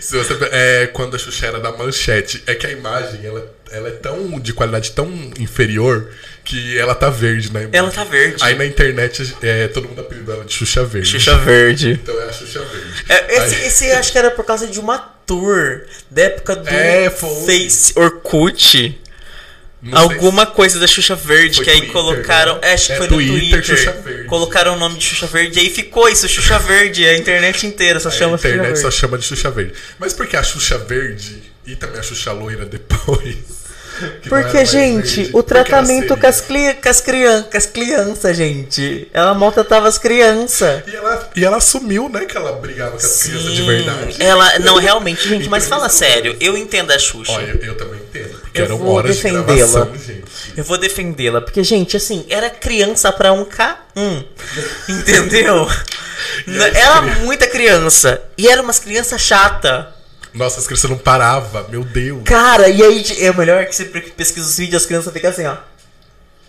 se 0.00 0.16
você, 0.16 0.36
é, 0.52 0.86
quando 0.92 1.16
a 1.16 1.18
Xuxa 1.18 1.46
era 1.46 1.60
da 1.60 1.72
manchete, 1.72 2.42
é 2.46 2.54
que 2.54 2.66
a 2.66 2.70
imagem 2.70 3.20
ela, 3.24 3.52
ela 3.70 3.88
é 3.88 3.92
tão 3.92 4.38
de 4.40 4.52
qualidade 4.52 4.92
tão 4.92 5.08
inferior 5.38 6.08
que 6.44 6.78
ela 6.78 6.94
tá 6.94 7.10
verde 7.10 7.48
imagem. 7.48 7.68
Ela 7.72 7.90
tá 7.90 8.04
verde. 8.04 8.36
Aí 8.42 8.54
na 8.54 8.64
internet 8.64 9.34
é, 9.42 9.68
todo 9.68 9.88
mundo 9.88 10.00
apelidou 10.00 10.34
ela 10.34 10.44
de 10.44 10.52
Xuxa 10.54 10.84
Verde. 10.84 11.08
Xuxa 11.08 11.36
Verde. 11.38 11.92
Então 12.02 12.20
é 12.20 12.24
a 12.28 12.32
Xuxa 12.32 12.60
Verde. 12.60 13.04
É, 13.08 13.36
esse, 13.36 13.54
Aí- 13.56 13.66
esse 13.66 13.90
acho 13.92 14.12
que 14.12 14.18
era 14.18 14.30
por 14.30 14.44
causa 14.44 14.66
de 14.66 14.78
uma 14.78 14.98
tour 15.26 15.82
da 16.10 16.22
época 16.22 16.54
do 16.56 16.68
É, 16.68 17.10
foi. 17.10 17.44
Face 17.68 17.92
Orkut. 17.96 19.00
não 19.82 19.92
sei 20.08 20.16
Alguma 20.16 20.46
coisa 20.46 20.78
da 20.80 20.86
Xuxa 20.86 21.14
Verde, 21.16 21.56
Foi 21.56 21.64
que 21.64 21.70
aí 21.70 21.76
Twitter, 21.78 21.92
colocaram. 21.92 22.54
né? 22.54 22.60
é, 22.62 22.72
Acho 22.74 22.86
que 22.86 22.92
É, 22.92 22.96
foi 22.96 23.08
no 23.08 23.16
Twitter. 23.16 24.26
Colocaram 24.26 24.74
o 24.74 24.78
nome 24.78 24.98
de 24.98 25.04
Xuxa 25.04 25.26
Verde 25.26 25.58
e 25.58 25.62
aí 25.62 25.70
ficou 25.70 26.08
isso, 26.08 26.28
Xuxa 26.28 26.58
Verde. 26.60 27.04
A 27.06 27.16
internet 27.16 27.66
inteira 27.66 27.98
só 28.00 28.10
se- 28.10 28.18
chama 28.18 28.34
a 28.34 28.38
Xuxa 28.38 28.48
internet 28.48 28.66
Verde. 28.68 28.80
só 28.82 28.90
chama 28.90 29.18
de 29.18 29.24
Xuxa 29.24 29.50
Verde. 29.50 29.72
Mas 29.98 30.12
por 30.12 30.26
que 30.26 30.36
a 30.36 30.42
Xuxa 30.42 30.78
Verde 30.78 31.42
e 31.66 31.76
também 31.76 32.00
a 32.00 32.02
Xuxa 32.02 32.32
Loira 32.32 32.64
depois? 32.64 33.36
Porque, 34.28 34.62
gente, 34.64 35.22
verde, 35.22 35.30
o 35.32 35.42
tratamento 35.42 36.08
seria. 36.08 36.16
com 36.18 36.26
as, 36.26 36.40
cli 36.42 36.74
com 36.74 36.88
as, 36.88 37.00
crian 37.00 37.42
com 37.44 37.56
as 37.56 37.64
crianças, 37.64 38.36
gente. 38.36 39.08
Ela 39.12 39.32
maltratava 39.32 39.88
as 39.88 39.96
crianças. 39.96 40.82
E 40.86 40.94
ela, 40.94 41.30
e 41.34 41.44
ela 41.44 41.56
assumiu, 41.56 42.06
né, 42.08 42.26
que 42.26 42.36
ela 42.36 42.52
brigava 42.52 42.90
com 42.90 42.96
as 42.98 43.22
crianças 43.22 43.52
de 43.54 43.62
verdade. 43.62 44.22
Ela, 44.22 44.58
não, 44.58 44.76
realmente, 44.76 45.26
gente, 45.26 45.48
mas 45.48 45.66
fala 45.66 45.88
sério, 45.88 46.36
eu 46.40 46.58
entendo 46.58 46.90
a 46.90 46.98
Xuxa. 46.98 47.32
Olha, 47.32 47.52
eu, 47.52 47.68
eu 47.68 47.74
também 47.74 47.98
entendo, 48.00 48.38
porque 48.38 48.60
Eu 48.60 48.64
eram 48.66 48.76
vou 48.76 48.94
horas 48.94 49.16
de 49.16 49.22
defendê-la. 49.22 49.54
gravação, 49.54 49.96
gente. 49.96 50.24
Eu 50.54 50.64
vou 50.64 50.76
defendê-la, 50.76 51.40
porque, 51.40 51.64
gente, 51.64 51.96
assim, 51.96 52.26
era 52.28 52.50
criança 52.50 53.10
pra 53.12 53.32
um 53.32 53.46
K1. 53.46 54.24
Entendeu? 54.90 55.66
Era 56.74 57.02
muita 57.02 57.46
criança. 57.46 58.22
E 58.36 58.48
era 58.48 58.60
umas 58.60 58.78
crianças 58.78 59.20
chata. 59.20 59.94
Nossa, 60.36 60.60
as 60.60 60.66
crianças 60.66 60.90
não 60.90 60.98
paravam, 60.98 61.66
meu 61.70 61.82
Deus. 61.82 62.22
Cara, 62.24 62.68
e 62.68 62.82
aí 62.82 63.02
é 63.20 63.32
melhor 63.32 63.64
que 63.64 63.74
você 63.74 63.86
pesquisa 63.86 64.46
os 64.46 64.58
vídeos, 64.58 64.82
as 64.82 64.86
crianças 64.86 65.10
ficam 65.10 65.30
assim, 65.30 65.46
ó. 65.46 65.56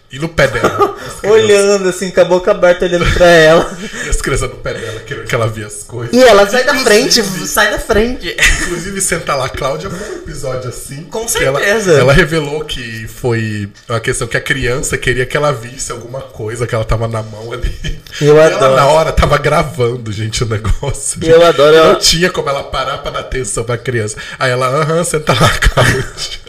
E 0.10 0.20
no 0.20 0.30
pé 0.30 0.48
dela. 0.48 0.96
Olhando 1.24 1.90
assim, 1.90 2.10
com 2.12 2.22
a 2.22 2.26
boca 2.26 2.52
aberta, 2.52 2.86
olhando 2.86 3.06
pra 3.14 3.26
ela. 3.28 3.78
E 4.06 4.10
as 4.10 4.22
crianças 4.22 4.50
no 4.50 4.56
pé 4.56 4.74
dela, 4.74 5.00
querendo 5.02 5.26
que 5.26 5.36
ela 5.36 5.48
via 5.48 5.68
as 5.68 5.84
coisas. 5.84 6.14
E 6.16 6.24
ela 6.24 6.48
sai 6.50 6.64
da 6.64 6.74
Inclusive- 6.76 7.24
frente, 7.24 7.48
sai 7.48 7.72
da 7.72 7.80
frente. 7.80 8.38
Inclusive, 8.64 9.02
senta 9.02 9.36
lá, 9.36 9.50
Cláudia, 9.50 9.90
foi 9.90 10.16
um 10.16 10.20
episódio 10.20 10.70
assim. 10.70 11.04
Com 11.04 11.26
que 11.26 11.44
ela- 11.44 11.60
certeza. 11.60 11.92
Ela, 12.00 12.14
revelou 12.14 12.64
que 12.64 13.06
foi 13.08 13.70
uma 13.90 14.00
questão 14.00 14.28
que 14.28 14.38
a 14.38 14.42
criança 14.42 14.98
queria 14.98 15.26
que 15.26 15.36
ela 15.36 15.52
visse 15.52 15.92
alguma 15.92 16.22
coisa 16.22 16.66
que 16.66 16.74
ela 16.74 16.86
tava 16.86 17.08
na 17.10 17.22
mão 17.22 17.52
ali. 17.52 18.00
Eu 18.22 18.38
e 18.38 18.40
adoro. 18.40 18.64
ela, 18.64 18.76
na 18.78 18.86
hora, 18.88 19.12
tava 19.12 19.38
gravando, 19.38 20.10
gente, 20.14 20.42
o 20.42 20.48
negócio. 20.48 21.20
Eu 21.22 21.46
adoro 21.46 21.76
Não 21.76 21.84
ela- 21.84 21.96
tinha 21.96 22.30
como 22.30 22.50
ela 22.50 22.64
parar 22.64 23.00
pra 23.00 23.12
dar 23.12 23.20
atenção 23.20 23.66
pra 23.66 23.78
criança. 23.78 24.16
Aí 24.40 24.52
ela, 24.52 24.68
aham, 24.68 25.04
senta 25.04 25.34
lá, 25.34 25.50
Cláudia. 25.60 26.47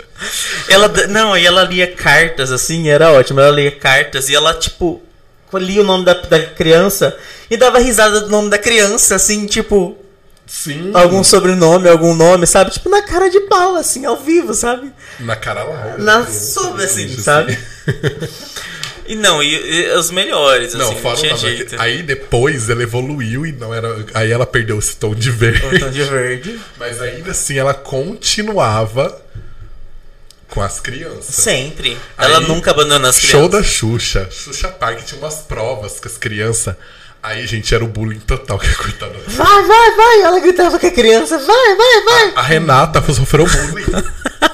Ela, 0.69 0.89
não, 1.09 1.37
e 1.37 1.47
ela 1.47 1.63
lia 1.65 1.87
cartas, 1.87 2.51
assim, 2.53 2.89
era 2.89 3.11
ótimo. 3.13 3.41
Ela 3.41 3.55
lia 3.55 3.71
cartas 3.71 4.29
e 4.29 4.35
ela, 4.35 4.55
tipo, 4.55 5.01
lia 5.55 5.81
o 5.81 5.85
nome 5.85 6.05
da, 6.05 6.15
da 6.15 6.41
criança 6.47 7.17
e 7.51 7.57
dava 7.57 7.79
risada 7.79 8.21
do 8.21 8.29
nome 8.29 8.51
da 8.51 8.59
criança, 8.59 9.15
assim, 9.15 9.47
tipo, 9.47 9.97
Sim. 10.47 10.91
algum 10.95 11.23
sobrenome, 11.23 11.89
algum 11.89 12.15
nome, 12.15 12.47
sabe? 12.47 12.71
Tipo, 12.71 12.89
na 12.89 13.03
cara 13.03 13.29
de 13.31 13.41
pau, 13.43 13.77
assim, 13.77 14.05
ao 14.05 14.17
vivo, 14.17 14.53
sabe? 14.55 14.93
Na 15.21 15.37
cara 15.37 15.65
larga. 15.65 15.99
Na 16.03 16.23
criança, 16.23 16.61
sombra, 16.61 16.85
assim, 16.85 17.09
gente, 17.09 17.23
sabe? 17.23 17.59
E 19.07 19.15
não, 19.15 19.43
e, 19.43 19.55
e 19.55 19.91
os 19.93 20.11
melhores, 20.11 20.75
assim, 20.75 20.79
Não, 20.85 20.93
não, 20.93 21.01
fora 21.01 21.17
o 21.17 21.19
tinha 21.19 21.35
nome. 21.35 21.57
jeito. 21.57 21.77
Aí 21.81 22.03
depois 22.03 22.69
ela 22.69 22.83
evoluiu 22.83 23.47
e 23.47 23.53
não 23.53 23.73
era. 23.73 24.05
Aí 24.13 24.31
ela 24.31 24.45
perdeu 24.45 24.79
esse 24.79 24.97
tom 24.97 25.15
de 25.15 25.31
verde. 25.31 25.65
O 25.65 25.81
tom 25.81 25.89
de 25.91 26.03
verde. 26.03 26.61
Mas 26.77 27.01
ainda 27.01 27.31
assim 27.31 27.59
ela 27.59 27.73
continuava 27.73 29.19
com 30.49 30.63
as 30.63 30.81
crianças. 30.81 31.35
Sempre. 31.35 31.97
Aí, 32.17 32.27
Ela 32.31 32.41
nunca 32.41 32.71
abandona 32.71 33.09
as 33.09 33.21
Show 33.21 33.49
crianças. 33.49 33.51
da 33.51 33.63
Xuxa. 33.63 34.29
Xuxa 34.31 34.69
Park 34.69 35.05
tinha 35.05 35.21
umas 35.21 35.37
provas 35.37 36.01
com 36.01 36.09
as 36.09 36.17
crianças. 36.19 36.75
Aí, 37.23 37.47
gente, 37.47 37.75
era 37.75 37.85
o 37.85 37.89
bullying 37.89 38.21
total 38.21 38.59
que 38.61 38.73
coitada. 38.75 39.15
Vai, 39.27 39.63
vai, 39.65 39.97
vai! 39.97 40.21
Ela 40.23 40.41
gritava 40.41 40.79
com 40.79 40.87
a 40.87 40.91
criança, 40.91 41.37
vai, 41.39 41.77
vai, 41.77 42.05
vai! 42.05 42.33
A 42.37 42.43
Renata 42.43 43.03
sofreu 43.13 43.47
bullying. 43.47 43.87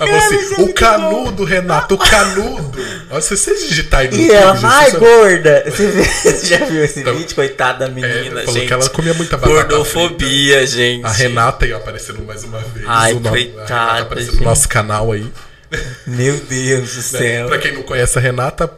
É 0.00 0.16
assim, 0.16 0.62
o 0.62 0.72
canudo, 0.72 1.44
Renato, 1.44 1.94
o 1.94 1.98
canudo. 1.98 2.78
Olha, 3.10 3.20
se 3.20 3.36
vocês 3.36 3.68
digitarem 3.68 4.10
no 4.10 4.16
E 4.16 4.20
YouTube, 4.22 4.36
ela, 4.36 4.52
vai, 4.54 4.90
você- 4.90 4.98
gorda! 4.98 5.64
Você, 5.66 5.86
você 6.32 6.46
já 6.46 6.64
viu 6.64 6.84
esse 6.84 7.00
Então, 7.00 7.14
vídeo? 7.16 7.34
Coitada 7.34 7.78
da 7.80 7.86
É, 7.86 7.88
menina, 7.94 8.40
falou 8.40 8.54
gente. 8.54 8.66
que 8.66 8.72
ela 8.72 8.88
comia 8.90 9.14
muita 9.14 9.36
batata 9.36 9.58
frita. 9.60 9.76
Gordofobia, 9.76 10.66
gente. 10.66 11.04
A 11.04 11.10
Renata 11.12 11.66
ia 11.66 11.76
aparecendo 11.76 12.22
mais 12.24 12.44
uma 12.44 12.58
vez. 12.60 12.86
Ai, 12.88 13.12
o 13.12 13.20
nome- 13.20 13.50
A 13.54 13.58
coitada, 13.58 14.02
aparecendo 14.02 14.32
gente. 14.32 14.40
no 14.42 14.48
nosso 14.48 14.68
canal 14.68 15.12
aí. 15.12 15.30
Meu 16.06 16.36
Deus 16.36 16.90
do 16.90 16.96
Né? 16.96 17.02
céu. 17.02 17.46
Pra 17.48 17.58
quem 17.58 17.72
não 17.72 17.82
conhece 17.82 18.18
a 18.18 18.20
Renata, 18.20 18.70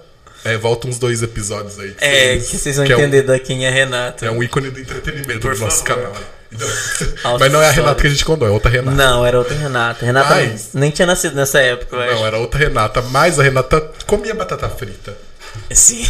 é, 0.45 0.57
volta 0.59 0.89
uns 0.89 0.99
dois 0.99 1.23
episódios 1.23 1.79
aí. 1.79 1.93
que 1.93 2.05
É, 2.05 2.37
Que 2.37 2.59
vocês 2.59 2.77
vão 2.77 2.85
que 2.87 2.93
é 2.93 2.97
um- 2.97 3.01
entender 3.01 3.23
da 3.23 3.39
quem 3.39 3.65
é 3.67 3.71
Renata. 3.71 4.27
É 4.27 4.31
um 4.31 4.43
ícone 4.43 4.71
do 4.71 4.81
entretenimento 4.81 5.41
Por 5.41 5.55
do 5.55 5.61
nosso 5.61 5.85
favor. 5.85 6.03
canal. 6.03 6.17
Então- 6.53 7.39
mas 7.41 7.53
não 7.53 7.63
é 7.63 7.69
a. 7.69 7.71
Renata 7.73 8.01
que 8.01 8.07
a 8.07 8.11
gente 8.11 8.25
contou, 8.25 8.47
é 8.47 8.51
outra 8.51 8.71
Renata. 8.71 8.97
Não, 8.97 9.25
era 9.25 9.39
outra 9.39 9.55
Renata. 9.57 10.05
Renata 10.05 10.35
Mas- 10.35 10.71
nem 10.75 10.91
tinha 10.91 11.07
nascido 11.07 11.35
nessa 11.35 11.61
época, 11.61 11.97
eu 11.97 12.03
acho. 12.03 12.15
Não, 12.15 12.27
era 12.27 12.39
outra 12.39 12.59
Renata, 12.61 13.03
mas 13.03 13.39
a 13.39 13.43
Renata 13.43 13.81
comia 14.07 14.35
batata 14.35 14.69
frita. 14.69 15.17
Sim. 15.71 16.07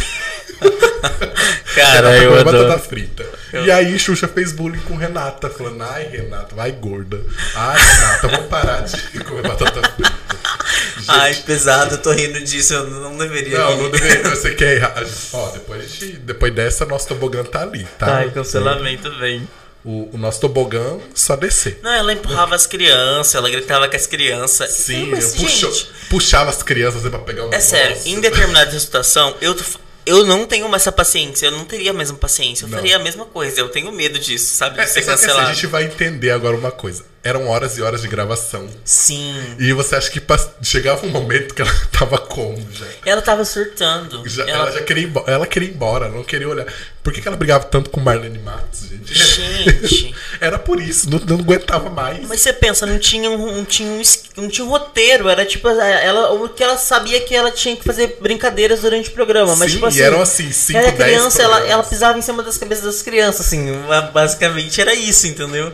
Cara, 1.75 2.09
Renata 2.11 2.15
eu 2.23 2.29
comia 2.29 2.41
adoro. 2.41 2.67
batata 2.67 2.79
frita. 2.79 3.25
E 3.53 3.69
aí 3.71 3.97
Xuxa 3.99 4.27
fez 4.27 4.51
bullying 4.51 4.79
com 4.81 4.95
Renata, 4.95 5.49
falando, 5.49 5.81
ai 5.83 6.07
Renata, 6.07 6.55
vai 6.55 6.71
gorda. 6.71 7.19
Ai 7.55 7.79
Renata, 7.81 8.27
vamos 8.27 8.45
parar 8.47 8.81
de 8.83 9.19
comer 9.23 9.41
batata 9.43 9.81
frita. 9.89 10.13
Ai, 11.05 11.33
pesado, 11.35 11.95
eu 11.95 11.97
tô 12.01 12.11
rindo 12.13 12.39
disso, 12.39 12.73
eu 12.73 12.89
não 12.89 13.17
deveria 13.17 13.57
Não, 13.59 13.75
rir. 13.75 13.83
não 13.83 13.91
deveria. 13.91 14.29
Você 14.29 14.51
quer 14.55 14.77
errar. 14.77 15.03
Ó, 15.33 15.49
depois, 15.51 15.91
gente, 15.91 16.13
depois 16.19 16.53
dessa, 16.53 16.85
nosso 16.85 17.09
tobogã 17.09 17.43
tá 17.43 17.61
ali, 17.63 17.85
tá? 17.99 18.19
Ai. 18.19 18.31
Cancelamento 18.31 19.11
vem. 19.19 19.45
O, 19.85 20.09
o 20.13 20.17
nosso 20.17 20.39
tobogã 20.39 20.97
só 21.13 21.35
descer. 21.35 21.79
Não, 21.83 21.91
ela 21.91 22.13
empurrava 22.13 22.55
as 22.55 22.65
crianças, 22.65 23.35
ela 23.35 23.49
gritava 23.49 23.87
com 23.89 23.95
as 23.95 24.07
crianças. 24.07 24.69
Sim, 24.71 25.07
mas, 25.11 25.33
eu 25.35 25.41
puxo- 25.41 25.71
gente, 25.73 25.87
puxava 26.09 26.49
as 26.49 26.63
crianças 26.63 27.01
pra 27.01 27.19
pegar 27.19 27.45
um 27.47 27.53
é 27.53 27.59
sério, 27.59 27.97
em 28.05 28.21
determinada 28.21 28.79
situação, 28.79 29.35
eu, 29.41 29.53
eu 30.05 30.25
não 30.25 30.45
tenho 30.45 30.69
mais 30.69 30.83
essa 30.83 30.91
paciência, 30.91 31.47
eu 31.47 31.51
não 31.51 31.65
teria 31.65 31.91
a 31.91 31.93
mesma 31.93 32.17
paciência, 32.17 32.63
eu 32.65 32.69
Não. 32.69 32.77
faria 32.77 32.95
a 32.95 32.99
mesma 32.99 33.25
coisa, 33.25 33.59
eu 33.59 33.67
tenho 33.69 33.91
medo 33.91 34.17
disso, 34.19 34.55
sabe? 34.55 34.79
É, 34.79 34.85
De 34.85 34.89
ser 34.89 35.01
que 35.01 35.09
assim, 35.09 35.25
cancelado. 35.27 35.49
a 35.49 35.53
gente 35.53 35.67
vai 35.67 35.83
entender 35.83 36.31
agora 36.31 36.55
uma 36.55 36.71
coisa. 36.71 37.03
Eram 37.21 37.47
horas 37.47 37.77
e 37.77 37.81
horas 37.81 38.01
de 38.01 38.07
gravação. 38.09 38.67
Sim. 38.83 39.55
E 39.57 39.71
você 39.71 39.95
acha 39.95 40.09
que 40.11 40.21
chegava 40.61 41.05
um 41.05 41.09
momento 41.09 41.53
que 41.55 41.61
ela 41.61 41.73
tava 41.97 42.17
como 42.17 42.57
já? 42.71 42.85
Ela 43.05 43.21
tava 43.21 43.45
surtando. 43.45 44.23
Já- 44.27 44.43
ela... 44.43 44.51
ela... 44.67 44.71
já 44.73 44.81
queria 44.81 45.03
ir 45.03 45.07
embora, 45.07 45.31
ela 45.31 45.47
queria 45.47 45.69
ir 45.69 45.73
embora, 45.73 46.09
não 46.09 46.21
queria 46.23 46.49
olhar. 46.49 46.65
Por 47.03 47.11
que, 47.11 47.21
que 47.21 47.27
ela 47.27 47.35
brigava 47.35 47.65
tanto 47.65 47.89
com 47.89 47.99
Marlene 47.99 48.39
Matos, 48.39 48.87
gente? 48.89 49.13
Gente. 49.13 50.15
Era 50.39 50.57
por 50.57 50.79
isso, 50.79 51.09
não, 51.09 51.19
não 51.19 51.37
aguentava 51.37 51.89
mais. 51.89 52.25
Mas 52.27 52.39
você 52.41 52.53
pensa, 52.53 52.85
não 52.85 52.97
tinha 52.97 53.29
um, 53.29 53.57
não 53.57 53.65
tinha 53.65 53.89
um, 53.89 54.01
não 54.37 54.47
tinha 54.47 54.65
um 54.65 54.69
roteiro, 54.69 55.27
era 55.27 55.45
tipo, 55.45 55.67
ela, 55.67 56.31
o 56.31 56.47
que 56.49 56.63
ela 56.63 56.77
sabia 56.77 57.19
que 57.21 57.35
ela 57.35 57.51
tinha 57.51 57.75
que 57.75 57.83
fazer 57.83 58.17
brincadeiras 58.21 58.81
durante 58.81 59.09
o 59.09 59.11
programa, 59.13 59.53
mas 59.57 59.69
Sim, 59.71 59.75
tipo 59.77 59.85
e 59.85 59.89
assim, 59.89 60.01
eram, 60.01 60.21
assim, 60.21 60.51
cinco, 60.51 60.79
ela 60.79 60.91
dez 60.91 61.11
criança, 61.11 61.41
ela, 61.43 61.59
ela 61.67 61.83
pisava 61.83 62.17
em 62.17 62.21
cima 62.21 62.41
das 62.41 62.57
cabeças 62.57 62.85
das 62.85 63.01
crianças, 63.01 63.45
assim, 63.47 63.67
basicamente 64.13 64.79
era 64.79 64.93
isso, 64.95 65.27
entendeu? 65.27 65.73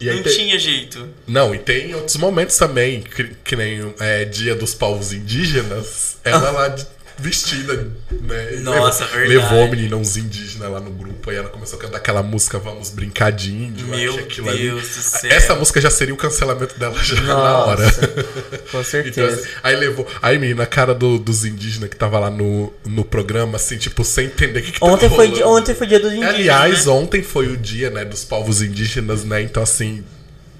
Não 0.00 0.22
tem- 0.22 0.34
tinha 0.34 0.58
jeito. 0.58 1.08
Não, 1.26 1.54
e 1.54 1.58
tem 1.58 1.94
outros 1.94 2.16
momentos 2.16 2.56
também, 2.56 3.02
que, 3.02 3.34
que 3.44 3.54
nem 3.54 3.92
é, 4.00 4.24
Dia 4.24 4.54
dos 4.54 4.72
Povos 4.72 5.12
Indígenas, 5.12 6.16
ela 6.24 6.50
lá 6.50 6.68
de- 6.68 6.86
vestida, 7.20 7.74
né? 8.20 8.50
Nossa, 8.62 9.04
levou, 9.04 9.18
verdade. 9.18 9.28
levou 9.28 9.64
a 9.64 9.68
menina 9.68 9.96
uns 9.96 10.16
indígenas 10.16 10.70
lá 10.70 10.80
no 10.80 10.90
grupo, 10.90 11.30
aí 11.30 11.36
ela 11.36 11.48
começou 11.48 11.78
a 11.78 11.82
cantar 11.82 11.98
aquela 11.98 12.22
música 12.22 12.58
Vamos 12.58 12.90
Brincar 12.90 13.30
de 13.32 13.52
Índio. 13.52 13.86
eu 13.94 14.14
Meu 14.14 14.14
aquilo 14.24 14.48
ali- 14.48 14.58
Deus 14.64 14.82
do 14.82 15.02
céu. 15.02 15.30
Essa 15.30 15.54
música 15.54 15.80
já 15.80 15.90
seria 15.90 16.14
o 16.14 16.16
cancelamento 16.16 16.78
dela 16.78 16.96
já 17.02 17.20
na 17.20 17.58
hora. 17.64 17.84
Nossa, 17.84 18.06
com 18.08 18.20
Então, 18.70 18.84
certeza. 18.84 19.34
assim, 19.40 19.48
aí 19.62 19.76
levou. 19.76 20.06
Aí, 20.22 20.38
menina, 20.38 20.62
a 20.62 20.66
cara 20.66 20.94
do- 20.94 21.18
dos 21.18 21.44
indígenas 21.44 21.88
que 21.90 21.96
tava 21.96 22.18
lá 22.18 22.30
no, 22.30 22.72
no 22.86 23.04
programa, 23.04 23.56
assim, 23.56 23.76
tipo, 23.76 24.04
sem 24.04 24.26
entender 24.26 24.60
o 24.60 24.62
que, 24.62 24.72
que 24.72 24.80
tava 24.80 24.92
Ontem 24.92 25.08
foi, 25.08 25.28
di- 25.28 25.40
rolando. 25.40 25.60
ontem 25.62 25.74
foi 25.74 25.86
dia 25.86 26.00
dos 26.00 26.10
indígenas, 26.12 26.34
Aliás, 26.34 26.86
né? 26.86 26.92
ontem 26.92 27.22
foi 27.22 27.48
o 27.48 27.56
dia, 27.56 27.90
né, 27.90 28.04
dos 28.04 28.24
povos 28.24 28.62
indígenas, 28.62 29.24
né? 29.24 29.42
Então, 29.42 29.62
assim, 29.62 30.04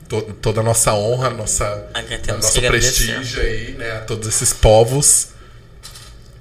to- 0.09 0.23
toda 0.43 0.61
a 0.61 0.65
nossa 0.65 0.93
honra, 0.95 1.29
a 1.29 1.31
nossa, 1.31 1.65
Ah, 1.95 2.01
a 2.29 2.33
nosso 2.37 2.61
prestígio 2.63 3.41
aí, 3.43 3.73
né, 3.79 3.93
a 3.93 4.01
todos 4.01 4.29
esses 4.29 4.53
povos. 4.53 5.29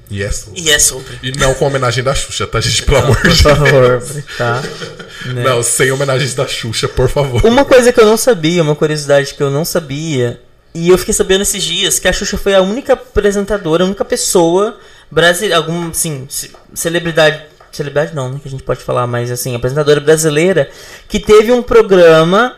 E 0.09 0.23
é 0.23 0.31
sobre. 0.31 0.59
E 0.61 0.71
é 0.71 0.79
sobre. 0.79 1.19
E 1.21 1.31
não 1.37 1.53
com 1.53 1.65
homenagem 1.67 2.03
da 2.03 2.15
Xuxa, 2.15 2.47
tá, 2.47 2.59
gente? 2.59 2.83
Pelo 2.83 2.97
amor 2.97 3.21
Por 3.21 3.29
de 3.29 3.43
favor, 3.43 3.99
Deus. 3.99 4.25
tá? 4.37 4.61
Né? 5.25 5.43
Não, 5.43 5.61
sem 5.61 5.91
homenagens 5.91 6.33
da 6.33 6.47
Xuxa, 6.47 6.87
por 6.87 7.07
favor. 7.09 7.45
Uma 7.45 7.63
coisa 7.65 7.91
que 7.91 7.99
eu 7.99 8.05
não 8.05 8.15
sabia, 8.17 8.63
uma 8.63 8.75
curiosidade 8.75 9.33
que 9.35 9.43
eu 9.43 9.51
não 9.51 9.63
sabia, 9.65 10.41
e 10.73 10.89
eu 10.89 10.97
fiquei 10.97 11.13
sabendo 11.13 11.41
esses 11.41 11.61
dias, 11.61 11.99
que 11.99 12.07
a 12.07 12.13
Xuxa 12.13 12.37
foi 12.37 12.55
a 12.55 12.61
única 12.61 12.93
apresentadora, 12.93 13.83
a 13.83 13.85
única 13.87 14.05
pessoa 14.05 14.79
brasileira, 15.11 15.57
alguma, 15.57 15.89
assim, 15.89 16.25
ce- 16.29 16.51
celebridade, 16.73 17.41
celebridade 17.71 18.15
não, 18.15 18.31
né, 18.31 18.39
que 18.41 18.47
a 18.47 18.51
gente 18.51 18.63
pode 18.63 18.81
falar, 18.81 19.05
mas 19.07 19.29
assim, 19.29 19.53
apresentadora 19.55 19.99
brasileira, 19.99 20.69
que 21.07 21.19
teve 21.19 21.51
um 21.51 21.61
programa 21.61 22.55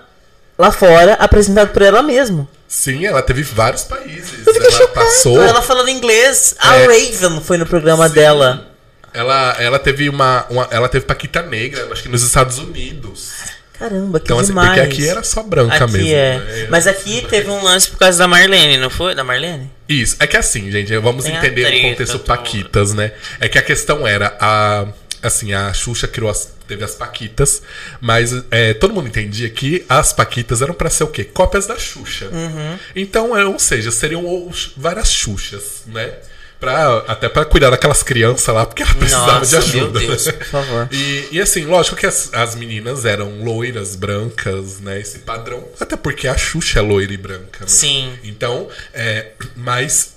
lá 0.58 0.72
fora 0.72 1.14
apresentado 1.16 1.70
por 1.74 1.82
ela 1.82 2.02
mesma. 2.04 2.48
Sim, 2.74 3.06
ela 3.06 3.22
teve 3.22 3.44
vários 3.44 3.84
países. 3.84 4.48
Eu 4.48 4.54
fiquei 4.54 4.62
Ela 4.70 4.72
chocado. 4.78 4.94
passou. 5.06 5.44
Ela 5.44 5.62
falando 5.62 5.90
inglês, 5.90 6.56
a 6.58 6.78
É. 6.78 6.86
Raven 6.88 7.42
Foi 7.42 7.58
no 7.58 7.66
programa 7.66 8.08
Sim. 8.08 8.16
dela. 8.16 8.68
Ela, 9.14 9.58
ela 9.60 9.78
teve 9.78 10.08
uma, 10.08 10.46
uma- 10.50 10.68
Ela 10.72 10.88
teve 10.88 11.06
Paquita 11.06 11.42
Negra, 11.42 11.86
acho 11.92 12.02
que 12.02 12.08
nos 12.08 12.24
Estados 12.24 12.60
Unidos. 12.60 13.30
Caramba, 13.78 14.20
que 14.22 14.26
Então, 14.28 14.38
assim, 14.40 14.48
demais. 14.50 14.70
porque 14.70 14.80
aqui 14.82 15.10
era 15.10 15.22
só 15.22 15.44
branca 15.44 15.84
Aqui 15.84 15.94
mesmo. 15.94 16.08
é. 16.14 16.38
né? 16.38 16.68
Mas 16.70 16.88
aqui 16.88 17.26
teve 17.30 17.50
um 17.50 17.62
lance 17.62 17.90
por 17.90 17.98
causa 18.00 18.18
da 18.20 18.28
Marlene, 18.28 18.78
não 18.78 18.90
foi? 18.90 19.14
Da 19.16 19.24
Marlene? 19.24 19.70
Isso, 19.90 20.16
é 20.20 20.26
que 20.28 20.38
assim, 20.38 20.72
gente, 20.72 20.96
vamos 21.00 21.26
Tem 21.26 21.36
a 21.36 21.40
entender 21.40 21.66
o 21.66 21.90
contexto. 21.90 22.20
Paquitas, 22.20 22.94
né? 22.94 23.12
É 23.40 23.50
que 23.50 23.58
a 23.58 23.62
questão 23.62 24.08
era, 24.08 24.38
a, 24.40 24.86
assim, 25.22 25.54
a 25.54 25.72
Xuxa 25.74 26.08
criou 26.08 26.30
as, 26.30 26.54
teve 26.68 26.84
as 26.84 26.96
Paquitas, 26.96 27.62
mas 28.00 28.44
é, 28.50 28.74
todo 28.74 28.94
mundo 28.94 29.08
entendia 29.08 29.50
que 29.50 29.86
as 29.88 30.14
Paquitas 30.14 30.62
eram 30.62 30.74
pra 30.74 30.90
ser 30.90 31.04
o 31.04 31.08
quê? 31.08 31.24
Cópias 31.24 31.68
da 31.68 31.78
Xuxa. 31.78 32.28
Uhum. 32.32 32.80
Então, 32.96 33.38
é, 33.38 33.46
ou 33.46 33.60
seja, 33.60 33.92
seriam 33.92 34.52
várias 34.78 35.12
Xuxas, 35.12 35.84
né? 35.88 36.14
Pra, 36.60 37.00
até 37.08 37.28
pra 37.28 37.44
cuidar 37.44 37.72
daquelas 37.72 38.04
crianças 38.04 38.54
lá, 38.54 38.68
porque 38.68 38.84
ela 38.84 38.94
precisava 38.94 39.40
Nossa, 39.40 39.50
de 39.50 39.56
ajuda. 39.58 40.00
meu 40.00 40.10
Deus. 40.10 40.32
Por 40.32 40.46
favor. 40.46 40.90
E, 40.94 41.30
e 41.32 41.42
assim, 41.42 41.66
lógico 41.66 41.96
que 41.96 42.06
as, 42.06 42.32
as 42.34 42.54
meninas 42.54 43.04
eram 43.04 43.44
loiras, 43.44 43.96
brancas, 43.96 44.80
né? 44.80 45.00
Esse 45.00 45.20
padrão. 45.20 45.68
Até 45.80 45.98
porque 45.98 46.28
a 46.28 46.38
Xuxa 46.38 46.78
é 46.78 46.82
loira 46.84 47.12
e 47.12 47.18
branca, 47.18 47.62
né? 47.62 47.68
Sim. 47.68 48.14
Então, 48.24 48.70
é, 48.94 49.32
mas 49.56 50.14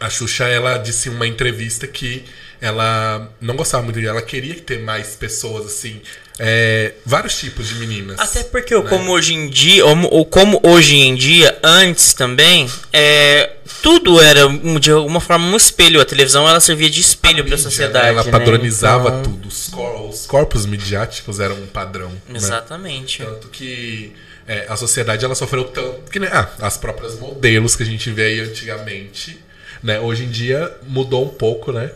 a 0.00 0.08
Xuxa, 0.10 0.48
ela 0.48 0.78
disse 0.78 1.08
em 1.08 1.12
uma 1.12 1.26
entrevista 1.26 1.86
que 1.86 2.24
ela 2.62 3.28
não 3.40 3.56
gostava 3.56 3.82
muito 3.82 4.00
de 4.00 4.06
ela 4.06 4.22
queria 4.22 4.54
ter 4.54 4.78
mais 4.78 5.16
pessoas 5.16 5.66
assim, 5.66 6.00
é, 6.38 6.92
vários 7.04 7.36
tipos 7.36 7.66
de 7.66 7.74
meninas. 7.74 8.20
Até 8.20 8.44
porque, 8.44 8.72
né? 8.72 8.88
como 8.88 9.10
hoje 9.10 9.34
em 9.34 9.48
dia, 9.48 9.84
ou 9.84 10.24
como 10.24 10.60
hoje 10.62 10.94
em 10.94 11.16
dia, 11.16 11.58
antes 11.60 12.14
também, 12.14 12.70
é, 12.92 13.56
tudo 13.82 14.20
era 14.20 14.42
de 14.78 14.92
alguma 14.92 15.18
forma 15.18 15.44
um 15.44 15.56
espelho. 15.56 16.00
A 16.00 16.04
televisão 16.04 16.48
ela 16.48 16.60
servia 16.60 16.88
de 16.88 17.00
espelho 17.00 17.44
para 17.44 17.56
a 17.56 17.58
sociedade. 17.58 18.08
Ela 18.10 18.22
né? 18.22 18.30
padronizava 18.30 19.08
então... 19.08 19.22
tudo. 19.22 19.48
Os, 19.48 19.68
cor 19.68 20.08
os, 20.08 20.26
corpos 20.26 20.64
midiáticos 20.64 21.40
eram 21.40 21.56
um 21.56 21.66
padrão. 21.66 22.10
Né? 22.28 22.36
Exatamente. 22.36 23.22
Né? 23.22 23.28
Tanto 23.28 23.48
que 23.48 24.12
é, 24.46 24.66
a 24.68 24.76
sociedade 24.76 25.24
ela 25.24 25.34
sofreu 25.34 25.64
tanto 25.64 26.08
que 26.12 26.20
né, 26.20 26.30
ah, 26.32 26.48
as 26.60 26.76
próprias 26.76 27.18
modelos 27.18 27.74
que 27.74 27.82
a 27.82 27.86
gente 27.86 28.08
vê 28.12 28.26
aí 28.26 28.40
antigamente, 28.40 29.36
né? 29.82 29.98
Hoje 29.98 30.22
em 30.24 30.30
dia 30.30 30.72
mudou 30.86 31.24
um 31.24 31.28
pouco, 31.28 31.72
né? 31.72 31.90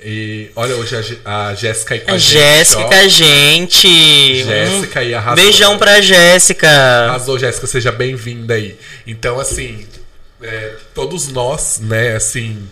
E 0.00 0.50
olha, 0.54 0.76
hoje 0.76 1.20
a, 1.24 1.48
a 1.48 1.54
Jéssica 1.54 1.94
aí 1.94 2.00
com 2.00 2.12
a, 2.12 2.14
a 2.14 2.18
gente. 2.18 2.32
Jéssica 2.32 3.08
gente. 3.08 4.44
Jéssica 4.44 5.00
aí 5.00 5.12
arrasou. 5.12 5.44
Beijão 5.44 5.78
pra 5.78 6.00
Jéssica. 6.00 6.68
Arrasou, 6.68 7.38
Jéssica, 7.38 7.66
seja 7.66 7.90
bem-vinda 7.90 8.54
aí. 8.54 8.78
Então, 9.04 9.40
assim, 9.40 9.86
é, 10.40 10.76
todos 10.94 11.28
nós, 11.28 11.80
né, 11.80 12.14
assim. 12.14 12.68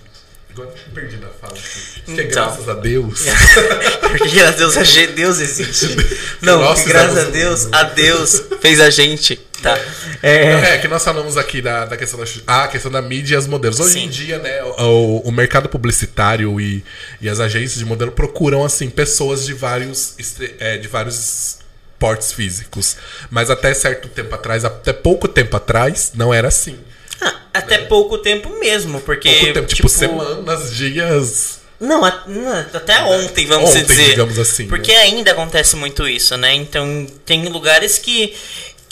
Agora 0.50 0.72
perdi 0.94 1.16
na 1.16 1.28
fala 1.28 1.52
aqui. 1.52 2.02
Porque 2.04 2.22
então. 2.22 2.44
graças 2.46 2.68
a 2.68 2.74
Deus. 2.74 3.24
porque 4.00 4.28
graças 4.28 4.76
a 4.76 4.82
Deus, 4.82 4.96
a 4.96 5.06
Deus 5.06 5.40
existe. 5.40 5.96
Não, 6.40 6.60
graças 6.84 7.18
a 7.18 7.30
Deus, 7.30 7.68
a 7.72 7.82
Deus 7.82 8.42
fez 8.60 8.80
a 8.80 8.88
gente. 8.88 9.45
Tá. 9.66 9.80
É, 10.22 10.74
é 10.74 10.78
que 10.78 10.88
nós 10.88 11.04
falamos 11.04 11.36
aqui 11.36 11.60
da, 11.60 11.84
da 11.84 11.96
questão 11.96 12.18
da 12.20 12.26
ah, 12.46 12.68
questão 12.68 12.90
da 12.90 13.02
mídia 13.02 13.34
e 13.34 13.38
as 13.38 13.46
modelos. 13.46 13.80
Hoje 13.80 13.94
Sim. 13.94 14.04
em 14.04 14.08
dia, 14.08 14.38
né, 14.38 14.62
o, 14.62 15.22
o 15.24 15.32
mercado 15.32 15.68
publicitário 15.68 16.60
e, 16.60 16.84
e 17.20 17.28
as 17.28 17.40
agências 17.40 17.78
de 17.78 17.84
modelo 17.84 18.12
procuram 18.12 18.64
assim 18.64 18.88
pessoas 18.88 19.44
de 19.44 19.54
vários 19.54 20.14
é, 20.58 20.78
de 20.78 20.88
vários 20.88 21.58
portes 21.98 22.32
físicos. 22.32 22.96
Mas 23.30 23.50
até 23.50 23.74
certo 23.74 24.08
tempo 24.08 24.34
atrás, 24.34 24.64
até 24.64 24.92
pouco 24.92 25.26
tempo 25.26 25.56
atrás, 25.56 26.12
não 26.14 26.32
era 26.32 26.48
assim. 26.48 26.78
Ah, 27.20 27.34
até 27.54 27.78
né? 27.78 27.84
pouco 27.86 28.18
tempo 28.18 28.48
mesmo, 28.58 29.00
porque 29.00 29.28
pouco 29.28 29.44
tempo, 29.46 29.66
tipo, 29.66 29.74
tipo 29.76 29.88
semanas, 29.88 30.74
dias 30.74 31.56
não, 31.78 32.04
até 32.04 33.02
ontem, 33.02 33.46
vamos 33.46 33.70
ontem, 33.70 33.84
dizer. 33.84 34.10
Digamos 34.10 34.38
assim. 34.38 34.66
Porque 34.66 34.92
né? 34.92 34.98
ainda 34.98 35.32
acontece 35.32 35.76
muito 35.76 36.08
isso, 36.08 36.36
né? 36.36 36.54
Então, 36.54 37.06
tem 37.24 37.46
lugares 37.48 37.98
que, 37.98 38.34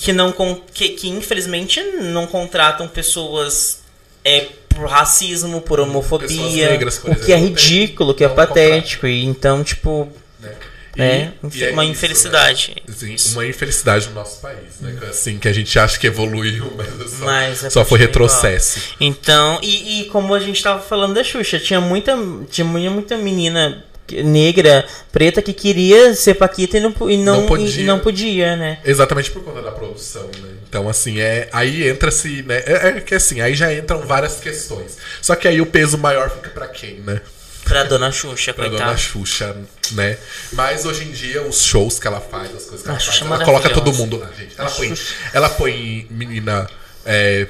que, 0.04 0.12
não, 0.12 0.34
que, 0.74 0.90
que 0.90 1.08
infelizmente 1.08 1.82
não 1.82 2.26
contratam 2.26 2.86
pessoas 2.86 3.80
é, 4.22 4.48
por 4.68 4.86
racismo, 4.86 5.62
por 5.62 5.80
homofobia. 5.80 6.68
Negras, 6.68 6.98
por 6.98 7.08
o 7.08 7.12
exemplo, 7.12 7.26
que 7.26 7.32
é 7.32 7.36
ridículo, 7.36 8.10
o 8.10 8.14
que 8.14 8.22
é 8.22 8.28
patético. 8.28 9.06
E 9.06 9.24
então, 9.24 9.64
tipo. 9.64 10.12
Né? 10.38 10.52
É, 10.96 11.30
e, 11.50 11.70
uma 11.70 11.84
é 11.84 11.86
infelicidade. 11.86 12.76
Isso, 12.86 13.30
né? 13.30 13.34
uma 13.34 13.46
infelicidade 13.46 14.08
no 14.08 14.14
nosso 14.14 14.42
país, 14.42 14.78
né? 14.78 14.94
Assim, 15.08 15.38
que 15.38 15.48
a 15.48 15.52
gente 15.54 15.76
acha 15.78 15.98
que 15.98 16.06
evoluiu, 16.06 16.70
mas 16.76 17.10
só, 17.10 17.24
mas 17.24 17.64
é 17.64 17.70
só 17.70 17.82
foi 17.82 17.98
retrocesso. 17.98 18.78
Igual. 18.78 18.96
Então, 19.00 19.58
e, 19.62 20.02
e, 20.02 20.04
como 20.10 20.34
a 20.34 20.38
gente 20.38 20.56
estava 20.56 20.82
falando 20.82 21.14
da 21.14 21.24
Xuxa, 21.24 21.58
tinha 21.58 21.80
muita, 21.80 22.14
tinha 22.50 22.66
muita 22.66 23.16
menina 23.16 23.82
negra, 24.22 24.86
preta, 25.10 25.40
que 25.40 25.52
queria 25.52 26.14
ser 26.14 26.34
Paquita 26.34 26.76
e 26.76 26.80
não, 26.80 26.94
e 27.08 27.16
não, 27.16 27.40
não 27.40 27.46
podia. 27.46 27.82
E 27.82 27.84
não 27.84 27.98
podia, 27.98 28.56
né? 28.56 28.78
Exatamente 28.84 29.30
por 29.30 29.42
conta 29.42 29.62
da 29.62 29.72
produção, 29.72 30.24
né? 30.40 30.50
Então, 30.68 30.88
assim, 30.88 31.20
é, 31.20 31.48
aí 31.52 31.88
entra-se, 31.88 32.42
né? 32.42 32.62
É, 32.66 32.88
é, 32.88 33.00
que 33.00 33.14
assim, 33.14 33.40
aí 33.40 33.54
já 33.54 33.72
entram 33.72 34.00
várias 34.00 34.40
questões. 34.40 34.98
Só 35.22 35.34
que 35.34 35.46
aí 35.46 35.60
o 35.60 35.66
peso 35.66 35.96
maior 35.96 36.30
fica 36.30 36.50
para 36.50 36.66
quem, 36.66 36.96
né? 37.00 37.20
Pra 37.64 37.82
Dona 37.84 38.12
Xuxa, 38.12 38.52
pra 38.52 38.68
coitada. 38.68 38.84
Dona 38.84 38.98
Xuxa, 38.98 39.56
né? 39.92 40.18
Mas 40.52 40.84
hoje 40.84 41.04
em 41.04 41.12
dia, 41.12 41.42
os 41.42 41.62
shows 41.62 41.98
que 41.98 42.06
ela 42.06 42.20
faz, 42.20 42.54
as 42.54 42.64
coisas 42.64 42.82
que 42.82 42.88
ela 42.88 43.00
faz, 43.00 43.22
ela 43.22 43.44
coloca 43.44 43.70
todo 43.70 43.92
mundo 43.92 44.18
lá, 44.18 44.28
gente. 44.38 44.54
Ela 44.58 44.70
põe, 44.70 44.94
ela 45.32 45.48
põe 45.48 46.06
menina 46.10 46.68
é, 47.06 47.46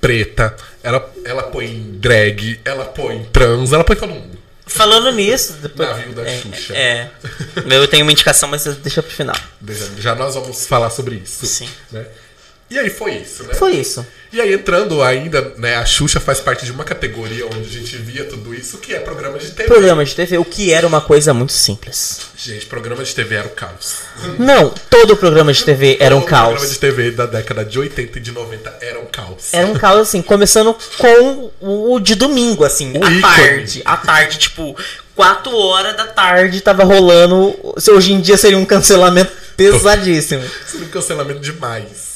preta, 0.00 0.56
ela, 0.82 1.12
ela 1.24 1.44
põe 1.44 1.98
drag, 1.98 2.60
ela 2.64 2.84
põe 2.86 3.24
trans, 3.32 3.72
ela 3.72 3.84
põe 3.84 3.96
todo 3.96 4.12
mundo. 4.12 4.35
Falando 4.66 5.12
nisso, 5.12 5.54
depois. 5.54 5.88
Navio 5.88 6.12
da 6.12 6.22
é, 6.22 6.40
Xuxa. 6.40 6.76
É. 6.76 7.10
Eu 7.70 7.86
tenho 7.86 8.04
uma 8.04 8.10
indicação, 8.12 8.48
mas 8.48 8.64
deixa 8.64 9.02
pro 9.02 9.12
final. 9.12 9.36
Já 9.98 10.14
nós 10.14 10.34
vamos 10.34 10.66
falar 10.66 10.90
sobre 10.90 11.16
isso. 11.16 11.46
Sim. 11.46 11.68
Né? 11.92 12.04
E 12.68 12.78
aí 12.78 12.90
foi 12.90 13.12
isso, 13.14 13.44
né? 13.44 13.54
Foi 13.54 13.72
isso. 13.76 14.04
E 14.32 14.40
aí 14.40 14.52
entrando 14.52 15.00
ainda, 15.02 15.54
né, 15.56 15.76
a 15.76 15.86
Xuxa 15.86 16.18
faz 16.18 16.40
parte 16.40 16.64
de 16.64 16.72
uma 16.72 16.82
categoria 16.84 17.46
onde 17.46 17.60
a 17.60 17.80
gente 17.80 17.96
via 17.96 18.24
tudo 18.24 18.52
isso, 18.52 18.78
que 18.78 18.92
é 18.92 18.98
programa 18.98 19.38
de 19.38 19.52
TV. 19.52 19.68
Programa 19.68 20.04
de 20.04 20.14
TV, 20.14 20.36
o 20.36 20.44
que 20.44 20.72
era 20.72 20.86
uma 20.86 21.00
coisa 21.00 21.32
muito 21.32 21.52
simples. 21.52 22.22
Gente, 22.36 22.66
programa 22.66 23.04
de 23.04 23.14
TV 23.14 23.36
era 23.36 23.46
o 23.46 23.50
caos. 23.50 23.98
Não, 24.38 24.74
todo 24.90 25.16
programa 25.16 25.52
de 25.52 25.64
TV 25.64 25.96
era 26.00 26.14
um 26.14 26.20
todo 26.20 26.28
caos. 26.28 26.48
programa 26.50 26.72
de 26.74 26.78
TV 26.78 27.10
da 27.12 27.26
década 27.26 27.64
de 27.64 27.78
80 27.78 28.18
e 28.18 28.20
de 28.20 28.32
90 28.32 28.78
era 28.80 28.98
um 28.98 29.06
caos. 29.06 29.54
Era 29.54 29.66
um 29.68 29.74
caos, 29.74 30.00
assim, 30.08 30.20
começando 30.20 30.76
com 30.98 31.50
o 31.60 32.00
de 32.00 32.14
domingo, 32.16 32.64
assim, 32.64 32.92
o 32.98 33.04
à 33.04 33.10
ícone. 33.10 33.20
tarde. 33.22 33.82
À 33.84 33.96
tarde, 33.96 34.38
tipo, 34.38 34.76
4 35.14 35.56
horas 35.56 35.96
da 35.96 36.06
tarde 36.06 36.60
tava 36.60 36.82
rolando. 36.84 37.56
Hoje 37.90 38.12
em 38.12 38.20
dia 38.20 38.36
seria 38.36 38.58
um 38.58 38.66
cancelamento 38.66 39.32
pesadíssimo. 39.56 40.42
seria 40.66 40.86
um 40.86 40.90
cancelamento 40.90 41.40
demais. 41.40 42.15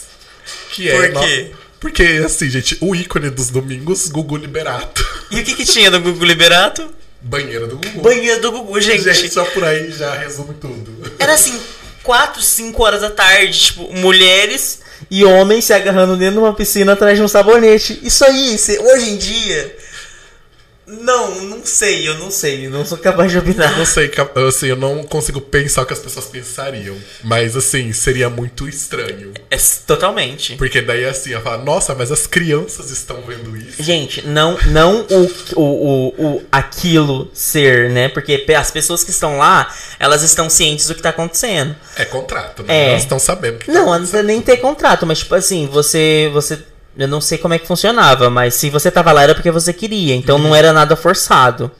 Que 0.72 0.88
é. 0.88 1.08
Por 1.08 1.22
quê? 1.22 1.50
Porque, 1.80 2.02
assim, 2.24 2.50
gente, 2.50 2.76
o 2.80 2.94
ícone 2.94 3.30
dos 3.30 3.48
domingos, 3.48 4.08
Gugu 4.08 4.36
Liberato. 4.36 5.04
E 5.30 5.40
o 5.40 5.44
que, 5.44 5.54
que 5.54 5.64
tinha 5.64 5.90
no 5.90 6.00
Gugu 6.00 6.24
Liberato? 6.24 6.92
Banheira 7.22 7.66
do 7.66 7.76
Gugu. 7.76 8.02
Banheira 8.02 8.38
do 8.38 8.52
Gugu, 8.52 8.80
gente. 8.80 9.02
Gente, 9.02 9.32
só 9.32 9.44
por 9.44 9.64
aí 9.64 9.90
já 9.90 10.14
resume 10.14 10.54
tudo. 10.54 11.14
Era 11.18 11.34
assim, 11.34 11.58
4, 12.02 12.42
5 12.42 12.82
horas 12.82 13.00
da 13.00 13.10
tarde, 13.10 13.58
tipo, 13.58 13.92
mulheres 13.94 14.80
e 15.10 15.24
homens 15.24 15.64
se 15.64 15.72
agarrando 15.72 16.16
dentro 16.16 16.34
de 16.34 16.40
uma 16.40 16.54
piscina 16.54 16.92
atrás 16.92 17.16
de 17.16 17.24
um 17.24 17.28
sabonete. 17.28 17.98
Isso 18.02 18.24
aí, 18.24 18.56
hoje 18.80 19.10
em 19.10 19.16
dia 19.16 19.79
não, 20.90 21.42
não 21.42 21.64
sei, 21.64 22.08
eu 22.08 22.18
não 22.18 22.30
sei, 22.30 22.66
eu 22.66 22.70
não 22.70 22.84
sou 22.84 22.98
capaz 22.98 23.30
de 23.30 23.38
opinar. 23.38 23.72
Eu 23.72 23.78
não 23.78 23.86
sei, 23.86 24.10
assim, 24.48 24.66
eu 24.66 24.76
não 24.76 25.02
consigo 25.04 25.40
pensar 25.40 25.82
o 25.82 25.86
que 25.86 25.92
as 25.92 25.98
pessoas 25.98 26.26
pensariam. 26.26 26.96
Mas 27.22 27.56
assim, 27.56 27.92
seria 27.92 28.28
muito 28.28 28.68
estranho. 28.68 29.32
É, 29.50 29.56
totalmente. 29.86 30.56
Porque 30.56 30.80
daí 30.80 31.04
assim, 31.04 31.30
eu 31.30 31.40
falo, 31.42 31.64
nossa, 31.64 31.94
mas 31.94 32.10
as 32.10 32.26
crianças 32.26 32.90
estão 32.90 33.22
vendo 33.22 33.56
isso. 33.56 33.82
Gente, 33.82 34.26
não, 34.26 34.58
não 34.66 35.06
o, 35.10 35.30
o, 35.56 36.08
o, 36.18 36.42
aquilo 36.50 37.30
ser, 37.32 37.90
né? 37.90 38.08
Porque 38.08 38.44
as 38.56 38.70
pessoas 38.70 39.04
que 39.04 39.10
estão 39.10 39.38
lá, 39.38 39.72
elas 39.98 40.22
estão 40.22 40.50
cientes 40.50 40.86
do 40.88 40.94
que 40.94 41.00
está 41.00 41.10
acontecendo. 41.10 41.74
É 41.96 42.04
contrato, 42.04 42.62
né? 42.62 42.74
É. 42.74 42.90
Elas 42.90 43.02
estão 43.02 43.18
sabendo 43.18 43.58
que 43.58 43.70
Não, 43.70 43.86
tá 43.86 43.90
não 43.92 43.98
precisa 43.98 44.22
nem 44.22 44.40
ter 44.40 44.56
contrato, 44.56 45.06
mas 45.06 45.20
tipo 45.20 45.34
assim, 45.34 45.66
você. 45.66 46.30
você 46.32 46.58
eu 46.96 47.08
não 47.08 47.20
sei 47.20 47.38
como 47.38 47.54
é 47.54 47.58
que 47.58 47.66
funcionava, 47.66 48.28
mas 48.28 48.54
se 48.54 48.70
você 48.70 48.90
tava 48.90 49.12
lá 49.12 49.22
era 49.22 49.34
porque 49.34 49.50
você 49.50 49.72
queria. 49.72 50.14
Então 50.14 50.36
uhum. 50.36 50.42
não 50.42 50.56
era 50.56 50.72
nada 50.72 50.96
forçado. 50.96 51.70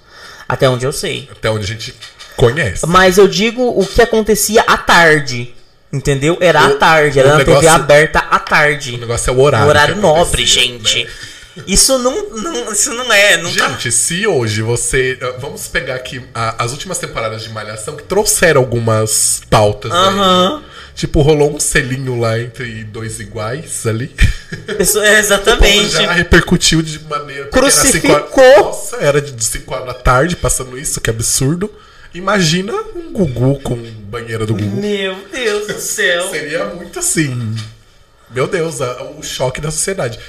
Até 0.48 0.68
onde 0.68 0.84
eu 0.84 0.92
sei. 0.92 1.28
Até 1.30 1.50
onde 1.50 1.64
a 1.64 1.66
gente 1.66 1.94
conhece. 2.36 2.86
Mas 2.86 3.18
eu 3.18 3.28
digo 3.28 3.62
o 3.62 3.86
que 3.86 4.02
acontecia 4.02 4.62
à 4.62 4.76
tarde. 4.76 5.54
Entendeu? 5.92 6.38
Era 6.40 6.62
o, 6.62 6.72
à 6.72 6.76
tarde, 6.76 7.18
era 7.18 7.30
na 7.30 7.38
negócio, 7.38 7.61
TV 7.61 7.68
aberta 7.68 8.18
à 8.20 8.38
tarde. 8.38 8.94
O 8.94 8.98
negócio 8.98 9.30
é 9.30 9.32
o 9.32 9.40
horário. 9.40 9.66
O 9.66 9.68
horário 9.68 9.96
nobre, 9.96 10.46
gente. 10.46 11.04
Né? 11.04 11.11
Isso 11.66 11.98
não, 11.98 12.28
não, 12.30 12.72
isso 12.72 12.94
não 12.94 13.12
é. 13.12 13.36
Não 13.36 13.52
tá 13.52 13.68
gente, 13.68 13.84
tá... 13.84 13.90
se 13.90 14.26
hoje 14.26 14.62
você. 14.62 15.18
Vamos 15.38 15.66
pegar 15.66 15.96
aqui 15.96 16.22
a, 16.32 16.62
as 16.62 16.70
últimas 16.70 16.98
temporadas 16.98 17.42
de 17.42 17.50
Malhação 17.50 17.96
que 17.96 18.04
trouxeram 18.04 18.61
algumas 18.61 19.42
pautas. 19.50 19.90
Aham. 19.90 20.62
Tipo, 21.01 21.22
rolou 21.22 21.57
um 21.57 21.59
selinho 21.59 22.20
lá 22.20 22.38
entre 22.38 22.84
dois 22.84 23.20
iguais 23.20 23.86
ali. 23.86 24.14
Isso, 24.78 25.01
é, 25.01 25.16
exatamente. 25.18 25.92
já 25.92 26.12
repercutiu 26.12 26.82
de 26.82 26.98
maneira. 27.05 27.46
Crucificou. 27.46 28.11
Era 28.11 28.26
cinco, 28.26 28.62
nossa, 28.62 28.96
era 28.96 29.22
de 29.22 29.42
5 29.42 29.74
horas 29.74 29.86
da 29.86 29.94
tarde 29.94 30.36
passando 30.36 30.76
isso, 30.76 31.01
que 31.01 31.09
absurdo. 31.09 31.74
Imagina 32.12 32.74
um 32.94 33.14
Gugu 33.14 33.61
com 33.61 33.76
banheira 34.11 34.44
do 34.44 34.55
Gugu. 34.55 34.76
Meu 34.78 35.16
Deus 35.32 35.68
do 35.68 35.80
céu. 35.80 36.28
Seria 36.28 36.66
muito 36.66 36.98
assim. 36.98 37.57
Meu 38.28 38.46
Deus, 38.46 38.80
o 39.18 39.22
choque 39.22 39.59
da 39.59 39.70
sociedade. 39.70 40.20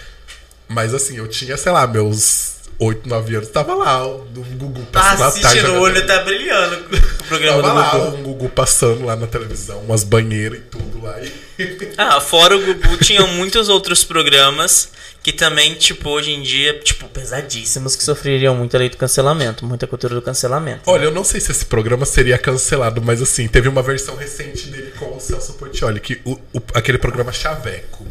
Mas 0.69 0.93
assim, 0.93 1.17
eu 1.17 1.27
tinha, 1.27 1.57
sei 1.57 1.73
lá, 1.73 1.85
meus 1.85 2.61
8, 2.79 3.09
9 3.09 3.35
anos, 3.35 3.49
tava 3.49 3.75
lá, 3.75 4.07
o 4.07 4.19
Gugu 4.55 4.85
passando 4.85 5.19
tá 5.19 5.27
assistindo, 5.27 5.63
tarde, 5.63 5.77
o 5.77 5.81
olho 5.81 6.07
tá 6.07 6.23
brilhando 6.23 6.85
programa 7.31 7.61
tava 7.61 7.81
do 7.81 8.01
Gugu. 8.01 8.13
lá, 8.13 8.19
um 8.19 8.23
Gugu 8.23 8.49
passando 8.49 9.05
lá 9.05 9.15
na 9.15 9.27
televisão, 9.27 9.79
umas 9.79 10.03
banheiras 10.03 10.59
e 10.59 10.61
tudo 10.63 11.01
lá. 11.01 11.15
ah, 11.97 12.19
fora 12.19 12.57
o 12.57 12.61
Gugu, 12.61 12.97
tinham 12.97 13.27
muitos 13.27 13.69
outros 13.69 14.03
programas 14.03 14.89
que 15.23 15.31
também, 15.31 15.75
tipo, 15.75 16.09
hoje 16.09 16.31
em 16.31 16.41
dia, 16.41 16.79
tipo, 16.79 17.07
pesadíssimos, 17.07 17.95
que 17.95 18.03
sofreriam 18.03 18.55
muito 18.55 18.75
a 18.75 18.79
lei 18.79 18.89
do 18.89 18.97
cancelamento, 18.97 19.65
muita 19.65 19.85
cultura 19.85 20.15
do 20.15 20.21
cancelamento. 20.21 20.81
Olha, 20.87 21.05
eu 21.05 21.11
não 21.11 21.23
sei 21.23 21.39
se 21.39 21.51
esse 21.51 21.65
programa 21.65 22.05
seria 22.05 22.37
cancelado, 22.37 23.01
mas 23.01 23.21
assim, 23.21 23.47
teve 23.47 23.69
uma 23.69 23.83
versão 23.83 24.15
recente 24.15 24.67
dele 24.67 24.91
com 24.97 25.15
o 25.15 25.19
Celso 25.19 25.53
Portioli, 25.53 25.99
que 25.99 26.19
o, 26.25 26.33
o 26.53 26.61
aquele 26.73 26.97
programa 26.97 27.31
Chaveco. 27.31 28.05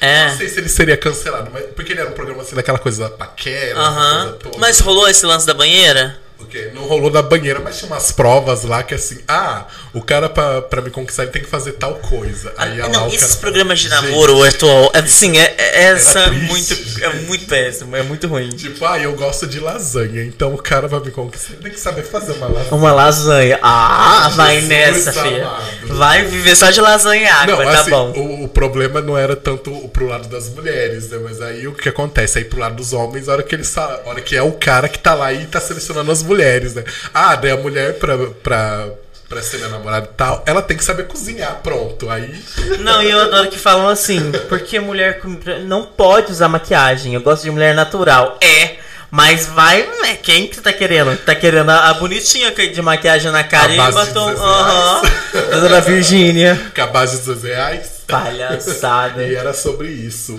É. 0.00 0.30
Não 0.30 0.36
sei 0.36 0.48
se 0.48 0.58
ele 0.58 0.68
seria 0.68 0.96
cancelado, 0.96 1.48
mas 1.52 1.64
porque 1.76 1.92
ele 1.92 2.00
era 2.00 2.10
um 2.10 2.14
programa 2.14 2.42
assim 2.42 2.56
daquela 2.56 2.78
coisa 2.78 3.04
da 3.04 3.10
paquera, 3.10 3.78
uh 3.78 3.84
-huh. 3.84 4.22
coisa 4.22 4.32
toda. 4.38 4.58
Mas 4.58 4.80
rolou 4.80 5.08
esse 5.08 5.24
lance 5.24 5.46
da 5.46 5.54
banheira? 5.54 6.20
Porque 6.42 6.70
não 6.74 6.86
rolou 6.86 7.08
da 7.08 7.22
banheira, 7.22 7.60
mas 7.60 7.78
tinha 7.78 7.90
umas 7.90 8.10
provas 8.10 8.64
lá 8.64 8.82
que 8.82 8.94
assim, 8.94 9.20
ah, 9.28 9.66
o 9.94 10.00
cara 10.02 10.28
pra, 10.28 10.62
pra 10.62 10.80
me 10.80 10.90
conquistar 10.90 11.24
ele 11.24 11.32
tem 11.32 11.42
que 11.42 11.48
fazer 11.48 11.72
tal 11.72 11.94
coisa. 11.96 12.52
Aí 12.56 12.80
Ah, 12.80 12.88
não, 12.88 13.08
esses 13.08 13.34
programas 13.36 13.80
de 13.80 13.88
namoro 13.88 14.42
atual, 14.42 14.90
assim, 14.94 15.36
é, 15.38 15.54
é- 15.58 15.82
essa 15.84 16.20
é 16.20 16.28
triste, 16.28 16.46
muito, 16.46 17.04
é 17.04 17.08
muito 17.26 17.46
péssimo, 17.46 17.96
é 17.96 18.02
muito 18.02 18.26
ruim. 18.26 18.48
Tipo, 18.50 18.84
ah, 18.86 18.98
eu 18.98 19.12
gosto 19.14 19.46
de 19.46 19.60
lasanha, 19.60 20.24
então 20.24 20.54
o 20.54 20.58
cara 20.58 20.88
vai 20.88 21.00
me 21.00 21.10
conquistar, 21.10 21.54
ele 21.54 21.62
tem 21.62 21.72
que 21.72 21.80
saber 21.80 22.02
fazer 22.02 22.32
uma 22.32 22.46
lasanha. 22.48 22.74
Uma 22.74 22.92
lasanha. 22.92 23.58
Ah, 23.62 24.30
vai 24.34 24.60
Jesus 24.60 24.68
nessa, 24.68 25.12
filha. 25.12 25.50
Vai 25.86 26.24
viver 26.24 26.56
só 26.56 26.70
de 26.70 26.80
lasanha 26.80 27.22
e 27.22 27.26
água, 27.26 27.64
Não, 27.64 27.72
tá 27.72 27.80
assim, 27.80 27.90
bom. 27.90 28.12
O, 28.12 28.44
o 28.44 28.48
problema 28.48 29.00
não 29.00 29.16
era 29.16 29.36
tanto 29.36 29.70
pro 29.88 30.06
lado 30.06 30.28
das 30.28 30.48
mulheres, 30.48 31.10
né? 31.10 31.18
Mas 31.22 31.40
aí 31.40 31.66
o 31.66 31.72
que 31.72 31.88
acontece? 31.88 32.38
Aí 32.38 32.44
pro 32.44 32.58
lado 32.58 32.76
dos 32.76 32.92
homens, 32.92 33.28
a 33.28 33.32
hora 33.32 33.42
que 33.42 33.54
ele 33.54 33.62
hora 34.04 34.20
que 34.20 34.36
é 34.36 34.42
o 34.42 34.52
cara 34.52 34.88
que 34.88 34.98
tá 34.98 35.14
lá 35.14 35.32
e 35.32 35.46
tá 35.46 35.60
selecionando 35.60 36.10
as 36.10 36.22
mulheres, 36.22 36.74
né? 36.74 36.84
Ah, 37.12 37.36
daí 37.36 37.50
a 37.50 37.56
mulher 37.56 37.98
pra, 37.98 38.16
pra, 38.42 38.88
pra 39.32 39.42
ser 39.42 39.56
minha 39.56 39.70
namorada 39.70 40.10
e 40.12 40.14
tal, 40.14 40.42
ela 40.44 40.60
tem 40.60 40.76
que 40.76 40.84
saber 40.84 41.06
cozinhar, 41.06 41.60
pronto. 41.62 42.10
Aí. 42.10 42.38
Não, 42.80 43.02
e 43.02 43.10
eu 43.10 43.18
adoro 43.18 43.48
que 43.48 43.58
falam 43.58 43.88
assim, 43.88 44.30
porque 44.48 44.78
mulher 44.78 45.22
não 45.64 45.86
pode 45.86 46.30
usar 46.30 46.48
maquiagem. 46.48 47.14
Eu 47.14 47.22
gosto 47.22 47.44
de 47.44 47.50
mulher 47.50 47.74
natural. 47.74 48.36
É, 48.42 48.76
mas 49.10 49.46
vai, 49.46 49.86
né? 50.02 50.16
Quem 50.16 50.46
que 50.46 50.60
tá 50.60 50.70
querendo? 50.70 51.16
Tá 51.16 51.34
querendo 51.34 51.70
a, 51.70 51.88
a 51.88 51.94
bonitinha 51.94 52.50
de 52.52 52.82
maquiagem 52.82 53.32
na 53.32 53.42
cara 53.42 53.72
A 53.72 53.74
e 53.74 53.78
batom. 53.78 54.26
16 54.26 54.38
Aham. 54.38 55.00
reais. 55.00 55.70
Da 55.70 55.80
Virgínia. 55.80 56.70
Capaz 56.74 57.12
de 57.12 57.18
12 57.18 57.46
reais. 57.48 58.02
Palhaçada. 58.06 59.24
E 59.24 59.34
era 59.34 59.54
sobre 59.54 59.88
isso. 59.88 60.38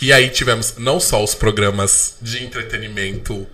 E 0.00 0.10
aí 0.10 0.30
tivemos 0.30 0.74
não 0.78 0.98
só 0.98 1.22
os 1.22 1.34
programas 1.34 2.14
de 2.20 2.42
entretenimento 2.42 3.46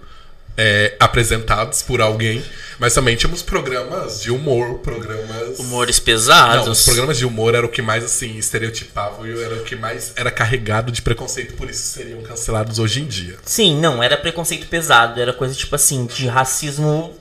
é, 0.63 0.95
apresentados 1.01 1.81
por 1.81 2.03
alguém, 2.03 2.45
mas 2.79 2.93
também 2.93 3.17
tínhamos 3.17 3.41
programas 3.41 4.21
de 4.21 4.31
humor, 4.31 4.81
programas. 4.81 5.59
Humores 5.59 5.97
Não, 5.97 6.05
pesados. 6.05 6.69
os 6.69 6.85
programas 6.85 7.17
de 7.17 7.25
humor 7.25 7.55
era 7.55 7.65
o 7.65 7.69
que 7.71 7.81
mais 7.81 8.05
assim 8.05 8.37
estereotipavam 8.37 9.27
e 9.27 9.43
era 9.43 9.55
o 9.55 9.65
que 9.65 9.75
mais 9.75 10.13
era 10.17 10.31
carregado 10.31 10.93
de 10.93 11.01
preconceito, 11.01 11.55
por 11.55 11.71
isso 11.71 11.83
seriam 11.83 12.21
cancelados 12.21 12.79
hoje 12.79 13.01
em 13.01 13.07
dia. 13.07 13.37
Sim, 13.43 13.81
não, 13.81 14.03
era 14.03 14.19
preconceito 14.19 14.67
pesado. 14.67 15.19
Era 15.19 15.33
coisa 15.33 15.55
tipo 15.55 15.75
assim, 15.75 16.05
de 16.05 16.27
racismo 16.27 17.17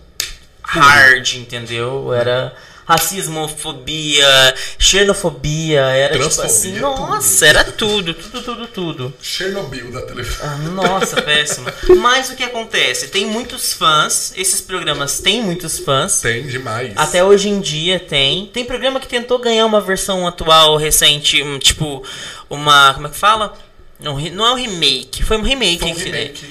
hard, 0.62 1.36
entendeu? 1.36 2.14
Era 2.14 2.54
racismo, 2.90 3.48
fobia, 3.48 4.56
xenofobia, 4.80 5.82
era 5.82 6.18
tipo 6.18 6.42
assim, 6.42 6.74
tudo. 6.74 6.82
nossa, 6.82 7.46
era 7.46 7.64
tudo, 7.64 8.16
tudo, 8.16 8.42
tudo, 8.42 8.68
tudo. 8.68 9.14
Chernobyl 9.22 9.92
da 9.92 10.02
televisão. 10.02 10.40
Ah, 10.42 10.58
Nossa, 10.58 11.22
péssimo. 11.22 11.68
Mas 11.98 12.32
o 12.32 12.36
que 12.36 12.44
acontece? 12.44 13.10
Tem 13.10 13.28
muitos 13.28 13.74
fãs, 13.74 14.34
esses 14.36 14.60
programas 14.60 15.20
têm 15.20 15.44
muitos 15.44 15.78
fãs. 15.78 16.20
Tem 16.20 16.48
demais. 16.48 16.94
Até 16.96 17.24
hoje 17.24 17.48
em 17.50 17.62
dia 17.62 18.00
tem. 18.00 18.48
Tem 18.48 18.66
programa 18.66 19.00
que 19.00 19.08
tentou 19.08 19.38
ganhar 19.38 19.68
uma 19.68 19.80
versão 19.80 20.28
atual 20.28 20.76
recente, 20.76 21.44
tipo, 21.60 22.04
uma. 22.50 22.96
Como 22.96 23.06
é 23.06 23.10
que 23.12 23.18
fala? 23.18 23.54
Não, 24.00 24.18
não 24.18 24.46
é 24.48 24.52
um 24.52 24.56
remake, 24.56 25.24
foi 25.24 25.38
um 25.38 25.44
remake. 25.44 25.80
Foi 25.80 25.92
um 25.92 25.94
remake. 25.94 26.34
Que 26.34 26.48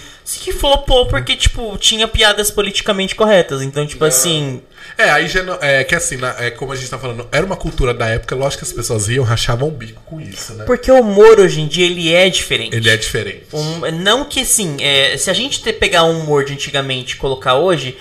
flopou 0.52 1.06
porque, 1.06 1.34
tipo, 1.34 1.76
tinha 1.78 2.06
piadas 2.06 2.50
politicamente 2.50 3.14
corretas. 3.14 3.62
Então, 3.62 3.86
tipo 3.86 4.04
assim. 4.04 4.60
É, 4.96 5.10
aí 5.10 5.26
já 5.28 5.42
não, 5.42 5.58
é 5.60 5.82
que 5.84 5.94
assim, 5.94 6.16
na- 6.16 6.34
é 6.38 6.50
como 6.50 6.72
a 6.72 6.76
gente 6.76 6.88
tá 6.90 6.98
falando, 6.98 7.26
era 7.32 7.44
uma 7.44 7.56
cultura 7.56 7.94
da 7.94 8.06
época, 8.08 8.34
lógico 8.34 8.62
que 8.64 8.68
as 8.70 8.72
pessoas 8.72 9.06
riam, 9.06 9.24
rachavam 9.24 9.68
o 9.68 9.70
bico 9.70 10.02
com 10.06 10.20
isso, 10.20 10.54
né? 10.54 10.64
Porque 10.64 10.90
o 10.90 11.00
humor 11.00 11.40
hoje 11.40 11.60
em 11.60 11.66
dia 11.66 11.86
ele 11.86 12.12
é 12.12 12.28
diferente. 12.28 12.76
Ele 12.76 12.88
é 12.88 12.96
diferente. 12.96 13.44
Um- 13.52 13.80
não 14.02 14.24
que 14.24 14.40
assim, 14.40 14.76
é, 14.80 15.16
se 15.16 15.30
a 15.30 15.32
gente 15.34 15.62
ter 15.62 15.74
pegar 15.74 16.04
um 16.04 16.20
humor 16.20 16.44
de 16.44 16.52
antigamente 16.52 17.14
e 17.14 17.16
colocar 17.16 17.54
hoje, 17.56 17.96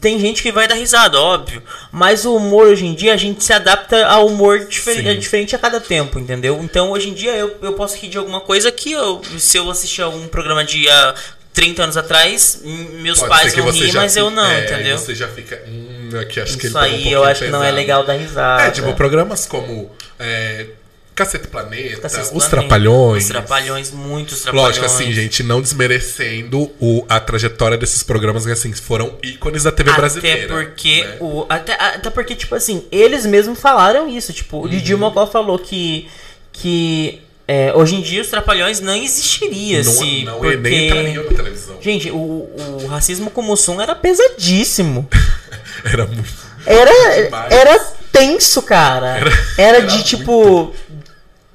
tem 0.00 0.18
gente 0.18 0.42
que 0.42 0.50
vai 0.52 0.66
dar 0.66 0.74
risada, 0.76 1.18
óbvio. 1.20 1.62
Mas 1.92 2.24
o 2.24 2.34
humor 2.36 2.68
hoje 2.68 2.86
em 2.86 2.94
dia 2.94 3.12
a 3.14 3.16
gente 3.16 3.42
se 3.44 3.52
adapta 3.52 4.06
ao 4.06 4.26
humor 4.26 4.60
difer 4.66 5.06
é 5.06 5.14
diferente 5.14 5.54
a 5.54 5.58
cada 5.58 5.80
tempo, 5.80 6.18
entendeu? 6.18 6.58
Então 6.62 6.90
hoje 6.90 7.10
em 7.10 7.14
dia 7.14 7.32
eu, 7.32 7.56
eu 7.62 7.72
posso 7.74 7.96
rir 7.96 8.08
de 8.08 8.18
alguma 8.18 8.40
coisa 8.40 8.70
que 8.72 8.92
eu, 8.92 9.20
se 9.38 9.56
eu 9.56 9.70
assistir 9.70 10.02
algum 10.02 10.26
programa 10.28 10.64
de 10.64 10.88
há 10.88 11.14
30 11.52 11.82
anos 11.82 11.96
atrás, 11.96 12.60
meus 12.64 13.18
Pode 13.18 13.30
pais 13.30 13.52
que 13.52 13.60
vão 13.60 13.72
rir, 13.72 13.92
mas 13.92 14.16
eu 14.16 14.30
não, 14.30 14.44
é, 14.44 14.64
entendeu? 14.64 14.96
Aí 14.96 14.98
você 14.98 15.14
já 15.14 15.28
fica. 15.28 15.60
Hum, 15.66 16.10
aqui 16.20 16.40
acho 16.40 16.56
que 16.56 16.66
ele 16.66 16.68
Isso 16.68 16.80
pegou 16.80 16.96
um 16.98 17.00
aí 17.00 17.12
eu 17.12 17.24
acho 17.24 17.44
que 17.44 17.50
não 17.50 17.58
é 17.58 17.66
pesado. 17.66 17.76
legal 17.76 18.04
dar 18.06 18.12
risada. 18.14 18.62
É, 18.62 18.70
tipo, 18.70 18.92
programas 18.94 19.46
como 19.46 19.90
é, 20.18 20.66
Cacete 21.14 21.48
Planeta, 21.48 22.00
Cacete 22.02 22.22
Os 22.22 22.30
Planeta, 22.30 22.48
Trapalhões. 22.50 23.24
Os 23.24 23.28
trapalhões, 23.28 23.90
muitos 23.90 24.40
trapalhões. 24.42 24.78
Lógico, 24.78 24.86
assim, 24.86 25.12
gente, 25.12 25.42
não 25.42 25.60
desmerecendo 25.60 26.70
o, 26.80 27.04
a 27.08 27.20
trajetória 27.20 27.76
desses 27.76 28.02
programas 28.02 28.46
que, 28.46 28.52
assim, 28.52 28.72
foram 28.72 29.18
ícones 29.22 29.64
da 29.64 29.72
TV 29.72 29.92
brasileira. 29.92 30.44
Até 30.44 30.64
porque, 30.64 31.04
né? 31.04 31.16
o, 31.20 31.44
até, 31.48 31.74
até 31.74 32.10
porque, 32.10 32.34
tipo 32.34 32.54
assim, 32.54 32.86
eles 32.90 33.26
mesmos 33.26 33.60
falaram 33.60 34.08
isso. 34.08 34.32
Tipo, 34.32 34.58
o 34.58 34.62
Uhum. 34.62 34.68
Didi 34.68 34.94
Mocó 34.94 35.26
falou 35.26 35.58
que, 35.58 36.08
que 36.52 37.20
é, 37.52 37.72
hoje 37.74 37.96
em 37.96 38.00
dia 38.00 38.22
os 38.22 38.28
Trapalhões 38.28 38.78
não 38.78 38.94
existiria 38.94 39.82
Não, 39.82 39.92
se. 39.92 40.22
não 40.22 40.38
porque... 40.38 40.56
nem 40.56 40.86
entrariam 40.86 41.24
na 41.24 41.30
televisão. 41.30 41.78
Gente, 41.80 42.08
o, 42.08 42.16
o 42.16 42.86
racismo 42.86 43.28
como 43.28 43.56
som 43.56 43.80
era 43.80 43.92
pesadíssimo. 43.92 45.08
Era 45.84 46.06
muito. 46.06 46.30
Era, 46.66 47.24
Demais. 47.24 47.52
era 47.52 47.78
tenso, 48.12 48.60
cara. 48.62 49.16
Era, 49.16 49.30
era 49.56 49.80
de 49.80 50.04
tipo. 50.04 50.74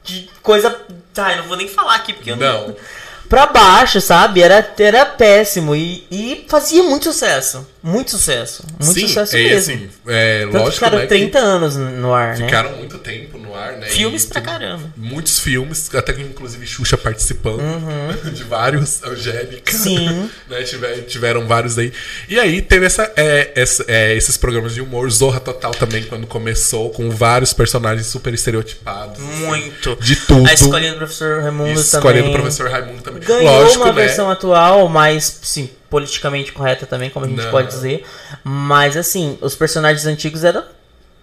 De 0.03 0.27
coisa. 0.41 0.75
Tá, 1.13 1.31
eu 1.33 1.37
não 1.37 1.47
vou 1.47 1.55
nem 1.55 1.67
falar 1.67 1.93
aqui 1.95 2.11
porque 2.11 2.31
eu 2.31 2.35
não. 2.35 2.69
Não. 2.69 2.75
Pra 3.29 3.47
baixo, 3.47 3.99
sabe? 4.01 4.41
Era, 4.41 4.67
era 4.79 5.05
péssimo. 5.05 5.75
E, 5.75 6.05
e 6.11 6.45
fazia 6.47 6.83
muito 6.83 7.05
sucesso. 7.05 7.67
Muito 7.81 8.11
sucesso. 8.11 8.63
Muito 8.81 8.99
Sim, 8.99 9.07
sucesso 9.07 9.35
é, 9.37 9.43
mesmo. 9.43 9.57
assim, 9.73 9.89
é, 10.07 10.41
Tanto 10.45 10.53
lógico, 10.57 10.73
ficaram 10.73 10.97
né, 10.97 11.05
30 11.05 11.37
anos 11.39 11.75
no 11.75 12.13
ar, 12.13 12.35
né? 12.35 12.45
ficaram 12.45 12.71
muito 12.77 12.97
tempo 12.97 13.37
no 13.37 13.55
ar, 13.55 13.73
né? 13.73 13.85
Filmes 13.87 14.23
e 14.23 14.27
pra 14.27 14.41
caramba. 14.41 14.91
Muitos 14.97 15.39
filmes, 15.39 15.93
até 15.93 16.11
que 16.13 16.21
inclusive 16.23 16.65
Xuxa 16.65 16.97
participando 16.97 17.61
de 18.33 18.43
vários, 18.43 19.03
Angélica. 19.03 19.71
Uhum. 19.71 19.79
Sim. 19.83 20.29
né, 20.49 20.63
tiver- 20.63 21.01
tiveram 21.05 21.45
vários 21.47 21.77
aí. 21.77 21.93
E 22.27 22.39
aí 22.39 22.59
teve 22.61 22.87
essa, 22.87 23.11
é, 23.15 23.51
essa- 23.55 23.85
é, 23.87 24.15
esses 24.15 24.35
programas 24.35 24.73
de 24.73 24.81
humor, 24.81 25.07
Zorra 25.11 25.39
Total 25.39 25.71
também, 25.71 26.03
quando 26.05 26.25
começou, 26.25 26.89
com 26.89 27.11
vários 27.11 27.53
personagens 27.53 28.07
super 28.07 28.33
estereotipados. 28.33 29.19
assim, 29.23 29.45
Muito. 29.45 29.95
De 30.01 30.15
tudo. 30.15 30.47
A 30.49 30.53
escolinha 30.53 30.91
do 30.93 30.97
professor 30.97 31.41
Raimundo 31.43 31.79
Escolha 31.79 32.01
também. 32.17 32.23
do 32.23 32.31
professor 32.31 32.69
Raimundo 32.71 33.01
também. 33.03 33.14
Ganhou 33.19 33.43
Lógico, 33.43 33.83
uma 33.83 33.93
né? 33.93 34.01
versão 34.01 34.29
atual, 34.29 34.87
mais, 34.89 35.39
sim, 35.43 35.69
politicamente 35.89 36.51
correta 36.51 36.85
também, 36.85 37.09
como 37.09 37.25
a 37.25 37.29
gente 37.29 37.43
Não. 37.43 37.51
pode 37.51 37.67
dizer. 37.67 38.05
Mas, 38.43 38.97
assim, 38.97 39.37
os 39.41 39.55
personagens 39.55 40.05
antigos 40.05 40.43
eram 40.43 40.63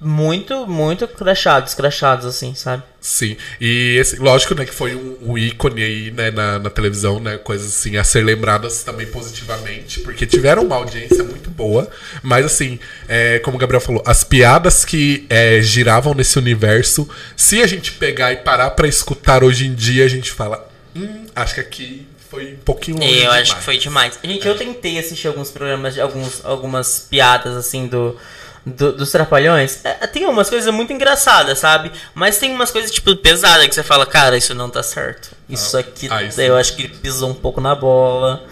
muito, 0.03 0.67
muito 0.67 1.07
crachados, 1.07 1.75
crachados, 1.75 2.27
assim, 2.27 2.55
sabe? 2.55 2.83
Sim, 3.01 3.37
e 3.61 3.97
esse, 3.99 4.17
lógico, 4.17 4.55
né, 4.55 4.65
que 4.65 4.75
foi 4.75 4.97
um, 4.97 5.17
um 5.23 5.39
ícone 5.39 5.83
aí, 5.83 6.11
né, 6.11 6.31
na, 6.31 6.59
na 6.59 6.71
televisão, 6.71 7.21
né, 7.21 7.39
coisas 7.39 7.69
assim 7.69 7.97
a 7.97 8.03
ser 8.03 8.25
lembradas 8.25 8.83
também 8.83 9.07
positivamente, 9.07 10.01
porque 10.01 10.27
tiveram 10.27 10.65
uma 10.65 10.77
audiência 10.77 11.23
muito 11.23 11.51
boa, 11.51 11.89
mas 12.23 12.45
assim, 12.45 12.81
é, 13.09 13.39
como 13.39 13.57
o 13.57 13.61
Gabriel 13.61 13.81
falou, 13.81 14.03
as 14.05 14.25
piadas 14.25 14.85
que 14.85 15.25
é, 15.31 15.61
giravam 15.63 16.15
nesse 16.15 16.37
universo, 16.37 17.09
se 17.37 17.63
a 17.63 17.67
gente 17.67 17.93
pegar 17.93 18.33
e 18.33 18.37
parar 18.37 18.71
pra 18.71 18.89
escutar 18.89 19.45
hoje 19.45 19.67
em 19.67 19.75
dia, 19.75 20.05
a 20.05 20.09
gente 20.09 20.33
fala, 20.33 20.69
hum, 20.97 21.27
acho 21.35 21.55
que 21.55 21.61
aqui 21.61 22.07
foi 22.31 22.55
um 22.55 22.65
pouquinho 22.65 22.99
longe 22.99 23.19
Eu 23.23 23.31
acho 23.31 23.45
demais." 23.45 23.59
que 23.59 23.65
foi 23.65 23.79
demais. 23.79 24.19
Gente, 24.23 24.47
eu 24.47 24.57
tentei 24.57 24.99
assistir 24.99 25.29
alguns 25.29 25.51
programas, 25.51 25.99
alguns, 25.99 26.45
algumas 26.45 27.07
piadas, 27.11 27.57
assim, 27.57 27.87
do, 27.87 28.17
do- 28.65 28.93
dos 28.93 29.11
Trapalhões. 29.11 29.85
É, 29.85 30.07
tem 30.07 30.25
umas 30.27 30.49
coisas 30.49 30.73
muito 30.73 30.93
engraçadas, 30.93 31.59
sabe? 31.59 31.91
Mas 32.15 32.39
tem 32.39 32.51
umas 32.53 32.71
coisas, 32.71 32.91
tipo, 32.91 33.15
pesadas 33.17 33.67
que 33.67 33.75
você 33.75 33.83
fala, 33.83 34.07
cara, 34.07 34.37
isso 34.37 34.55
não 34.55 34.71
tá 34.71 34.83
certo. 34.83 35.31
Isso 35.49 35.77
Ah, 35.77 35.81
aqui, 35.81 36.09
ah, 36.11 36.23
isso 36.23 36.41
eu 36.41 36.57
acho 36.57 36.75
que 36.77 36.83
ele 36.85 36.95
pisou 36.97 37.29
um 37.31 37.35
pouco 37.35 37.61
na 37.61 37.75
bola. 37.75 38.45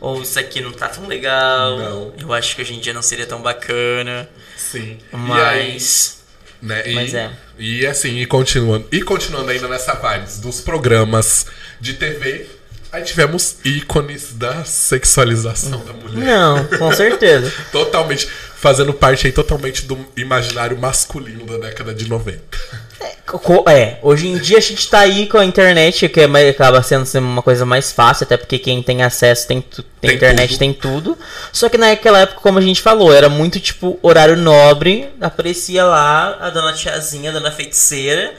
Ou 0.00 0.20
isso 0.20 0.38
aqui 0.38 0.60
não 0.60 0.70
tá 0.70 0.88
tão 0.88 1.06
legal. 1.06 1.78
Não. 1.78 2.12
Eu 2.18 2.32
acho 2.34 2.54
que 2.54 2.60
hoje 2.60 2.74
em 2.74 2.78
dia 2.80 2.92
não 2.92 3.00
seria 3.00 3.26
tão 3.26 3.40
bacana. 3.40 4.28
Sim, 4.54 4.98
e 5.12 5.80
aí, 6.72 6.94
Mas. 6.94 7.12
né, 7.12 7.36
e, 7.58 7.80
é. 7.80 7.82
E 7.82 7.86
assim, 7.86 8.18
e 8.18 8.26
continuando, 8.26 8.86
e 8.90 9.02
continuando 9.02 9.50
ainda 9.50 9.68
nessa 9.68 9.94
vibes 9.94 10.38
dos 10.38 10.60
programas 10.60 11.46
de 11.80 11.94
TV, 11.94 12.46
aí 12.90 13.02
tivemos 13.02 13.56
ícones 13.64 14.32
da 14.34 14.64
sexualização 14.64 15.84
da 15.84 15.92
mulher. 15.92 16.24
Não, 16.24 16.64
com 16.78 16.92
certeza. 16.92 17.52
Totalmente, 17.70 18.28
fazendo 18.56 18.94
parte 18.94 19.26
aí 19.26 19.32
totalmente 19.32 19.84
do 19.84 19.98
imaginário 20.16 20.78
masculino 20.78 21.44
da 21.44 21.58
década 21.58 21.94
de 21.94 22.08
90. 22.08 22.40
É, 23.68 23.98
hoje 24.02 24.28
em 24.28 24.38
dia 24.38 24.58
a 24.58 24.60
gente 24.60 24.88
tá 24.88 25.00
aí 25.00 25.26
com 25.26 25.38
a 25.38 25.44
internet, 25.44 26.08
que 26.08 26.20
é 26.20 26.48
acaba 26.48 26.82
sendo 26.82 27.04
sendo 27.06 27.26
uma 27.26 27.42
coisa 27.42 27.64
mais 27.66 27.90
fácil, 27.90 28.24
até 28.24 28.36
porque 28.36 28.58
quem 28.58 28.82
tem 28.82 29.02
acesso 29.02 29.46
tem, 29.48 29.60
tu- 29.60 29.82
tem 29.82 30.10
Tem 30.10 30.16
internet, 30.16 30.50
tudo. 30.50 30.58
tem 30.58 30.72
tudo. 30.72 31.18
Só 31.52 31.68
que 31.68 31.76
naquela 31.78 32.20
época, 32.20 32.40
como 32.40 32.58
a 32.58 32.62
gente 32.62 32.80
falou, 32.82 33.12
era 33.12 33.28
muito 33.28 33.58
tipo 33.58 33.98
horário 34.02 34.36
nobre, 34.36 35.08
aparecia 35.20 35.84
lá 35.84 36.36
a 36.40 36.50
dona 36.50 36.72
tiazinha, 36.72 37.30
a 37.30 37.32
dona 37.32 37.50
feiticeira, 37.50 38.34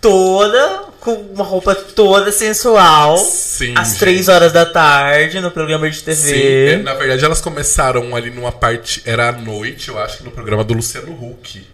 toda 0.00 0.84
com 1.00 1.12
uma 1.14 1.44
roupa 1.44 1.74
toda 1.74 2.30
sensual 2.30 3.16
Sim, 3.18 3.74
às 3.76 3.94
três 3.96 4.28
horas 4.28 4.52
da 4.52 4.64
tarde 4.64 5.40
no 5.40 5.50
programa 5.50 5.88
de 5.90 6.00
TV. 6.02 6.14
Sim, 6.16 6.34
é, 6.74 6.76
na 6.82 6.94
verdade 6.94 7.24
elas 7.24 7.40
começaram 7.40 8.14
ali 8.14 8.30
numa 8.30 8.52
parte. 8.52 9.02
Era 9.04 9.28
à 9.30 9.32
noite, 9.32 9.88
eu 9.88 9.98
acho 9.98 10.18
que 10.18 10.24
no 10.24 10.30
programa 10.30 10.62
do 10.62 10.74
Luciano 10.74 11.12
Huck. 11.12 11.66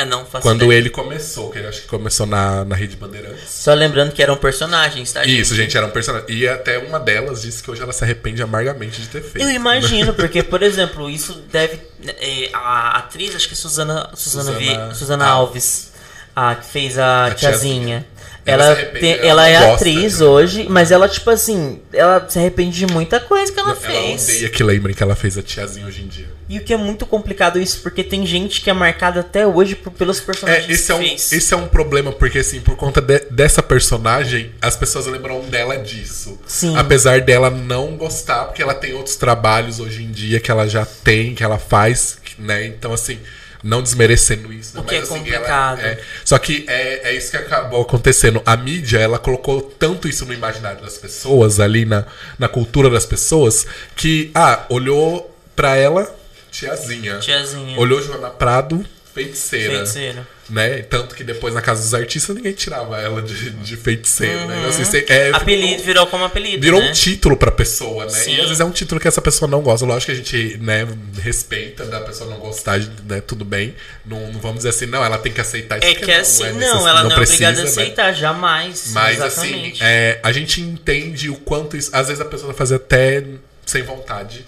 É, 0.00 0.04
não 0.04 0.24
faço 0.24 0.42
Quando 0.42 0.64
ideia. 0.64 0.78
ele 0.78 0.90
começou, 0.90 1.50
que 1.50 1.58
eu 1.58 1.68
acho 1.68 1.82
que 1.82 1.88
começou 1.88 2.26
na, 2.26 2.64
na 2.64 2.74
Rede 2.74 2.96
Bandeirantes. 2.96 3.48
Só 3.48 3.74
lembrando 3.74 4.12
que 4.12 4.22
eram 4.22 4.36
personagens, 4.36 5.12
tá? 5.12 5.24
Isso, 5.24 5.54
gente, 5.54 5.76
era 5.76 5.86
um 5.86 5.90
personagem. 5.90 6.26
E 6.30 6.48
até 6.48 6.78
uma 6.78 6.98
delas 6.98 7.42
disse 7.42 7.62
que 7.62 7.70
hoje 7.70 7.82
ela 7.82 7.92
se 7.92 8.02
arrepende 8.04 8.42
amargamente 8.42 9.00
de 9.00 9.08
ter 9.08 9.22
feito. 9.22 9.40
Eu 9.46 9.50
imagino, 9.50 10.14
porque, 10.14 10.42
por 10.42 10.62
exemplo, 10.62 11.08
isso 11.10 11.34
deve. 11.52 11.80
é, 12.06 12.48
a 12.52 12.98
atriz, 12.98 13.34
acho 13.34 13.46
que 13.48 13.54
é 13.54 13.56
Suzana, 13.56 14.10
Suzana, 14.14 14.44
Suzana 14.52 14.58
Vi- 14.90 14.94
Suzana 14.96 15.26
Alves, 15.26 15.92
a 16.34 16.54
que 16.54 16.66
fez 16.66 16.98
a, 16.98 17.26
A 17.26 17.30
tiazinha. 17.34 17.36
tiazinha. 17.36 18.06
Ela 18.46 18.64
Ela, 18.64 18.76
tem- 18.86 19.12
ela 19.18 19.48
ela 19.48 19.48
é 19.48 19.72
atriz 19.74 20.20
né? 20.20 20.26
hoje, 20.26 20.66
mas 20.68 20.90
ela, 20.90 21.08
tipo 21.08 21.28
assim, 21.30 21.80
ela 21.92 22.26
se 22.28 22.38
arrepende 22.38 22.78
de 22.86 22.92
muita 22.92 23.20
coisa 23.20 23.52
que 23.52 23.60
ela, 23.60 23.70
Ela 23.70 23.76
fez. 23.80 24.24
odeia 24.24 24.48
que 24.48 24.62
lembrem 24.64 24.94
que 24.94 25.02
ela 25.02 25.14
fez 25.14 25.36
a 25.36 25.42
tiazinha 25.42 25.86
hoje 25.86 26.02
em 26.02 26.08
dia. 26.08 26.28
E 26.48 26.58
o 26.58 26.64
que 26.64 26.72
é 26.72 26.76
muito 26.76 27.06
complicado 27.06 27.60
isso, 27.60 27.80
porque 27.80 28.02
tem 28.02 28.26
gente 28.26 28.60
que 28.60 28.68
é 28.70 28.72
marcada 28.72 29.20
até 29.20 29.46
hoje 29.46 29.76
por- 29.76 29.92
pelos 29.92 30.18
personagens 30.20 30.68
É, 30.68 30.72
esse 30.72 30.90
é, 30.90 30.94
um, 30.94 30.98
que 31.00 31.08
fez. 31.10 31.32
esse 31.32 31.54
é 31.54 31.56
um 31.56 31.68
problema, 31.68 32.10
porque 32.12 32.38
assim, 32.38 32.60
por 32.60 32.76
conta 32.76 33.00
de- 33.00 33.20
dessa 33.30 33.62
personagem, 33.62 34.50
as 34.60 34.74
pessoas 34.74 35.06
lembram 35.06 35.40
dela 35.42 35.76
disso. 35.78 36.38
Sim. 36.46 36.76
Apesar 36.76 37.20
dela 37.20 37.50
não 37.50 37.96
gostar, 37.96 38.46
porque 38.46 38.62
ela 38.62 38.74
tem 38.74 38.94
outros 38.94 39.16
trabalhos 39.16 39.78
hoje 39.80 40.02
em 40.02 40.10
dia 40.10 40.40
que 40.40 40.50
ela 40.50 40.66
já 40.66 40.84
tem, 40.84 41.34
que 41.34 41.44
ela 41.44 41.58
faz, 41.58 42.18
né? 42.38 42.66
Então, 42.66 42.92
assim, 42.92 43.18
não 43.62 43.82
desmerecendo 43.82 44.52
isso. 44.52 44.78
O 44.78 44.84
que 44.84 44.94
é 44.94 44.98
assim, 44.98 45.14
complicado. 45.18 45.80
é- 45.80 46.00
só 46.24 46.38
que 46.38 46.64
é, 46.68 47.10
é 47.10 47.16
isso 47.16 47.30
que 47.30 47.36
acabou 47.36 47.82
acontecendo. 47.82 48.42
A 48.46 48.56
mídia, 48.56 48.98
ela 48.98 49.18
colocou 49.18 49.60
tanto 49.60 50.08
isso 50.08 50.24
no 50.24 50.32
imaginário 50.32 50.80
das 50.82 50.96
pessoas, 50.98 51.60
ali 51.60 51.84
na, 51.84 52.04
na 52.38 52.48
cultura 52.48 52.88
das 52.88 53.04
pessoas, 53.06 53.66
que, 53.96 54.30
ah, 54.34 54.64
olhou 54.68 55.34
pra 55.54 55.76
ela, 55.76 56.14
tiazinha. 56.50 57.18
Tiazinha. 57.18 57.78
Olhou 57.78 58.02
Joana 58.02 58.30
Prado, 58.30 58.84
feiticeira. 59.14 59.74
Feiticeira. 59.76 60.28
Né? 60.48 60.82
Tanto 60.82 61.14
que 61.14 61.22
depois 61.22 61.54
na 61.54 61.62
casa 61.62 61.80
dos 61.80 61.94
artistas 61.94 62.34
ninguém 62.34 62.52
tirava 62.52 63.00
ela 63.00 63.22
de, 63.22 63.50
de 63.50 63.76
feiticeira, 63.76 64.46
né? 64.46 64.66
Assim, 64.68 64.84
cê- 64.84 65.06
é, 65.08 65.30
Apelido, 65.32 65.82
virou 65.84 66.06
como 66.08 66.24
apelido, 66.24 66.60
Virou 66.60 66.80
né? 66.80 66.88
um 66.88 66.92
título 66.92 67.36
pra 67.36 67.52
pessoa, 67.52 68.04
né? 68.04 68.10
Sim. 68.10 68.32
E 68.34 68.40
às 68.40 68.46
vezes 68.46 68.58
é 68.60 68.64
um 68.64 68.70
título 68.72 69.00
que 69.00 69.06
essa 69.06 69.22
pessoa 69.22 69.48
não 69.48 69.60
gosta. 69.60 69.86
Lógico 69.86 70.06
que 70.06 70.12
a 70.12 70.14
gente, 70.16 70.58
né, 70.58 70.88
respeita 71.22 71.84
da 71.84 72.00
pessoa 72.00 72.28
não 72.28 72.38
gostar, 72.38 72.80
né? 73.08 73.20
Tudo 73.20 73.44
bem. 73.44 73.76
Não, 74.04 74.32
não 74.32 74.40
vamos 74.40 74.58
dizer 74.58 74.70
assim, 74.70 74.86
não, 74.86 75.04
ela 75.04 75.18
tem 75.18 75.32
que 75.32 75.40
aceitar 75.40 75.78
isso. 75.78 75.86
É 75.86 75.94
que 75.94 76.06
não, 76.12 76.20
assim, 76.20 76.42
é 76.44 76.52
não, 76.52 76.58
necess- 76.58 76.86
ela 76.86 77.02
não, 77.04 77.12
é 77.12 77.14
precisa, 77.14 77.44
obrigada 77.48 77.60
a 77.60 77.62
né? 77.64 77.70
aceitar, 77.70 78.12
jamais. 78.12 78.84
Mas 78.92 79.16
exatamente. 79.18 79.72
assim, 79.74 79.84
é, 79.84 80.18
a 80.22 80.32
gente 80.32 80.60
entende 80.60 81.30
o 81.30 81.36
quanto 81.36 81.76
isso. 81.76 81.90
Às 81.92 82.08
vezes 82.08 82.20
a 82.20 82.24
pessoa 82.24 82.52
fazia 82.54 82.76
até 82.76 83.22
sem 83.64 83.82
vontade. 83.82 84.44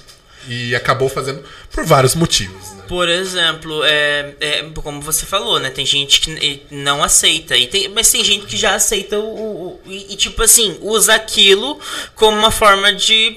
E 0.48 0.74
acabou 0.74 1.08
fazendo 1.08 1.42
por 1.70 1.84
vários 1.84 2.14
motivos, 2.14 2.72
né? 2.72 2.82
Por 2.88 3.08
exemplo, 3.08 3.82
é, 3.84 4.34
é, 4.40 4.62
como 4.82 5.00
você 5.00 5.24
falou, 5.24 5.58
né? 5.60 5.70
Tem 5.70 5.86
gente 5.86 6.20
que 6.20 6.62
não 6.70 7.02
aceita. 7.02 7.56
E 7.56 7.66
tem, 7.68 7.88
mas 7.88 8.10
tem 8.10 8.24
gente 8.24 8.46
que 8.46 8.56
já 8.56 8.74
aceita 8.74 9.18
o. 9.18 9.22
o- 9.24 9.80
o- 9.86 9.92
e, 9.92 10.16
tipo 10.16 10.42
assim, 10.42 10.76
usa 10.80 11.14
aquilo 11.14 11.78
como 12.14 12.36
uma 12.36 12.50
forma 12.50 12.92
de. 12.92 13.36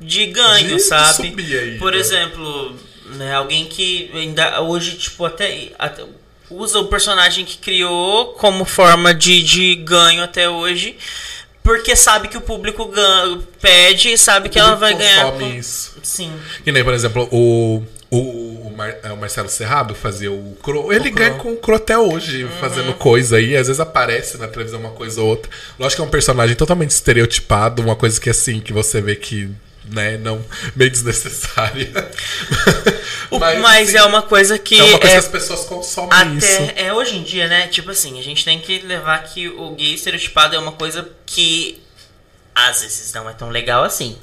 de 0.00 0.26
ganho, 0.26 0.68
De- 0.68 0.74
de 0.76 0.80
sabe? 0.80 1.14
subir 1.28 1.58
aí, 1.58 1.78
Por 1.78 1.92
né? 1.92 1.98
exemplo, 1.98 2.76
né, 3.16 3.34
alguém 3.34 3.66
que 3.66 4.10
ainda 4.14 4.60
hoje, 4.62 4.96
tipo, 4.96 5.24
até. 5.24 5.72
até 5.78 6.04
usa 6.50 6.78
o 6.78 6.86
personagem 6.88 7.44
que 7.44 7.56
criou 7.58 8.34
como 8.34 8.64
forma 8.64 9.14
de, 9.14 9.42
de 9.42 9.74
ganho 9.76 10.22
até 10.22 10.48
hoje. 10.48 10.96
Porque 11.64 11.96
sabe 11.96 12.28
que 12.28 12.36
o 12.36 12.42
público 12.42 12.84
gan- 12.88 13.40
pede 13.60 14.12
e 14.12 14.18
sabe 14.18 14.48
que 14.50 14.58
ela 14.58 14.74
vai 14.76 14.94
ganhar. 14.94 15.32
Com- 15.32 15.40
isso. 15.48 15.94
Sim. 16.02 16.30
Que 16.62 16.70
nem, 16.70 16.84
por 16.84 16.92
exemplo, 16.92 17.26
o, 17.32 17.82
o, 18.10 18.18
o, 18.68 18.74
Mar- 18.76 18.96
é, 19.02 19.10
o 19.10 19.16
Marcelo 19.16 19.48
Serrado 19.48 19.94
fazia 19.94 20.30
o 20.30 20.56
Cro. 20.62 20.92
Ele 20.92 21.10
Cro. 21.10 21.14
ganha 21.14 21.34
com 21.36 21.52
o 21.52 21.56
Cro 21.56 21.74
até 21.76 21.96
hoje, 21.98 22.46
fazendo 22.60 22.92
coisa 22.92 23.38
aí. 23.38 23.56
Às 23.56 23.68
vezes 23.68 23.80
aparece 23.80 24.36
na 24.36 24.46
televisão 24.46 24.78
uma 24.78 24.90
coisa 24.90 25.22
ou 25.22 25.26
outra. 25.28 25.50
Lógico 25.78 26.02
que 26.02 26.04
é 26.04 26.08
um 26.08 26.10
personagem 26.10 26.54
totalmente 26.54 26.90
estereotipado, 26.90 27.80
uma 27.80 27.96
coisa 27.96 28.20
que 28.20 28.28
assim, 28.28 28.60
que 28.60 28.72
você 28.72 29.00
vê 29.00 29.16
que. 29.16 29.48
Né, 29.90 30.16
não, 30.18 30.42
meio 30.76 30.90
desnecessária. 30.90 31.90
O- 33.52 33.60
Mas, 33.60 33.88
assim, 33.88 33.98
é 33.98 34.02
uma 34.04 34.22
coisa 34.22 34.58
que. 34.58 34.78
é 34.78 34.82
uma 34.82 34.98
coisa 34.98 35.06
é 35.06 35.10
que 35.20 35.26
as 35.26 35.28
pessoas 35.28 35.60
consomem 35.64 36.36
isso. 36.38 36.62
Até 36.62 36.82
é 36.86 36.92
hoje 36.92 37.16
em 37.16 37.22
dia, 37.22 37.46
né? 37.48 37.66
Tipo 37.68 37.90
assim, 37.90 38.18
a 38.18 38.22
gente 38.22 38.44
tem 38.44 38.58
que 38.60 38.78
levar 38.80 39.22
que 39.24 39.48
o 39.48 39.70
gay 39.74 39.94
estereotipado 39.94 40.54
é 40.56 40.58
uma 40.58 40.72
coisa 40.72 41.08
que 41.26 41.82
às 42.54 42.82
vezes 42.82 43.12
não 43.12 43.28
é 43.28 43.32
tão 43.32 43.50
legal 43.50 43.84
assim. 43.84 44.16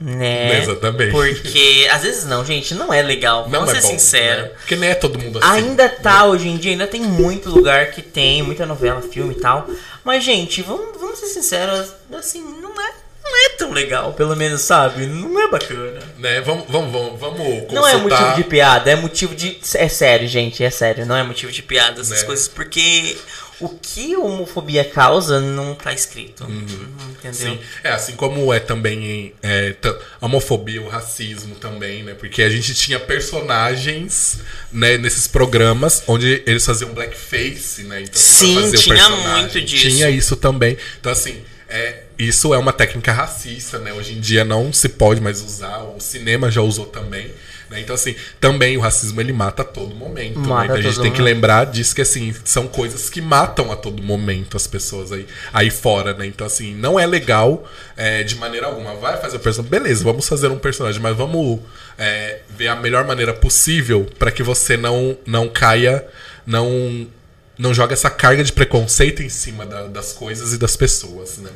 Né? 0.00 0.58
Exatamente. 0.60 1.12
Porque, 1.12 1.88
às 1.90 2.02
vezes 2.02 2.24
não, 2.24 2.44
gente, 2.44 2.74
não 2.74 2.92
é 2.92 3.00
legal. 3.00 3.44
Não 3.44 3.60
Vamos 3.60 3.70
é 3.70 3.80
ser 3.80 3.82
bom, 3.82 3.88
sincero. 3.90 4.42
né? 4.42 4.48
Porque 4.48 4.76
nem 4.76 4.90
é 4.90 4.94
todo 4.94 5.18
mundo 5.18 5.38
assim. 5.38 5.48
Ainda 5.48 5.88
tá, 5.88 6.24
hoje 6.26 6.48
em 6.48 6.56
dia, 6.56 6.72
ainda 6.72 6.86
tem 6.86 7.00
muito 7.00 7.48
lugar 7.48 7.90
que 7.92 8.02
tem, 8.02 8.42
muita 8.42 8.66
novela, 8.66 9.00
filme 9.02 9.34
e 9.34 9.40
tal. 9.40 9.68
Mas, 10.02 10.24
gente, 10.24 10.62
vamos, 10.62 10.98
vamos 11.00 11.18
ser 11.20 11.26
sinceros, 11.26 11.92
assim, 12.18 12.42
não 12.60 12.72
é, 12.82 12.92
não 13.34 13.46
é 13.46 13.48
tão 13.50 13.72
legal, 13.72 14.12
pelo 14.12 14.36
menos, 14.36 14.60
sabe? 14.62 15.06
Não 15.06 15.40
é 15.40 15.48
bacana. 15.50 16.00
Né? 16.18 16.40
Vamos, 16.40 16.64
vamos, 16.68 16.92
vamos, 16.92 17.20
vamos 17.20 17.72
Não 17.72 17.86
é 17.86 17.92
consultar. 17.94 18.20
motivo 18.20 18.36
de 18.36 18.44
piada, 18.44 18.90
é 18.90 18.96
motivo 18.96 19.34
de. 19.34 19.58
É 19.74 19.88
sério, 19.88 20.28
gente, 20.28 20.62
é 20.62 20.70
sério, 20.70 21.04
não 21.04 21.16
é 21.16 21.22
motivo 21.22 21.50
de 21.50 21.62
piada. 21.62 22.00
Essas 22.00 22.20
Né? 22.20 22.26
coisas, 22.26 22.48
porque 22.48 23.16
O 23.60 23.68
que 23.68 24.14
a 24.14 24.18
homofobia 24.18 24.84
causa 24.84 25.40
não 25.40 25.76
tá 25.76 25.92
escrito. 25.92 26.42
Entendeu? 26.44 27.32
Sim. 27.32 27.58
É, 27.84 27.90
assim 27.92 28.12
como 28.14 28.52
é 28.52 28.58
também 28.58 29.32
é, 29.42 29.74
a 30.20 30.26
homofobia, 30.26 30.82
o 30.82 30.88
racismo 30.88 31.54
também, 31.54 32.02
né? 32.02 32.14
Porque 32.14 32.42
a 32.42 32.50
gente 32.50 32.74
tinha 32.74 32.98
personagens 32.98 34.38
né, 34.72 34.98
nesses 34.98 35.26
programas 35.28 36.02
onde 36.06 36.42
eles 36.46 36.64
faziam 36.66 36.92
blackface, 36.92 37.84
né? 37.84 38.02
Então, 38.02 38.20
Sim, 38.20 38.72
tinha 38.72 39.08
muito 39.10 39.60
disso. 39.60 39.88
Tinha 39.88 40.10
isso 40.10 40.34
também. 40.36 40.76
Então, 41.00 41.12
assim, 41.12 41.42
é, 41.68 42.03
isso 42.18 42.54
é 42.54 42.58
uma 42.58 42.72
técnica 42.72 43.12
racista, 43.12 43.78
né? 43.78 43.92
Hoje 43.92 44.14
em 44.14 44.20
dia 44.20 44.44
não 44.44 44.72
se 44.72 44.88
pode 44.88 45.20
mais 45.20 45.40
usar, 45.42 45.78
o 45.82 46.00
cinema 46.00 46.50
já 46.50 46.60
usou 46.62 46.86
também. 46.86 47.30
né? 47.70 47.80
Então, 47.80 47.94
assim, 47.94 48.14
também 48.40 48.76
o 48.76 48.80
racismo 48.80 49.20
ele 49.20 49.32
mata 49.32 49.62
a 49.62 49.64
todo 49.64 49.94
momento. 49.94 50.38
né? 50.38 50.46
Mata 50.46 50.64
Então, 50.64 50.76
a 50.76 50.80
gente 50.82 51.00
tem 51.00 51.10
que 51.10 51.18
momento. 51.18 51.22
lembrar 51.34 51.64
disso 51.66 51.94
que, 51.94 52.02
assim, 52.02 52.34
são 52.44 52.68
coisas 52.68 53.08
que 53.10 53.20
matam 53.20 53.72
a 53.72 53.76
todo 53.76 54.02
momento 54.02 54.56
as 54.56 54.66
pessoas 54.66 55.10
aí, 55.12 55.26
aí 55.52 55.70
fora, 55.70 56.12
né? 56.14 56.26
Então, 56.26 56.46
assim, 56.46 56.74
não 56.74 57.00
é 57.00 57.06
legal 57.06 57.66
é, 57.96 58.22
de 58.22 58.36
maneira 58.36 58.66
alguma. 58.66 58.94
Vai 58.96 59.16
fazer 59.20 59.38
o 59.38 59.40
personagem, 59.40 59.70
beleza, 59.70 60.04
vamos 60.04 60.28
fazer 60.28 60.48
um 60.48 60.58
personagem, 60.58 61.00
mas 61.00 61.16
vamos 61.16 61.58
é, 61.98 62.40
ver 62.50 62.68
a 62.68 62.76
melhor 62.76 63.04
maneira 63.06 63.32
possível 63.32 64.06
para 64.18 64.30
que 64.30 64.42
você 64.42 64.76
não, 64.76 65.16
não 65.26 65.48
caia, 65.48 66.06
não. 66.46 67.08
Não 67.56 67.72
joga 67.72 67.92
essa 67.92 68.10
carga 68.10 68.42
de 68.42 68.52
preconceito 68.52 69.22
em 69.22 69.28
cima 69.28 69.64
da- 69.64 69.86
das 69.86 70.12
coisas 70.12 70.52
e 70.52 70.58
das 70.58 70.76
pessoas, 70.76 71.38
né? 71.38 71.50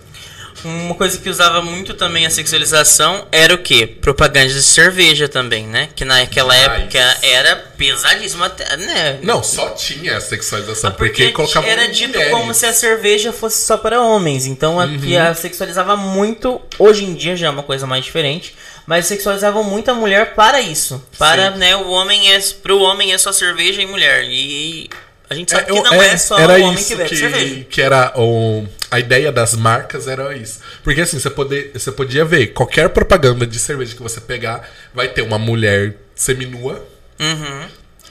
Uma 0.64 0.94
coisa 0.94 1.18
que 1.18 1.28
usava 1.28 1.62
muito 1.62 1.94
também 1.94 2.26
a 2.26 2.30
sexualização 2.30 3.26
era 3.30 3.54
o 3.54 3.58
quê? 3.58 3.86
Propaganda 3.86 4.48
de 4.48 4.62
cerveja 4.62 5.28
também, 5.28 5.66
né? 5.66 5.88
Que 5.94 6.04
naquela 6.04 6.54
Demais. 6.54 6.80
época 6.82 7.16
era 7.22 7.56
pesadíssimo 7.76 8.44
até, 8.44 8.76
né? 8.76 9.18
Não, 9.22 9.42
só 9.42 9.70
tinha 9.70 10.16
a 10.16 10.20
sexualização, 10.20 10.90
Ah, 10.90 10.92
porque, 10.92 11.24
porque 11.24 11.32
colocava 11.32 11.66
era 11.66 11.88
dito 11.88 12.10
mulheres. 12.14 12.32
como 12.32 12.52
se 12.54 12.66
a 12.66 12.72
cerveja 12.72 13.32
fosse 13.32 13.64
só 13.66 13.76
para 13.76 14.00
homens. 14.02 14.46
Então 14.46 14.80
aqui 14.80 15.14
Uhum. 15.16 15.22
a 15.22 15.34
sexualizava 15.34 15.96
muito. 15.96 16.60
Hoje 16.78 17.04
em 17.04 17.14
dia 17.14 17.36
já 17.36 17.46
é 17.46 17.50
uma 17.50 17.62
coisa 17.62 17.86
mais 17.86 18.04
diferente. 18.04 18.54
Mas 18.86 19.04
sexualizavam 19.04 19.62
muito 19.62 19.90
a 19.90 19.94
mulher 19.94 20.34
para 20.34 20.62
isso. 20.62 21.04
Para, 21.18 21.52
Sim. 21.52 21.58
né, 21.58 21.76
o 21.76 21.88
homem 21.90 22.32
é 22.32 22.40
pro 22.62 22.80
homem 22.80 23.12
é 23.12 23.18
só 23.18 23.32
cerveja 23.32 23.82
e 23.82 23.86
mulher. 23.86 24.24
E 24.24 24.88
a 25.30 25.34
gente 25.34 25.50
sabe 25.50 25.66
que 25.66 25.70
eu- 25.72 25.82
não 25.82 25.94
é, 26.02 26.16
só 26.16 26.38
era 26.38 26.58
o 26.58 26.62
homem 26.62 26.74
isso 26.74 26.88
que 26.88 26.96
bebe 26.96 27.16
cerveja. 27.16 27.64
que 27.70 27.82
era 27.82 28.12
o, 28.16 28.66
a 28.90 28.98
ideia 28.98 29.30
das 29.30 29.54
marcas 29.54 30.06
era 30.08 30.34
isso. 30.36 30.60
Porque 30.82 31.00
assim, 31.00 31.18
você, 31.18 31.28
poder, 31.30 31.70
você 31.74 31.92
podia 31.92 32.24
ver, 32.24 32.48
qualquer 32.48 32.88
propaganda 32.90 33.46
de 33.46 33.58
cerveja 33.58 33.94
que 33.94 34.02
você 34.02 34.20
pegar, 34.20 34.68
vai 34.94 35.08
ter 35.08 35.22
uma 35.22 35.38
mulher 35.38 35.94
seminua 36.14 36.84
Uhum. 37.20 37.66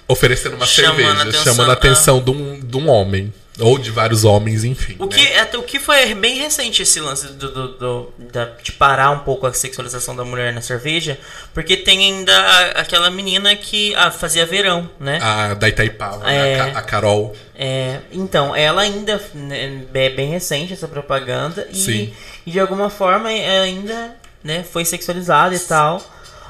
Oferecendo 0.08 0.56
uma 0.56 0.66
Chamando 0.66 0.96
cerveja, 0.98 1.22
atenção, 1.22 1.44
chamando 1.44 1.70
a 1.70 1.74
atenção 1.74 2.22
de, 2.22 2.32
um, 2.32 2.60
de 2.60 2.78
um 2.78 2.90
homem. 2.90 3.34
Ou 3.60 3.80
de 3.80 3.90
vários 3.90 4.24
homens, 4.24 4.64
enfim. 4.64 4.96
O 5.00 5.08
né? 5.08 5.16
que, 5.18 5.34
até 5.34 5.58
o 5.58 5.64
que 5.64 5.80
foi 5.80 6.14
bem 6.14 6.38
recente 6.38 6.84
esse 6.84 7.00
lance 7.00 7.26
do, 7.30 7.52
do- 7.52 7.68
do- 7.80 8.14
da- 8.32 8.52
de 8.62 8.72
parar 8.72 9.10
um 9.10 9.18
pouco 9.20 9.48
a 9.48 9.54
sexualização 9.54 10.16
da 10.16 10.24
mulher 10.24 10.54
na 10.54 10.62
cerveja, 10.62 11.18
porque 11.56 11.76
tem 11.76 11.98
ainda 12.06 12.38
a- 12.40 12.82
aquela 12.82 13.10
menina 13.10 13.56
que 13.56 13.96
ah, 13.96 14.12
fazia 14.12 14.46
verão, 14.46 14.88
né? 15.00 15.18
A 15.24 15.56
da 15.56 15.68
Itaipava, 15.68 16.24
né? 16.24 16.52
É. 16.54 16.60
a, 16.60 16.66
a 16.78 16.82
Carol. 16.84 17.36
É, 17.56 17.98
então, 18.12 18.56
ela 18.56 18.84
ainda 18.84 19.20
né, 19.34 19.82
é 19.92 20.10
bem 20.12 20.30
recente 20.30 20.74
essa 20.74 20.88
propaganda 20.88 21.68
e, 21.74 22.14
e 22.46 22.52
de 22.52 22.60
alguma 22.60 22.92
forma 22.92 23.32
é, 23.32 23.62
ainda 23.62 24.16
né, 24.44 24.64
foi 24.72 24.86
sexualizada 24.86 25.56
e 25.56 25.60
tal. 25.60 26.00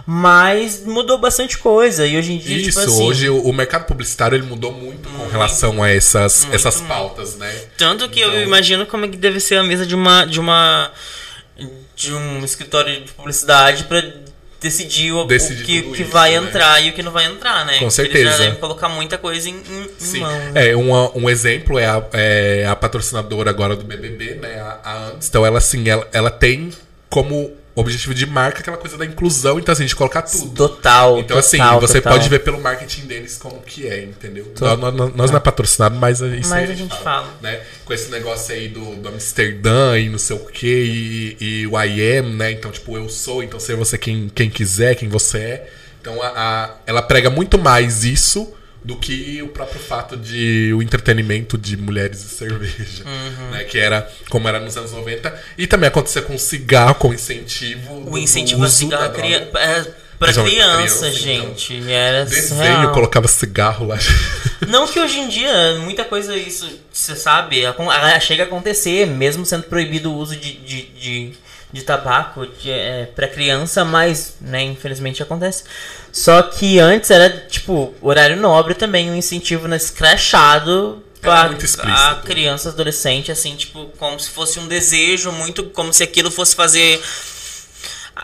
Mas 0.09 0.85
mudou 0.85 1.17
bastante 1.17 1.57
coisa. 1.57 2.07
E 2.07 2.17
hoje 2.17 2.31
em 2.31 2.37
dia, 2.37 2.55
tipo 2.59 2.69
Isso, 2.69 2.79
tipo 2.79 2.91
assim, 2.91 3.03
hoje 3.03 3.29
o, 3.29 3.41
o 3.41 3.51
mercado 3.51 3.83
publicitário 3.85 4.37
ele 4.37 4.45
mudou 4.45 4.71
muito 4.71 5.09
com 5.09 5.27
relação 5.27 5.83
a 5.83 5.89
essas, 5.91 6.47
essas 6.49 6.79
pautas, 6.79 7.35
né? 7.35 7.53
Tanto 7.77 8.07
que 8.07 8.21
eu 8.21 8.29
Então- 8.29 8.41
imagino 8.41 8.85
como 8.85 9.03
é 9.03 9.09
que 9.09 9.17
deve 9.17 9.41
ser 9.41 9.57
a 9.57 9.63
mesa 9.63 9.85
de 9.85 9.93
uma. 9.93 10.23
de 10.23 10.39
uma. 10.39 10.91
de 11.93 12.13
um 12.13 12.45
escritório 12.45 13.01
de 13.03 13.11
publicidade 13.11 13.83
pra 13.83 14.01
decidir 14.61 15.11
o, 15.11 15.19
o 15.23 15.25
Decidir 15.25 15.65
que, 15.65 15.81
tudo 15.81 15.93
que 15.95 16.01
isso, 16.03 16.11
vai 16.11 16.31
né? 16.39 16.47
entrar 16.47 16.81
e 16.81 16.89
o 16.89 16.93
que 16.93 17.03
não 17.03 17.11
vai 17.11 17.25
entrar, 17.25 17.65
né? 17.65 17.73
Com 17.79 17.87
Porque 17.89 18.01
Eles 18.01 18.13
certeza. 18.13 18.31
já 18.31 18.37
devem 18.37 18.55
colocar 18.55 18.87
muita 18.87 19.17
coisa 19.17 19.49
em, 19.49 19.55
em, 19.55 19.89
Sim. 19.99 20.21
mão. 20.21 20.31
né? 20.51 20.69
É, 20.69 20.75
uma- 20.75 21.11
um 21.17 21.29
exemplo 21.29 21.77
é 21.77 21.85
a, 21.85 22.01
é 22.13 22.65
a 22.65 22.75
patrocinadora 22.77 23.49
agora 23.49 23.75
do 23.75 23.83
BBB, 23.83 24.35
né? 24.41 24.59
A, 24.61 24.79
a 24.83 25.07
Amstel, 25.09 25.45
ela 25.45 25.57
assim, 25.57 25.87
ela, 25.89 26.07
ela 26.13 26.31
tem 26.31 26.71
como 27.09 27.51
objetivo 27.79 28.13
de 28.13 28.25
marca 28.25 28.59
aquela 28.59 28.77
coisa 28.77 28.97
da 28.97 29.05
inclusão, 29.05 29.59
então 29.59 29.71
assim, 29.71 29.85
de 29.85 29.95
colocar 29.95 30.23
tudo. 30.23 30.53
Total. 30.69 31.19
Então, 31.19 31.37
assim, 31.37 31.57
total, 31.57 31.79
você 31.79 32.01
total. 32.01 32.13
pode 32.13 32.29
ver 32.29 32.39
pelo 32.39 32.59
marketing 32.59 33.01
deles 33.05 33.37
como 33.37 33.61
que 33.61 33.87
é, 33.87 34.03
entendeu? 34.03 34.51
Nós, 34.59 34.79
nós- 34.79 35.15
nós 35.15 35.31
não 35.31 35.37
é 35.37 35.39
patrocinado, 35.39 35.95
mas 35.97 36.19
isso 36.21 36.49
Mas 36.49 36.69
a 36.69 36.73
gente 36.73 36.97
fala. 37.03 37.31
Né? 37.41 37.61
Com 37.85 37.93
esse 37.93 38.09
negócio 38.09 38.53
aí 38.53 38.67
do, 38.67 38.95
do 38.95 39.09
Amsterdã 39.09 39.97
e 39.99 40.09
não 40.09 40.17
sei 40.17 40.35
o 40.35 40.39
que, 40.45 41.35
e, 41.39 41.61
e 41.61 41.67
o 41.67 41.79
I 41.79 42.17
am, 42.17 42.35
né? 42.35 42.51
Então, 42.51 42.71
tipo, 42.71 42.97
eu 42.97 43.07
sou, 43.09 43.43
então 43.43 43.59
ser 43.59 43.75
você 43.75 43.97
quem, 43.97 44.29
quem 44.33 44.49
quiser, 44.49 44.95
quem 44.95 45.07
você 45.09 45.37
é. 45.37 45.69
Então, 46.01 46.21
a, 46.21 46.27
a- 46.27 46.75
ela 46.85 47.01
prega 47.01 47.29
muito 47.29 47.57
mais 47.57 48.03
isso 48.03 48.53
do 48.83 48.95
que 48.95 49.41
o 49.41 49.47
próprio 49.49 49.79
fato 49.79 50.15
de 50.15 50.71
o 50.73 50.81
entretenimento 50.81 51.57
de 51.57 51.75
mulheres 51.75 52.23
e 52.23 52.29
cerveja, 52.29 53.03
Uhum. 53.05 53.51
né? 53.51 53.63
Que 53.65 53.77
era 53.79 54.09
como 54.29 54.47
era 54.47 54.59
nos 54.59 54.77
anos 54.77 54.91
90 54.93 55.37
e 55.57 55.67
também 55.67 55.87
acontecia 55.89 56.21
com 56.21 56.37
cigarro, 56.37 56.95
com 56.95 57.13
incentivo 57.13 58.01
O 58.07 58.11
do 58.11 58.17
incentivo 58.17 58.63
uso 58.63 58.75
cigarro 58.75 59.05
é 59.05 59.09
cria- 59.09 59.49
é, 59.55 59.85
pra 60.17 60.31
ó, 60.37 60.43
criança, 60.43 60.77
criança, 60.77 61.11
gente. 61.11 61.91
Era 61.91 62.23
Desenho, 62.25 62.47
surreal. 62.49 62.91
colocava 62.93 63.27
cigarro 63.27 63.85
lá. 63.87 63.97
Não 64.67 64.87
que 64.87 64.99
hoje 64.99 65.19
em 65.19 65.27
dia, 65.27 65.79
muita 65.79 66.03
coisa 66.03 66.35
isso, 66.35 66.67
você 66.91 67.15
sabe, 67.15 67.61
chega 68.21 68.43
a 68.43 68.45
acontecer, 68.45 69.05
mesmo 69.05 69.45
sendo 69.45 69.63
proibido 69.63 70.11
o 70.11 70.15
uso 70.17 70.35
de, 70.35 70.53
de, 70.53 70.81
de, 70.99 71.33
de 71.71 71.81
tabaco 71.83 72.45
de, 72.45 72.71
é, 72.71 73.09
pra 73.13 73.27
criança, 73.27 73.83
mas, 73.83 74.35
né, 74.39 74.63
infelizmente 74.63 75.21
acontece. 75.21 75.63
Só 76.11 76.41
que 76.41 76.79
antes 76.79 77.11
era, 77.11 77.29
tipo, 77.29 77.93
horário 78.01 78.37
nobre 78.37 78.73
também, 78.73 79.11
um 79.11 79.15
incentivo 79.15 79.67
né, 79.67 79.75
escrachado 79.75 81.03
Era 81.21 81.49
pra 81.49 81.57
a 82.11 82.15
criança, 82.15 82.69
adolescente, 82.69 83.31
assim, 83.31 83.55
tipo, 83.55 83.87
como 83.97 84.19
se 84.19 84.29
fosse 84.29 84.59
um 84.59 84.67
desejo 84.67 85.31
muito, 85.31 85.65
como 85.65 85.91
se 85.91 86.03
aquilo 86.03 86.31
fosse 86.31 86.55
fazer 86.55 87.01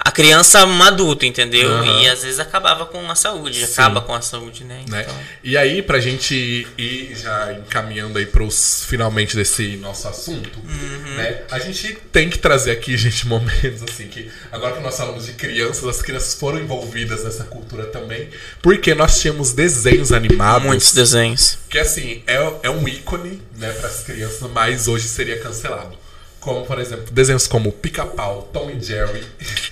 a 0.01 0.11
criança 0.11 0.65
um 0.65 0.81
adulto, 0.83 1.25
entendeu? 1.25 1.69
Aham. 1.69 2.01
E 2.01 2.07
às 2.09 2.23
vezes 2.23 2.39
acabava 2.39 2.85
com 2.85 3.09
a 3.09 3.15
saúde, 3.15 3.65
Sim. 3.65 3.71
acaba 3.73 4.01
com 4.01 4.13
a 4.13 4.21
saúde, 4.21 4.63
né? 4.63 4.83
né? 4.89 5.01
Então... 5.03 5.15
E 5.43 5.55
aí, 5.57 5.81
pra 5.81 5.99
gente 5.99 6.67
ir 6.77 7.15
já 7.15 7.53
encaminhando 7.53 8.17
aí 8.17 8.25
pros 8.25 8.85
finalmente 8.87 9.35
desse 9.35 9.75
nosso 9.77 10.07
assunto, 10.07 10.59
Uhum. 10.59 11.15
né? 11.15 11.43
A 11.51 11.59
gente 11.59 11.93
tem 12.11 12.29
que 12.29 12.37
trazer 12.39 12.71
aqui, 12.71 12.95
gente, 12.97 13.27
momentos 13.27 13.83
assim 13.83 14.07
que 14.07 14.29
agora 14.51 14.75
que 14.75 14.81
nós 14.81 14.95
falamos 14.97 15.25
de 15.25 15.33
crianças, 15.33 15.83
as 15.87 16.01
crianças 16.01 16.33
foram 16.35 16.59
envolvidas 16.59 17.23
nessa 17.23 17.43
cultura 17.43 17.85
também, 17.85 18.29
porque 18.61 18.93
nós 18.93 19.19
tínhamos 19.19 19.53
desenhos 19.53 20.11
animados 20.11 20.67
Muitos 20.67 20.93
desenhos. 20.93 21.57
que 21.69 21.77
assim, 21.77 22.23
é, 22.27 22.35
é 22.63 22.69
um 22.69 22.87
ícone, 22.87 23.41
né, 23.57 23.71
para 23.73 23.87
as 23.89 24.01
crianças, 24.03 24.41
mas 24.51 24.87
hoje 24.87 25.07
seria 25.07 25.39
cancelado. 25.39 25.97
Como, 26.43 26.65
por 26.65 26.77
exemplo, 26.79 27.05
desenhos 27.11 27.47
como 27.47 27.71
Pica-Pau, 27.71 28.49
Tom 28.51 28.69
e 28.69 28.83
Jerry, 28.83 29.23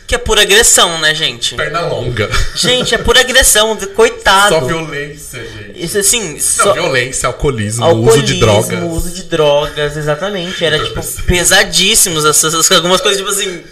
Que 0.07 0.15
é 0.15 0.17
pura 0.17 0.41
agressão, 0.41 0.99
né, 0.99 1.13
gente? 1.13 1.55
Pernalonga. 1.55 2.29
Gente, 2.55 2.95
é 2.95 2.97
pura 2.97 3.19
agressão, 3.19 3.75
coitado. 3.95 4.55
Só 4.55 4.61
violência, 4.61 5.43
gente. 5.43 5.83
Isso 5.83 5.97
assim, 5.97 6.33
Não, 6.33 6.39
só 6.39 6.73
violência, 6.73 7.27
alcoolismo, 7.27 7.83
alcoolismo, 7.83 8.11
uso 8.13 8.23
de 8.23 8.39
drogas. 8.39 8.83
uso 8.83 9.09
de 9.11 9.23
drogas, 9.23 9.97
exatamente. 9.97 10.63
Era 10.63 10.79
tipo 10.83 11.01
pesadíssimos 11.27 12.23
essas- 12.25 12.71
algumas 12.71 13.01
coisas 13.01 13.17
tipo 13.19 13.29
assim. 13.31 13.63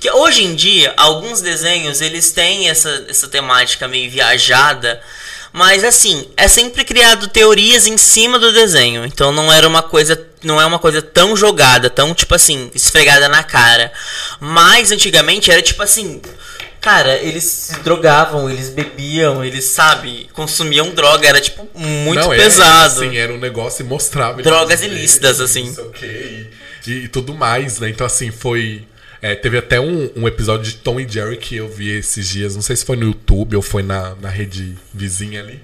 Que 0.00 0.10
hoje 0.12 0.44
em 0.44 0.54
dia, 0.54 0.94
alguns 0.96 1.40
desenhos, 1.40 2.00
eles 2.00 2.30
têm 2.30 2.68
essa, 2.68 3.04
essa 3.08 3.26
temática 3.26 3.88
meio 3.88 4.08
viajada. 4.10 5.00
Mas 5.58 5.82
assim, 5.82 6.24
é 6.36 6.46
sempre 6.46 6.84
criado 6.84 7.26
teorias 7.26 7.84
em 7.88 7.98
cima 7.98 8.38
do 8.38 8.52
desenho. 8.52 9.04
Então 9.04 9.32
não 9.32 9.52
era 9.52 9.66
uma 9.66 9.82
coisa. 9.82 10.16
Não 10.44 10.60
é 10.60 10.64
uma 10.64 10.78
coisa 10.78 11.02
tão 11.02 11.36
jogada, 11.36 11.90
tão 11.90 12.14
tipo 12.14 12.32
assim, 12.32 12.70
esfregada 12.72 13.28
na 13.28 13.42
cara. 13.42 13.92
Mas 14.38 14.92
antigamente 14.92 15.50
era 15.50 15.60
tipo 15.60 15.82
assim. 15.82 16.22
Cara, 16.80 17.16
eles 17.16 17.42
se 17.42 17.80
drogavam, 17.80 18.48
eles 18.48 18.68
bebiam, 18.68 19.44
eles, 19.44 19.64
sabe, 19.64 20.30
consumiam 20.32 20.90
droga, 20.90 21.26
era 21.26 21.40
tipo 21.40 21.68
muito 21.74 22.20
Não, 22.20 22.32
era, 22.32 22.40
pesado. 22.40 23.04
assim, 23.04 23.16
era 23.16 23.34
um 23.34 23.38
negócio 23.38 23.84
e 23.84 23.88
mostrava. 23.88 24.40
Drogas 24.40 24.80
eles 24.80 24.96
ilícitas, 24.96 25.40
assim. 25.40 25.66
Não 25.66 25.74
sei 25.74 25.84
o 25.84 25.90
quê, 25.90 26.46
e, 26.86 26.90
e 26.92 27.08
tudo 27.08 27.34
mais, 27.34 27.80
né? 27.80 27.88
Então, 27.88 28.06
assim, 28.06 28.30
foi. 28.30 28.86
É, 29.20 29.34
teve 29.34 29.58
até 29.58 29.80
um, 29.80 30.10
um 30.16 30.28
episódio 30.28 30.70
de 30.70 30.78
Tom 30.78 31.00
e 31.00 31.08
Jerry 31.08 31.36
que 31.36 31.56
eu 31.56 31.68
vi 31.68 31.90
esses 31.90 32.28
dias. 32.28 32.54
Não 32.54 32.62
sei 32.62 32.76
se 32.76 32.84
foi 32.84 32.96
no 32.96 33.06
YouTube 33.06 33.56
ou 33.56 33.62
foi 33.62 33.82
na, 33.82 34.14
na 34.16 34.28
rede 34.28 34.76
vizinha 34.94 35.40
ali. 35.40 35.60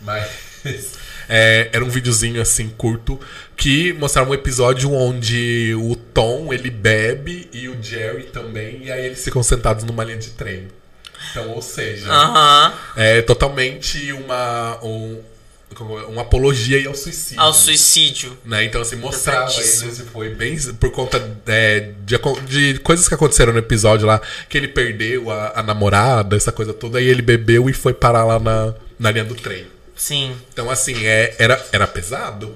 Mas. 0.00 0.28
é, 1.28 1.68
era 1.72 1.84
um 1.84 1.88
videozinho 1.88 2.40
assim 2.40 2.68
curto 2.68 3.20
que 3.56 3.92
mostrava 3.94 4.30
um 4.30 4.34
episódio 4.34 4.92
onde 4.92 5.74
o 5.76 5.96
Tom 5.96 6.52
ele 6.52 6.70
bebe 6.70 7.48
e 7.52 7.68
o 7.68 7.82
Jerry 7.82 8.24
também, 8.24 8.84
e 8.84 8.92
aí 8.92 9.06
eles 9.06 9.22
ficam 9.22 9.42
sentados 9.42 9.84
numa 9.84 10.04
linha 10.04 10.18
de 10.18 10.30
trem. 10.30 10.68
Então, 11.30 11.50
ou 11.50 11.62
seja, 11.62 12.10
Aham. 12.10 12.74
é 12.96 13.22
totalmente 13.22 14.12
uma, 14.12 14.78
um, 14.84 15.20
como 15.76 15.94
uma 16.06 16.22
apologia 16.22 16.78
aí 16.78 16.86
ao 16.86 16.94
suicídio. 16.94 17.40
Ao 17.40 17.52
suicídio. 17.52 18.36
Né? 18.44 18.64
Então, 18.64 18.80
assim, 18.80 18.96
mostrava 18.96 19.46
Pesadíssimo. 19.46 19.90
isso. 19.90 20.04
Foi 20.06 20.30
bem 20.30 20.56
por 20.80 20.90
conta 20.90 21.38
é, 21.46 21.92
de, 22.04 22.18
de 22.46 22.80
coisas 22.80 23.06
que 23.06 23.14
aconteceram 23.14 23.52
no 23.52 23.58
episódio 23.58 24.06
lá. 24.06 24.20
Que 24.48 24.56
ele 24.56 24.68
perdeu 24.68 25.30
a, 25.30 25.60
a 25.60 25.62
namorada, 25.62 26.34
essa 26.34 26.50
coisa 26.50 26.72
toda. 26.72 26.98
Aí 26.98 27.06
ele 27.06 27.22
bebeu 27.22 27.68
e 27.68 27.72
foi 27.72 27.92
parar 27.92 28.24
lá 28.24 28.38
na, 28.38 28.74
na 28.98 29.10
linha 29.10 29.24
do 29.24 29.34
trem. 29.34 29.66
Sim. 29.96 30.36
Então, 30.52 30.70
assim, 30.70 31.06
é, 31.06 31.34
era, 31.38 31.66
era 31.72 31.86
pesado. 31.86 32.54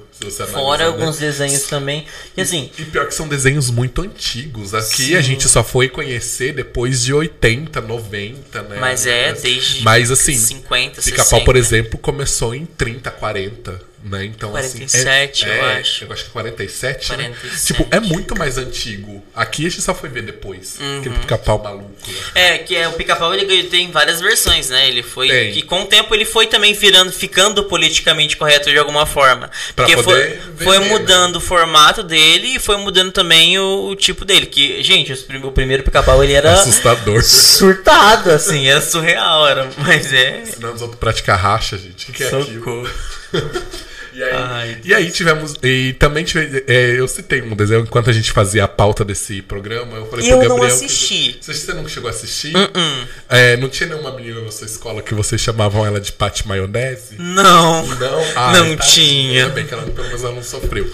Fora 0.52 0.84
analisar, 0.84 0.84
alguns 0.84 1.18
né? 1.18 1.26
desenhos 1.26 1.62
também. 1.62 2.04
E 2.36 2.42
assim, 2.42 2.70
E 2.78 2.84
pior 2.84 3.06
que 3.08 3.14
são 3.14 3.26
desenhos 3.26 3.70
muito 3.70 4.02
antigos. 4.02 4.74
Aqui 4.74 5.06
Sim. 5.06 5.16
a 5.16 5.22
gente 5.22 5.48
só 5.48 5.64
foi 5.64 5.88
conhecer 5.88 6.52
depois 6.52 7.02
de 7.02 7.14
80, 7.14 7.80
90, 7.80 8.62
né? 8.62 8.76
mas 8.78 9.06
é 9.06 9.32
desde 9.32 9.82
Mas 9.82 10.10
assim, 10.10 10.34
50, 10.34 11.00
Pica-pau, 11.00 11.24
60. 11.24 11.44
por 11.44 11.56
exemplo, 11.56 11.98
começou 11.98 12.54
em 12.54 12.66
30, 12.66 13.10
40, 13.10 13.80
né? 14.02 14.24
Então, 14.24 14.50
47, 14.50 15.44
assim, 15.44 15.52
é, 15.52 15.58
eu 15.58 15.64
é, 15.64 15.80
acho. 15.80 16.04
Eu 16.04 16.12
acho 16.12 16.24
que 16.24 16.30
47, 16.30 17.10
né? 17.16 17.24
47. 17.24 17.66
Tipo, 17.66 17.86
é 17.90 18.00
muito 18.00 18.36
mais 18.36 18.56
antigo. 18.56 19.22
Aqui 19.34 19.66
a 19.66 19.68
gente 19.68 19.82
só 19.82 19.94
foi 19.94 20.08
ver 20.08 20.22
depois. 20.22 20.78
Uhum. 20.80 21.00
Aquele 21.00 21.18
pica-pau 21.18 21.62
maluco. 21.62 21.90
né? 22.06 22.14
É, 22.34 22.58
que 22.58 22.74
é, 22.76 22.88
o 22.88 22.92
Pica-Pau 22.92 23.34
ele 23.34 23.64
tem 23.64 23.90
várias 23.90 24.20
versões, 24.20 24.70
né? 24.70 24.88
Ele 24.88 25.02
foi. 25.02 25.28
Tem. 25.28 25.58
E 25.58 25.62
com 25.62 25.82
o 25.82 25.86
tempo 25.86 26.14
ele 26.14 26.24
foi 26.24 26.46
também 26.46 26.72
virando, 26.72 27.12
ficando 27.12 27.64
politicamente 27.64 28.36
correto 28.36 28.70
de 28.70 28.78
alguma 28.78 29.04
forma. 29.04 29.50
Porque 29.76 29.96
foi, 30.02 30.38
foi 30.56 30.78
vender, 30.78 30.90
mudando 30.90 31.36
o 31.36 31.40
formato 31.40 32.02
dele 32.02 32.56
e 32.56 32.58
foi 32.58 32.76
mudando 32.78 33.12
também 33.12 33.58
o, 33.58 33.88
o 33.88 33.96
tipo 33.96 34.24
dele. 34.24 34.46
Que, 34.46 34.82
gente, 34.82 35.12
os 35.12 35.26
o 35.42 35.52
primeiro 35.52 35.82
Pica-Pau 35.82 36.22
ele 36.24 36.32
era 36.32 36.52
Assustador. 36.52 37.22
surtado, 37.22 38.30
assim, 38.30 38.66
era 38.66 38.80
surreal, 38.80 39.46
era, 39.46 39.68
mas 39.78 40.12
é. 40.12 40.40
Ensinando 40.40 40.74
os 40.74 40.82
outros 40.82 40.98
a 40.98 41.00
praticar 41.00 41.38
racha, 41.38 41.76
gente. 41.76 42.04
O 42.04 42.06
que, 42.06 42.12
que 42.12 42.24
é 42.24 42.26
aquilo? 42.28 42.88
E 44.12 44.24
aí, 44.24 44.32
Ai, 44.34 44.78
e 44.84 44.92
aí 44.92 45.08
tivemos. 45.08 45.54
E 45.62 45.92
também 45.92 46.24
tive, 46.24 46.64
é, 46.66 46.98
eu 46.98 47.06
citei 47.06 47.40
um 47.42 47.54
desenho 47.54 47.82
enquanto 47.82 48.10
a 48.10 48.12
gente 48.12 48.32
fazia 48.32 48.64
a 48.64 48.68
pauta 48.68 49.04
desse 49.04 49.40
programa. 49.40 49.96
Eu 49.98 50.06
falei 50.06 50.26
Eu 50.32 50.38
pro 50.40 50.48
não 50.48 50.56
Gabriel. 50.56 50.74
assisti. 50.76 51.34
Que, 51.34 51.54
você 51.54 51.72
não 51.72 51.86
chegou 51.86 52.08
a 52.08 52.10
assistir? 52.10 52.52
Uh-uh. 52.56 53.06
É, 53.28 53.56
não 53.58 53.68
tinha 53.68 53.88
nenhuma 53.88 54.10
menina 54.16 54.40
na 54.40 54.50
sua 54.50 54.66
escola 54.66 55.00
que 55.00 55.14
vocês 55.14 55.40
chamavam 55.40 55.86
ela 55.86 56.00
de 56.00 56.10
Pate 56.10 56.46
Maionese? 56.48 57.14
Não. 57.20 57.86
Não, 57.86 58.20
Ai, 58.34 58.52
Não 58.58 58.76
tadinha. 58.76 58.78
tinha. 58.78 59.42
Ainda 59.44 59.54
bem 59.54 59.64
que 59.64 59.74
ela, 59.74 59.84
pelo 59.84 60.06
menos 60.08 60.24
ela 60.24 60.34
não 60.34 60.42
sofreu. 60.42 60.92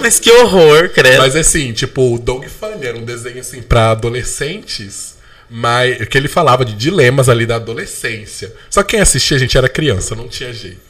Mas 0.00 0.18
que 0.18 0.30
horror, 0.30 0.88
credo. 0.88 1.18
Mas 1.18 1.36
assim, 1.36 1.74
tipo, 1.74 2.14
o 2.14 2.18
Dog 2.18 2.48
Funny 2.48 2.86
era 2.86 2.96
um 2.96 3.04
desenho 3.04 3.40
assim 3.40 3.60
pra 3.60 3.90
adolescentes, 3.90 5.16
mas 5.50 6.08
que 6.08 6.16
ele 6.16 6.28
falava 6.28 6.64
de 6.64 6.74
dilemas 6.74 7.28
ali 7.28 7.44
da 7.44 7.56
adolescência. 7.56 8.50
Só 8.70 8.82
que 8.82 8.92
quem 8.92 9.00
assistia, 9.00 9.36
a 9.36 9.40
gente 9.40 9.56
era 9.58 9.68
criança, 9.68 10.14
não 10.16 10.28
tinha 10.28 10.50
jeito. 10.50 10.87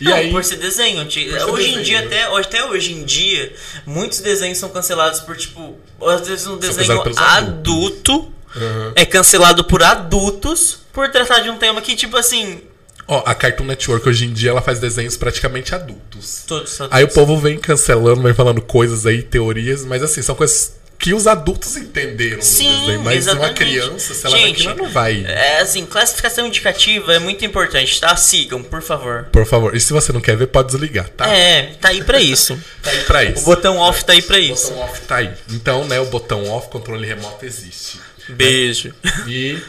E 0.00 0.04
não, 0.04 0.14
aí, 0.14 0.30
por 0.30 0.44
ser 0.44 0.56
desenho. 0.56 1.04
Por 1.04 1.12
ser 1.12 1.44
hoje 1.44 1.64
desenho, 1.64 1.80
em 1.80 1.82
dia, 1.82 2.00
né? 2.00 2.06
até, 2.06 2.40
até 2.40 2.64
hoje 2.64 2.92
em 2.92 3.04
dia, 3.04 3.52
muitos 3.86 4.20
desenhos 4.20 4.58
são 4.58 4.68
cancelados 4.68 5.20
por, 5.20 5.36
tipo, 5.36 5.76
às 6.02 6.26
vezes 6.26 6.46
um 6.46 6.56
desenho 6.56 7.02
adulto 7.16 8.32
Uhum. 8.56 8.92
é 8.96 9.04
cancelado 9.04 9.62
por 9.62 9.80
adultos 9.80 10.80
por 10.92 11.08
tratar 11.10 11.38
de 11.38 11.48
um 11.50 11.56
tema 11.56 11.80
que, 11.80 11.94
tipo 11.94 12.16
assim, 12.16 12.60
ó, 13.06 13.22
a 13.24 13.32
Cartoon 13.32 13.64
Network 13.64 14.08
hoje 14.08 14.24
em 14.24 14.32
dia 14.32 14.50
ela 14.50 14.60
faz 14.60 14.80
desenhos 14.80 15.16
praticamente 15.16 15.72
adultos. 15.72 16.42
todos 16.48 16.74
adultos. 16.74 16.96
Aí 16.98 17.04
o 17.04 17.08
povo 17.08 17.38
vem 17.38 17.56
cancelando, 17.58 18.20
vem 18.22 18.34
falando 18.34 18.60
coisas 18.60 19.06
aí, 19.06 19.22
teorias, 19.22 19.84
mas 19.84 20.02
assim, 20.02 20.20
são 20.20 20.34
coisas 20.34 20.79
que 21.00 21.14
os 21.14 21.26
adultos 21.26 21.76
entenderam 21.76 22.42
Sim, 22.42 22.68
no 22.70 22.80
desenho, 22.80 23.02
mas 23.02 23.16
exatamente. 23.16 23.48
uma 23.48 23.54
criança, 23.54 24.14
se 24.14 24.26
ela 24.26 24.36
Gente, 24.36 24.50
daquilo, 24.52 24.70
ela 24.70 24.82
não 24.82 24.90
vai. 24.90 25.24
É 25.26 25.60
assim, 25.60 25.86
classificação 25.86 26.46
indicativa 26.46 27.14
é 27.14 27.18
muito 27.18 27.42
importante, 27.44 27.98
tá? 27.98 28.14
Sigam, 28.16 28.62
por 28.62 28.82
favor. 28.82 29.24
Por 29.32 29.46
favor. 29.46 29.74
E 29.74 29.80
se 29.80 29.92
você 29.94 30.12
não 30.12 30.20
quer 30.20 30.36
ver, 30.36 30.48
pode 30.48 30.68
desligar, 30.70 31.08
tá? 31.08 31.26
É, 31.34 31.72
tá 31.80 31.88
aí 31.88 32.04
pra 32.04 32.20
isso. 32.20 32.56
Tá 32.82 32.90
aí 32.90 33.00
pra 33.04 33.24
isso. 33.24 33.42
O 33.42 33.44
botão 33.44 33.76
off 33.78 34.04
tá 34.04 34.12
aí 34.12 34.22
pra 34.22 34.36
O 34.36 34.40
isso. 34.40 34.68
botão 34.68 34.82
off 34.84 35.00
tá 35.02 35.16
aí. 35.16 35.30
Então, 35.50 35.84
né, 35.86 35.98
o 36.00 36.06
botão 36.06 36.48
off, 36.50 36.68
controle 36.68 37.06
remoto 37.06 37.44
existe. 37.44 37.98
Beijo. 38.28 38.94
E. 39.26 39.58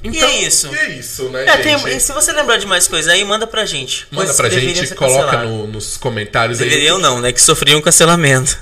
E 0.00 0.16
é 0.22 0.42
isso. 0.46 0.68
E 0.72 0.76
é 0.78 0.90
isso, 0.90 1.24
né, 1.28 1.44
É, 1.44 1.60
gente? 1.60 1.82
tem- 1.82 1.98
se 1.98 2.12
você 2.12 2.30
lembrar 2.32 2.56
de 2.56 2.66
mais 2.66 2.86
coisas 2.86 3.12
aí, 3.12 3.24
manda 3.24 3.48
pra 3.48 3.66
gente. 3.66 4.06
Manda 4.12 4.32
pra 4.32 4.48
deveriam 4.48 4.72
gente, 4.84 4.94
coloca 4.94 5.42
no- 5.42 5.66
nos 5.66 5.96
comentários 5.96 6.60
aí. 6.60 6.68
Deveriam 6.68 6.98
não, 6.98 7.20
né? 7.20 7.32
Que 7.32 7.42
sofriam 7.42 7.80
cancelamento. 7.82 8.56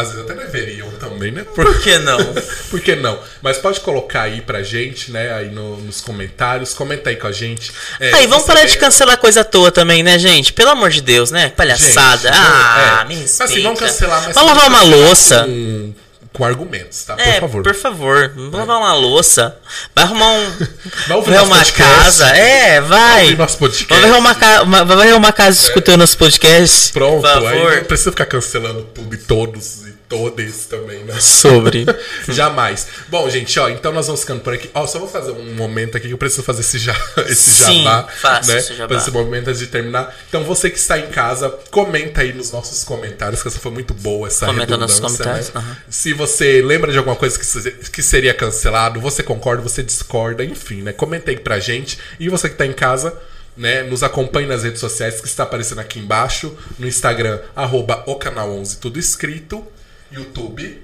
Às 0.00 0.12
vezes 0.12 0.24
até 0.24 0.34
deveriam 0.34 0.90
também, 0.92 1.30
né? 1.32 1.44
Por 1.54 1.80
que 1.82 1.98
não? 1.98 2.18
Por 2.70 2.80
que 2.80 2.94
não? 2.96 3.18
Mas 3.42 3.58
pode 3.58 3.80
colocar 3.80 4.22
aí 4.22 4.40
pra 4.40 4.62
gente, 4.62 5.10
né? 5.10 5.32
Aí 5.34 5.50
no- 5.50 5.76
nos 5.78 6.00
comentários. 6.00 6.72
Comenta 6.74 7.10
aí 7.10 7.16
com 7.16 7.26
a 7.26 7.32
gente. 7.32 7.72
É, 7.98 8.14
Aí, 8.14 8.26
vamos 8.26 8.44
parar 8.46 8.64
de 8.64 8.72
vê- 8.74 8.78
cancelar 8.78 9.18
coisa 9.18 9.40
à 9.40 9.44
toa 9.44 9.70
também, 9.70 10.02
né, 10.02 10.18
gente? 10.18 10.52
Pelo 10.52 10.70
amor 10.70 10.90
de 10.90 11.00
Deus, 11.00 11.30
né? 11.30 11.50
Palhaçada. 11.56 12.28
Gente, 12.32 12.38
ah, 12.40 13.00
é. 13.02 13.08
me 13.08 13.14
Mas 13.16 13.22
respeita. 13.22 13.44
assim, 13.52 13.62
vamos 13.62 13.80
cancelar, 13.80 14.22
mas 14.24 14.34
Vamos 14.34 14.52
lavar 14.54 14.68
uma 14.68 14.82
louça. 14.82 15.44
Com, 15.44 15.92
com 16.32 16.44
argumentos, 16.44 17.04
tá? 17.04 17.14
Por 17.16 17.22
É, 17.26 17.40
favor. 17.40 17.62
por 17.62 17.74
favor, 17.74 18.32
vamos 18.34 18.52
lavar 18.54 18.78
uma 18.78 18.94
louça. 18.94 19.56
Vai 19.94 20.04
arrumar 20.04 20.30
um. 20.32 20.50
Vai 21.08 21.16
ouvir 21.16 21.30
Vai 21.30 21.38
arrumar 21.38 21.56
podcast. 21.58 21.94
casa. 22.02 22.26
É, 22.36 22.80
vai. 22.80 23.22
ouvir 23.24 23.38
nosso 23.38 23.58
podcast. 23.58 24.00
Vai 24.00 24.10
arrumar, 24.10 24.34
ca... 24.36 24.62
uma- 24.62 24.84
vai 24.84 25.10
arrumar 25.10 25.32
casa 25.32 25.60
escutando 25.60 26.00
nosso 26.00 26.16
podcast. 26.16 26.92
Pronto, 26.92 27.20
Por 27.22 27.28
aí 27.28 27.58
favor. 27.58 27.76
não 27.76 27.84
precisa 27.84 28.10
ficar 28.10 28.26
cancelando 28.26 28.82
tudo 28.94 29.14
e 29.14 29.18
todos 29.18 29.86
e 29.86 29.94
todes 30.10 30.66
também, 30.66 31.04
né? 31.04 31.18
Sobre. 31.20 31.86
Jamais. 32.28 32.88
Bom, 33.08 33.30
gente, 33.30 33.58
ó, 33.60 33.68
então 33.68 33.92
nós 33.92 34.08
vamos 34.08 34.22
ficando 34.22 34.40
por 34.40 34.52
aqui. 34.52 34.68
Ó, 34.74 34.84
só 34.84 34.98
vou 34.98 35.06
fazer 35.08 35.30
um 35.30 35.54
momento 35.54 35.96
aqui 35.96 36.08
que 36.08 36.12
eu 36.12 36.18
preciso 36.18 36.42
fazer 36.42 36.62
esse, 36.62 36.78
já, 36.78 36.94
esse 37.28 37.50
Sim, 37.64 37.84
jabá. 37.84 38.08
faça 38.08 38.52
né? 38.52 38.58
esse 38.58 38.74
jabá. 38.74 38.94
Fazer 38.94 39.08
esse 39.08 39.16
momento 39.16 39.48
antes 39.48 39.60
de 39.60 39.68
terminar. 39.68 40.12
Então, 40.28 40.42
você 40.42 40.68
que 40.68 40.78
está 40.78 40.98
em 40.98 41.06
casa, 41.06 41.48
comenta 41.70 42.22
aí 42.22 42.32
nos 42.32 42.50
nossos 42.50 42.82
comentários, 42.82 43.40
que 43.40 43.46
essa 43.46 43.60
foi 43.60 43.70
muito 43.70 43.94
boa, 43.94 44.26
essa 44.26 44.46
Comenta 44.46 44.76
nos 44.76 44.90
redundância, 44.90 45.24
comentários, 45.24 45.52
né? 45.54 45.60
aham. 45.60 45.76
Se 45.88 46.12
você 46.12 46.60
lembra 46.60 46.90
de 46.90 46.98
alguma 46.98 47.14
coisa 47.14 47.38
que, 47.38 47.70
que 47.90 48.02
seria 48.02 48.34
cancelado, 48.34 49.00
você 49.00 49.22
concorda, 49.22 49.62
você 49.62 49.80
discorda, 49.80 50.44
enfim, 50.44 50.82
né? 50.82 50.92
Comenta 50.92 51.30
aí 51.30 51.38
pra 51.38 51.60
gente. 51.60 51.98
E 52.18 52.28
você 52.28 52.48
que 52.48 52.56
tá 52.56 52.66
em 52.66 52.72
casa, 52.72 53.16
né? 53.56 53.84
Nos 53.84 54.02
acompanhe 54.02 54.48
nas 54.48 54.64
redes 54.64 54.80
sociais 54.80 55.20
que 55.20 55.28
está 55.28 55.44
aparecendo 55.44 55.78
aqui 55.78 56.00
embaixo. 56.00 56.52
No 56.80 56.88
Instagram, 56.88 57.38
arroba 57.54 58.02
o 58.06 58.16
canal 58.16 58.50
11, 58.50 58.78
tudo 58.78 58.98
escrito. 58.98 59.64
YouTube, 60.12 60.82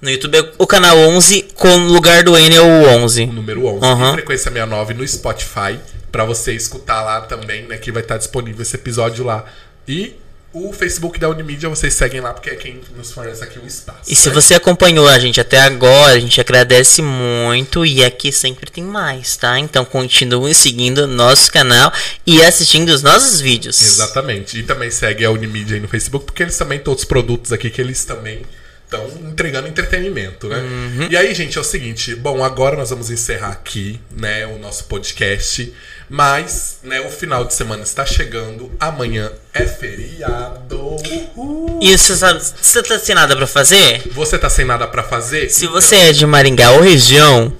No 0.00 0.10
YouTube 0.10 0.36
é 0.36 0.52
o 0.58 0.66
canal 0.66 0.96
11, 0.98 1.48
com 1.54 1.68
o 1.68 1.92
lugar 1.92 2.22
do 2.22 2.36
N 2.36 2.54
é 2.54 2.60
o 2.60 2.88
11. 3.02 3.24
o 3.24 3.32
número 3.32 3.66
11. 3.66 3.84
Aham. 3.84 4.10
E 4.10 4.12
Frequência 4.14 4.44
69 4.50 4.94
no 4.94 5.06
Spotify, 5.06 5.78
pra 6.10 6.24
você 6.24 6.52
escutar 6.54 7.02
lá 7.02 7.22
também, 7.22 7.64
né? 7.66 7.76
Que 7.76 7.92
vai 7.92 8.02
estar 8.02 8.16
disponível 8.18 8.62
esse 8.62 8.76
episódio 8.76 9.24
lá. 9.24 9.44
E 9.86 10.14
o 10.52 10.72
Facebook 10.72 11.18
da 11.18 11.28
Unimídia, 11.28 11.68
vocês 11.68 11.94
seguem 11.94 12.20
lá, 12.20 12.34
porque 12.34 12.50
é 12.50 12.56
quem 12.56 12.80
nos 12.96 13.12
fornece 13.12 13.42
aqui 13.44 13.58
o 13.58 13.66
espaço. 13.66 14.10
E 14.10 14.16
se 14.16 14.28
você 14.30 14.54
acompanhou 14.54 15.08
a 15.08 15.18
gente 15.18 15.40
até 15.40 15.60
agora, 15.60 16.14
a 16.14 16.18
gente 16.18 16.40
agradece 16.40 17.02
muito 17.02 17.86
e 17.86 18.04
aqui 18.04 18.32
sempre 18.32 18.68
tem 18.68 18.82
mais, 18.82 19.36
tá? 19.36 19.58
Então 19.58 19.84
continue 19.84 20.52
seguindo 20.52 21.06
nosso 21.06 21.52
canal 21.52 21.92
e 22.26 22.42
assistindo 22.42 22.88
os 22.88 23.02
nossos 23.02 23.40
vídeos. 23.40 23.80
Exatamente. 23.80 24.58
E 24.58 24.62
também 24.64 24.90
segue 24.90 25.24
a 25.24 25.30
Unimídia 25.30 25.76
aí 25.76 25.80
no 25.80 25.88
Facebook, 25.88 26.26
porque 26.26 26.42
eles 26.42 26.58
também 26.58 26.80
têm 26.80 26.88
outros 26.88 27.06
produtos 27.06 27.52
aqui 27.52 27.70
que 27.70 27.80
eles 27.80 28.04
também 28.04 28.42
estão 28.84 29.06
entregando 29.30 29.68
entretenimento, 29.68 30.48
né? 30.48 30.58
Uhum. 30.58 31.08
E 31.08 31.16
aí, 31.16 31.32
gente, 31.32 31.56
é 31.56 31.60
o 31.60 31.64
seguinte, 31.64 32.16
bom, 32.16 32.42
agora 32.42 32.76
nós 32.76 32.90
vamos 32.90 33.08
encerrar 33.08 33.50
aqui, 33.50 34.00
né, 34.10 34.44
o 34.46 34.58
nosso 34.58 34.84
podcast, 34.84 35.72
mas, 36.12 36.78
né, 36.82 37.00
o 37.00 37.08
final 37.08 37.44
de 37.44 37.54
semana 37.54 37.84
está 37.84 38.04
chegando, 38.04 38.68
amanhã 38.80 39.30
é 39.54 39.64
feriado. 39.64 40.76
Uhul. 41.36 41.78
E 41.80 41.96
você 41.96 42.16
sabe, 42.16 42.42
você 42.60 42.82
tá 42.82 42.98
sem 42.98 43.14
nada 43.14 43.36
pra 43.36 43.46
fazer? 43.46 44.02
Você 44.12 44.36
tá 44.36 44.50
sem 44.50 44.64
nada 44.64 44.88
pra 44.88 45.04
fazer? 45.04 45.48
Se 45.50 45.68
você 45.68 45.94
é 45.94 46.12
de 46.12 46.26
Maringá 46.26 46.72
ou 46.72 46.80
região, 46.80 47.56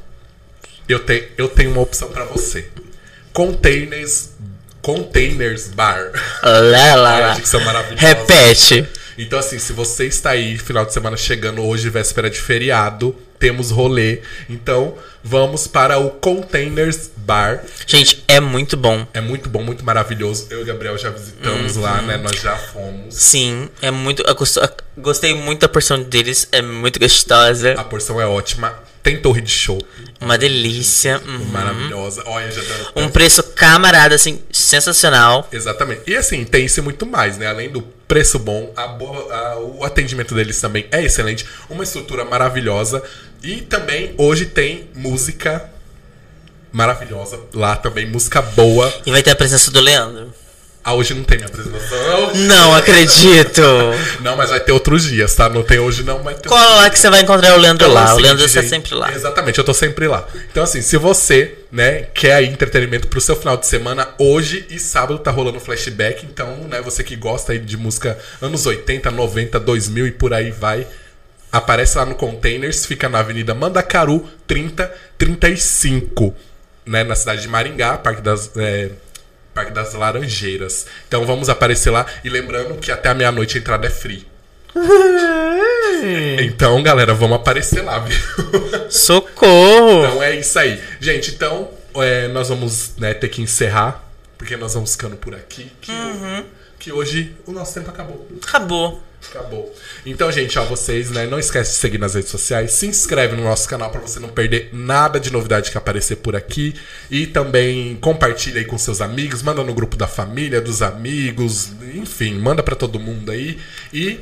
Eu, 0.89 0.99
te, 0.99 1.29
eu 1.39 1.49
tenho 1.49 1.71
uma 1.71 1.81
opção 1.81 2.09
pra 2.09 2.25
você. 2.25 2.67
Containers 3.33 4.31
Containers 4.83 5.69
Bar. 5.69 6.11
lá, 6.43 6.95
lá, 6.97 7.19
lá. 7.21 7.35
dicção 7.35 7.61
maravilhosa. 7.61 8.05
repete. 8.05 8.85
Então, 9.17 9.39
assim, 9.39 9.61
se 9.61 9.73
você 9.73 10.07
está 10.07 10.31
aí, 10.31 10.59
final 10.59 10.85
de 10.85 10.93
semana 10.93 11.17
chegando 11.17 11.63
hoje, 11.63 11.89
véspera 11.89 12.29
de 12.29 12.41
feriado, 12.41 13.15
temos 13.41 13.71
rolê. 13.73 14.21
Então, 14.49 14.95
vamos 15.25 15.67
para 15.67 15.99
o 15.99 16.11
Containers 16.11 17.11
Bar. 17.17 17.65
Gente, 17.87 18.23
é 18.29 18.39
muito 18.39 18.77
bom. 18.77 19.05
É 19.13 19.21
muito 19.21 19.49
bom, 19.49 19.63
muito 19.65 19.85
maravilhoso. 19.85 20.47
Eu 20.51 20.61
e 20.61 20.63
o 20.63 20.67
Gabriel 20.67 20.97
já 20.99 21.11
visitamos 21.11 21.75
Uhum. 21.77 21.83
lá, 21.83 22.03
né? 22.03 22.17
Nós 22.19 22.41
já 22.41 22.57
fomos. 22.57 23.15
Sim, 23.17 23.69
é 23.83 23.91
muito. 23.91 24.23
Gostei 24.97 25.35
muito 25.35 25.61
da 25.63 25.69
porção 25.69 26.03
deles, 26.03 26.47
é 26.53 26.61
muito 26.63 27.01
gostosa. 27.01 27.73
A 27.77 27.83
porção 27.85 28.21
é 28.21 28.27
ótima. 28.27 28.79
Tem 29.03 29.19
torre 29.19 29.41
de 29.41 29.51
chopp, 29.51 29.83
Uma 30.21 30.37
delícia. 30.37 31.23
uhum. 31.27 31.47
maravilhosa. 31.47 32.23
Olha, 32.27 32.51
já 32.51 32.61
tá... 32.63 32.91
Um 32.97 33.09
preço 33.09 33.43
camarada, 33.43 34.15
assim, 34.15 34.43
sensacional. 34.53 35.49
Exatamente. 35.51 36.03
E 36.07 36.15
assim, 36.15 36.45
tem 36.45 36.67
isso 36.67 36.83
muito 36.83 37.07
mais, 37.07 37.39
né? 37.39 37.47
Além 37.47 37.71
do 37.71 37.83
preço 38.11 38.41
bom, 38.41 38.73
a 38.77 38.89
boa- 38.89 39.33
a- 39.33 39.59
o 39.61 39.85
atendimento 39.85 40.35
deles 40.35 40.61
também 40.61 40.85
é 40.91 41.01
excelente, 41.05 41.47
uma 41.69 41.85
estrutura 41.85 42.25
maravilhosa. 42.25 43.01
E 43.41 43.63
também 43.63 44.13
hoje 44.19 44.47
tem 44.47 44.91
música 44.97 45.71
maravilhosa 46.73 47.39
lá 47.55 47.77
também, 47.77 48.07
música 48.07 48.43
boa. 48.43 48.93
E 49.07 49.13
vai 49.13 49.23
ter 49.23 49.31
a 49.31 49.37
presença 49.37 49.71
do 49.71 49.81
Leandro. 49.81 50.35
Ah, 50.91 50.95
hoje 50.95 51.15
não 51.15 51.23
tem 51.23 51.39
minha 51.39 51.47
apresentação. 51.49 52.35
Não 52.35 52.75
acredito! 52.75 53.63
Não, 54.21 54.37
mas 54.37 54.51
vai 54.51 54.59
ter 54.59 54.73
outros 54.73 55.05
dias, 55.05 55.33
tá? 55.35 55.49
Não 55.49 55.63
tem 55.63 55.79
hoje 55.79 56.03
não, 56.03 56.21
vai 56.23 56.35
ter 56.35 56.49
Cola 56.49 56.77
lá 56.77 56.91
que 56.91 56.99
você 56.99 57.09
vai 57.09 57.21
encontrar 57.21 57.55
o 57.55 57.59
Leandro 57.59 57.87
Então, 57.87 57.97
é 57.97 58.01
lá. 58.01 58.05
O 58.07 58.09
seguinte, 58.09 58.23
Leandro 58.25 58.45
está 58.45 58.61
gente, 58.61 58.71
sempre 58.71 58.95
lá. 58.95 59.13
Exatamente, 59.13 59.59
eu 59.59 59.65
tô 59.65 59.73
sempre 59.73 60.09
lá. 60.09 60.27
Então, 60.51 60.65
assim, 60.65 60.83
se 60.83 60.97
você, 60.97 61.59
né, 61.71 62.03
quer 62.13 62.35
aí 62.35 62.47
entretenimento 62.47 63.07
pro 63.07 63.21
seu 63.21 63.37
final 63.37 63.57
de 63.57 63.67
semana, 63.67 64.09
hoje 64.19 64.67
e 64.69 64.79
sábado 64.81 65.19
tá 65.21 65.31
rolando 65.31 65.61
flashback. 65.61 66.27
Então, 66.27 66.57
né, 66.69 66.81
você 66.83 67.05
que 67.05 67.15
gosta 67.15 67.53
aí 67.53 67.59
de 67.59 67.77
música 67.77 68.19
anos 68.43 68.67
80, 68.67 69.11
90, 69.13 69.61
2000 69.61 70.09
e 70.09 70.11
por 70.11 70.35
aí 70.35 70.51
vai. 70.51 70.87
Aparece 71.53 71.99
lá 71.99 72.05
no 72.05 72.17
Containers, 72.17 72.85
fica 72.85 73.09
na 73.09 73.21
Avenida 73.21 73.55
Mandacaru 73.55 74.29
3035, 74.47 76.35
né, 76.85 77.05
na 77.05 77.15
cidade 77.15 77.43
de 77.43 77.49
Maringá, 77.49 77.97
Parque 77.97 78.23
das, 78.23 78.51
é, 78.57 78.91
Parque 79.61 79.73
das 79.73 79.93
Laranjeiras. 79.93 80.87
Então 81.07 81.27
vamos 81.27 81.51
aparecer 81.51 81.91
lá 81.91 82.07
e 82.25 82.31
lembrando 82.31 82.79
que 82.79 82.91
até 82.91 83.11
a 83.11 83.15
meia-noite 83.15 83.59
a 83.59 83.61
entrada 83.61 83.87
é 83.87 83.91
free. 83.91 84.27
Então, 86.41 86.83
galera, 86.83 87.13
vamos 87.13 87.37
aparecer 87.37 87.83
lá, 87.83 87.99
viu? 87.99 88.17
Socorro! 88.89 90.07
Então 90.07 90.23
é 90.23 90.37
isso 90.37 90.59
aí. 90.59 90.83
Gente, 90.99 91.33
então 91.33 91.71
é, 91.97 92.27
nós 92.29 92.49
vamos 92.49 92.97
né, 92.97 93.13
ter 93.13 93.29
que 93.29 93.43
encerrar, 93.43 94.03
porque 94.39 94.57
nós 94.57 94.73
vamos 94.73 94.93
ficando 94.93 95.17
por 95.17 95.35
aqui. 95.35 95.71
Que, 95.83 95.93
que 96.79 96.93
hoje 96.93 97.37
o 97.47 97.53
nosso 97.53 97.75
tempo 97.75 97.91
acabou. 97.91 98.27
Acabou. 98.43 99.03
Acabou. 99.29 99.73
Então, 100.07 100.33
gente, 100.33 100.59
ó, 100.59 100.65
vocês, 100.65 101.11
né, 101.11 101.27
não 101.27 101.39
esquece 101.39 101.73
de 101.73 101.77
seguir 101.79 101.99
nas 101.99 102.15
redes 102.15 102.31
sociais, 102.31 102.73
se 102.73 102.87
inscreve 102.87 103.37
no 103.37 103.45
nosso 103.45 103.69
canal 103.69 103.91
para 103.91 104.01
você 104.01 104.19
não 104.19 104.29
perder 104.31 104.71
nada 104.73 105.21
de 105.21 105.31
novidade 105.31 105.71
que 105.71 105.77
aparecer 105.79 106.17
por 106.17 106.35
aqui 106.35 106.75
e 107.11 107.27
também 107.27 107.97
compartilha 108.01 108.59
aí 108.59 108.65
com 108.65 108.79
seus 108.79 109.01
amigos, 109.01 109.43
manda 109.43 109.63
no 109.63 109.75
grupo 109.75 109.97
da 109.97 110.07
família, 110.09 110.61
dos 110.61 110.81
amigos, 110.83 111.69
enfim, 111.95 112.35
manda 112.35 112.63
para 112.63 112.75
todo 112.75 112.99
mundo 112.99 113.31
aí 113.31 113.59
e 113.93 114.19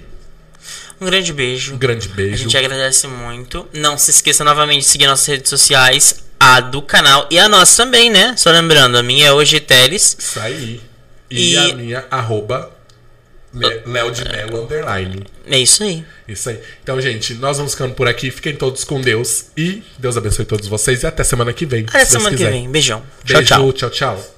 Um 1.01 1.07
grande 1.07 1.33
beijo. 1.33 1.75
um 1.75 1.79
grande 1.79 2.09
A 2.11 2.15
beijo. 2.15 2.43
gente 2.43 2.57
agradece 2.57 3.07
muito. 3.07 3.67
Não 3.73 3.97
se 3.97 4.11
esqueça 4.11 4.43
novamente 4.45 4.81
de 4.81 4.89
seguir 4.89 5.07
nossas 5.07 5.27
redes 5.27 5.49
sociais, 5.49 6.25
a 6.41 6.61
do 6.61 6.83
canal 6.83 7.27
e 7.31 7.39
a 7.39 7.49
nossa 7.49 7.85
também, 7.85 8.11
né? 8.11 8.35
Só 8.37 8.51
lembrando, 8.51 8.99
a 8.99 9.03
minha 9.03 9.29
é 9.29 9.33
hoje 9.33 9.59
Teles. 9.61 10.17
Isso 10.19 10.41
aí. 10.41 10.81
E, 11.31 11.53
E- 11.53 11.57
a 11.57 11.75
minha 11.75 12.05
arroba 12.11 12.77
Léo 13.53 14.11
de 14.11 14.25
Melo 14.25 14.65
underline. 14.65 15.25
É 15.47 15.59
isso 15.59 15.83
aí. 15.83 16.05
Isso 16.27 16.51
aí. 16.51 16.61
Então, 16.83 17.01
gente, 17.01 17.35
nós 17.35 17.57
vamos 17.57 17.73
ficando 17.73 17.95
por 17.95 18.07
aqui. 18.07 18.31
Fiquem 18.31 18.55
todos 18.55 18.85
com 18.85 19.01
Deus. 19.01 19.47
E 19.57 19.83
Deus 19.99 20.17
abençoe 20.17 20.45
todos 20.45 20.69
vocês. 20.69 21.03
E 21.03 21.07
até 21.07 21.25
semana 21.25 21.53
que 21.53 21.65
vem. 21.65 21.85
Até 21.89 22.05
se 22.05 22.13
semana 22.13 22.37
que 22.37 22.45
vem. 22.45 22.69
Beijão. 22.71 23.03
Beijo, 23.25 23.45
Tchau, 23.47 23.73
tchau. 23.73 23.73
tchau, 23.73 23.91
tchau. 23.91 24.38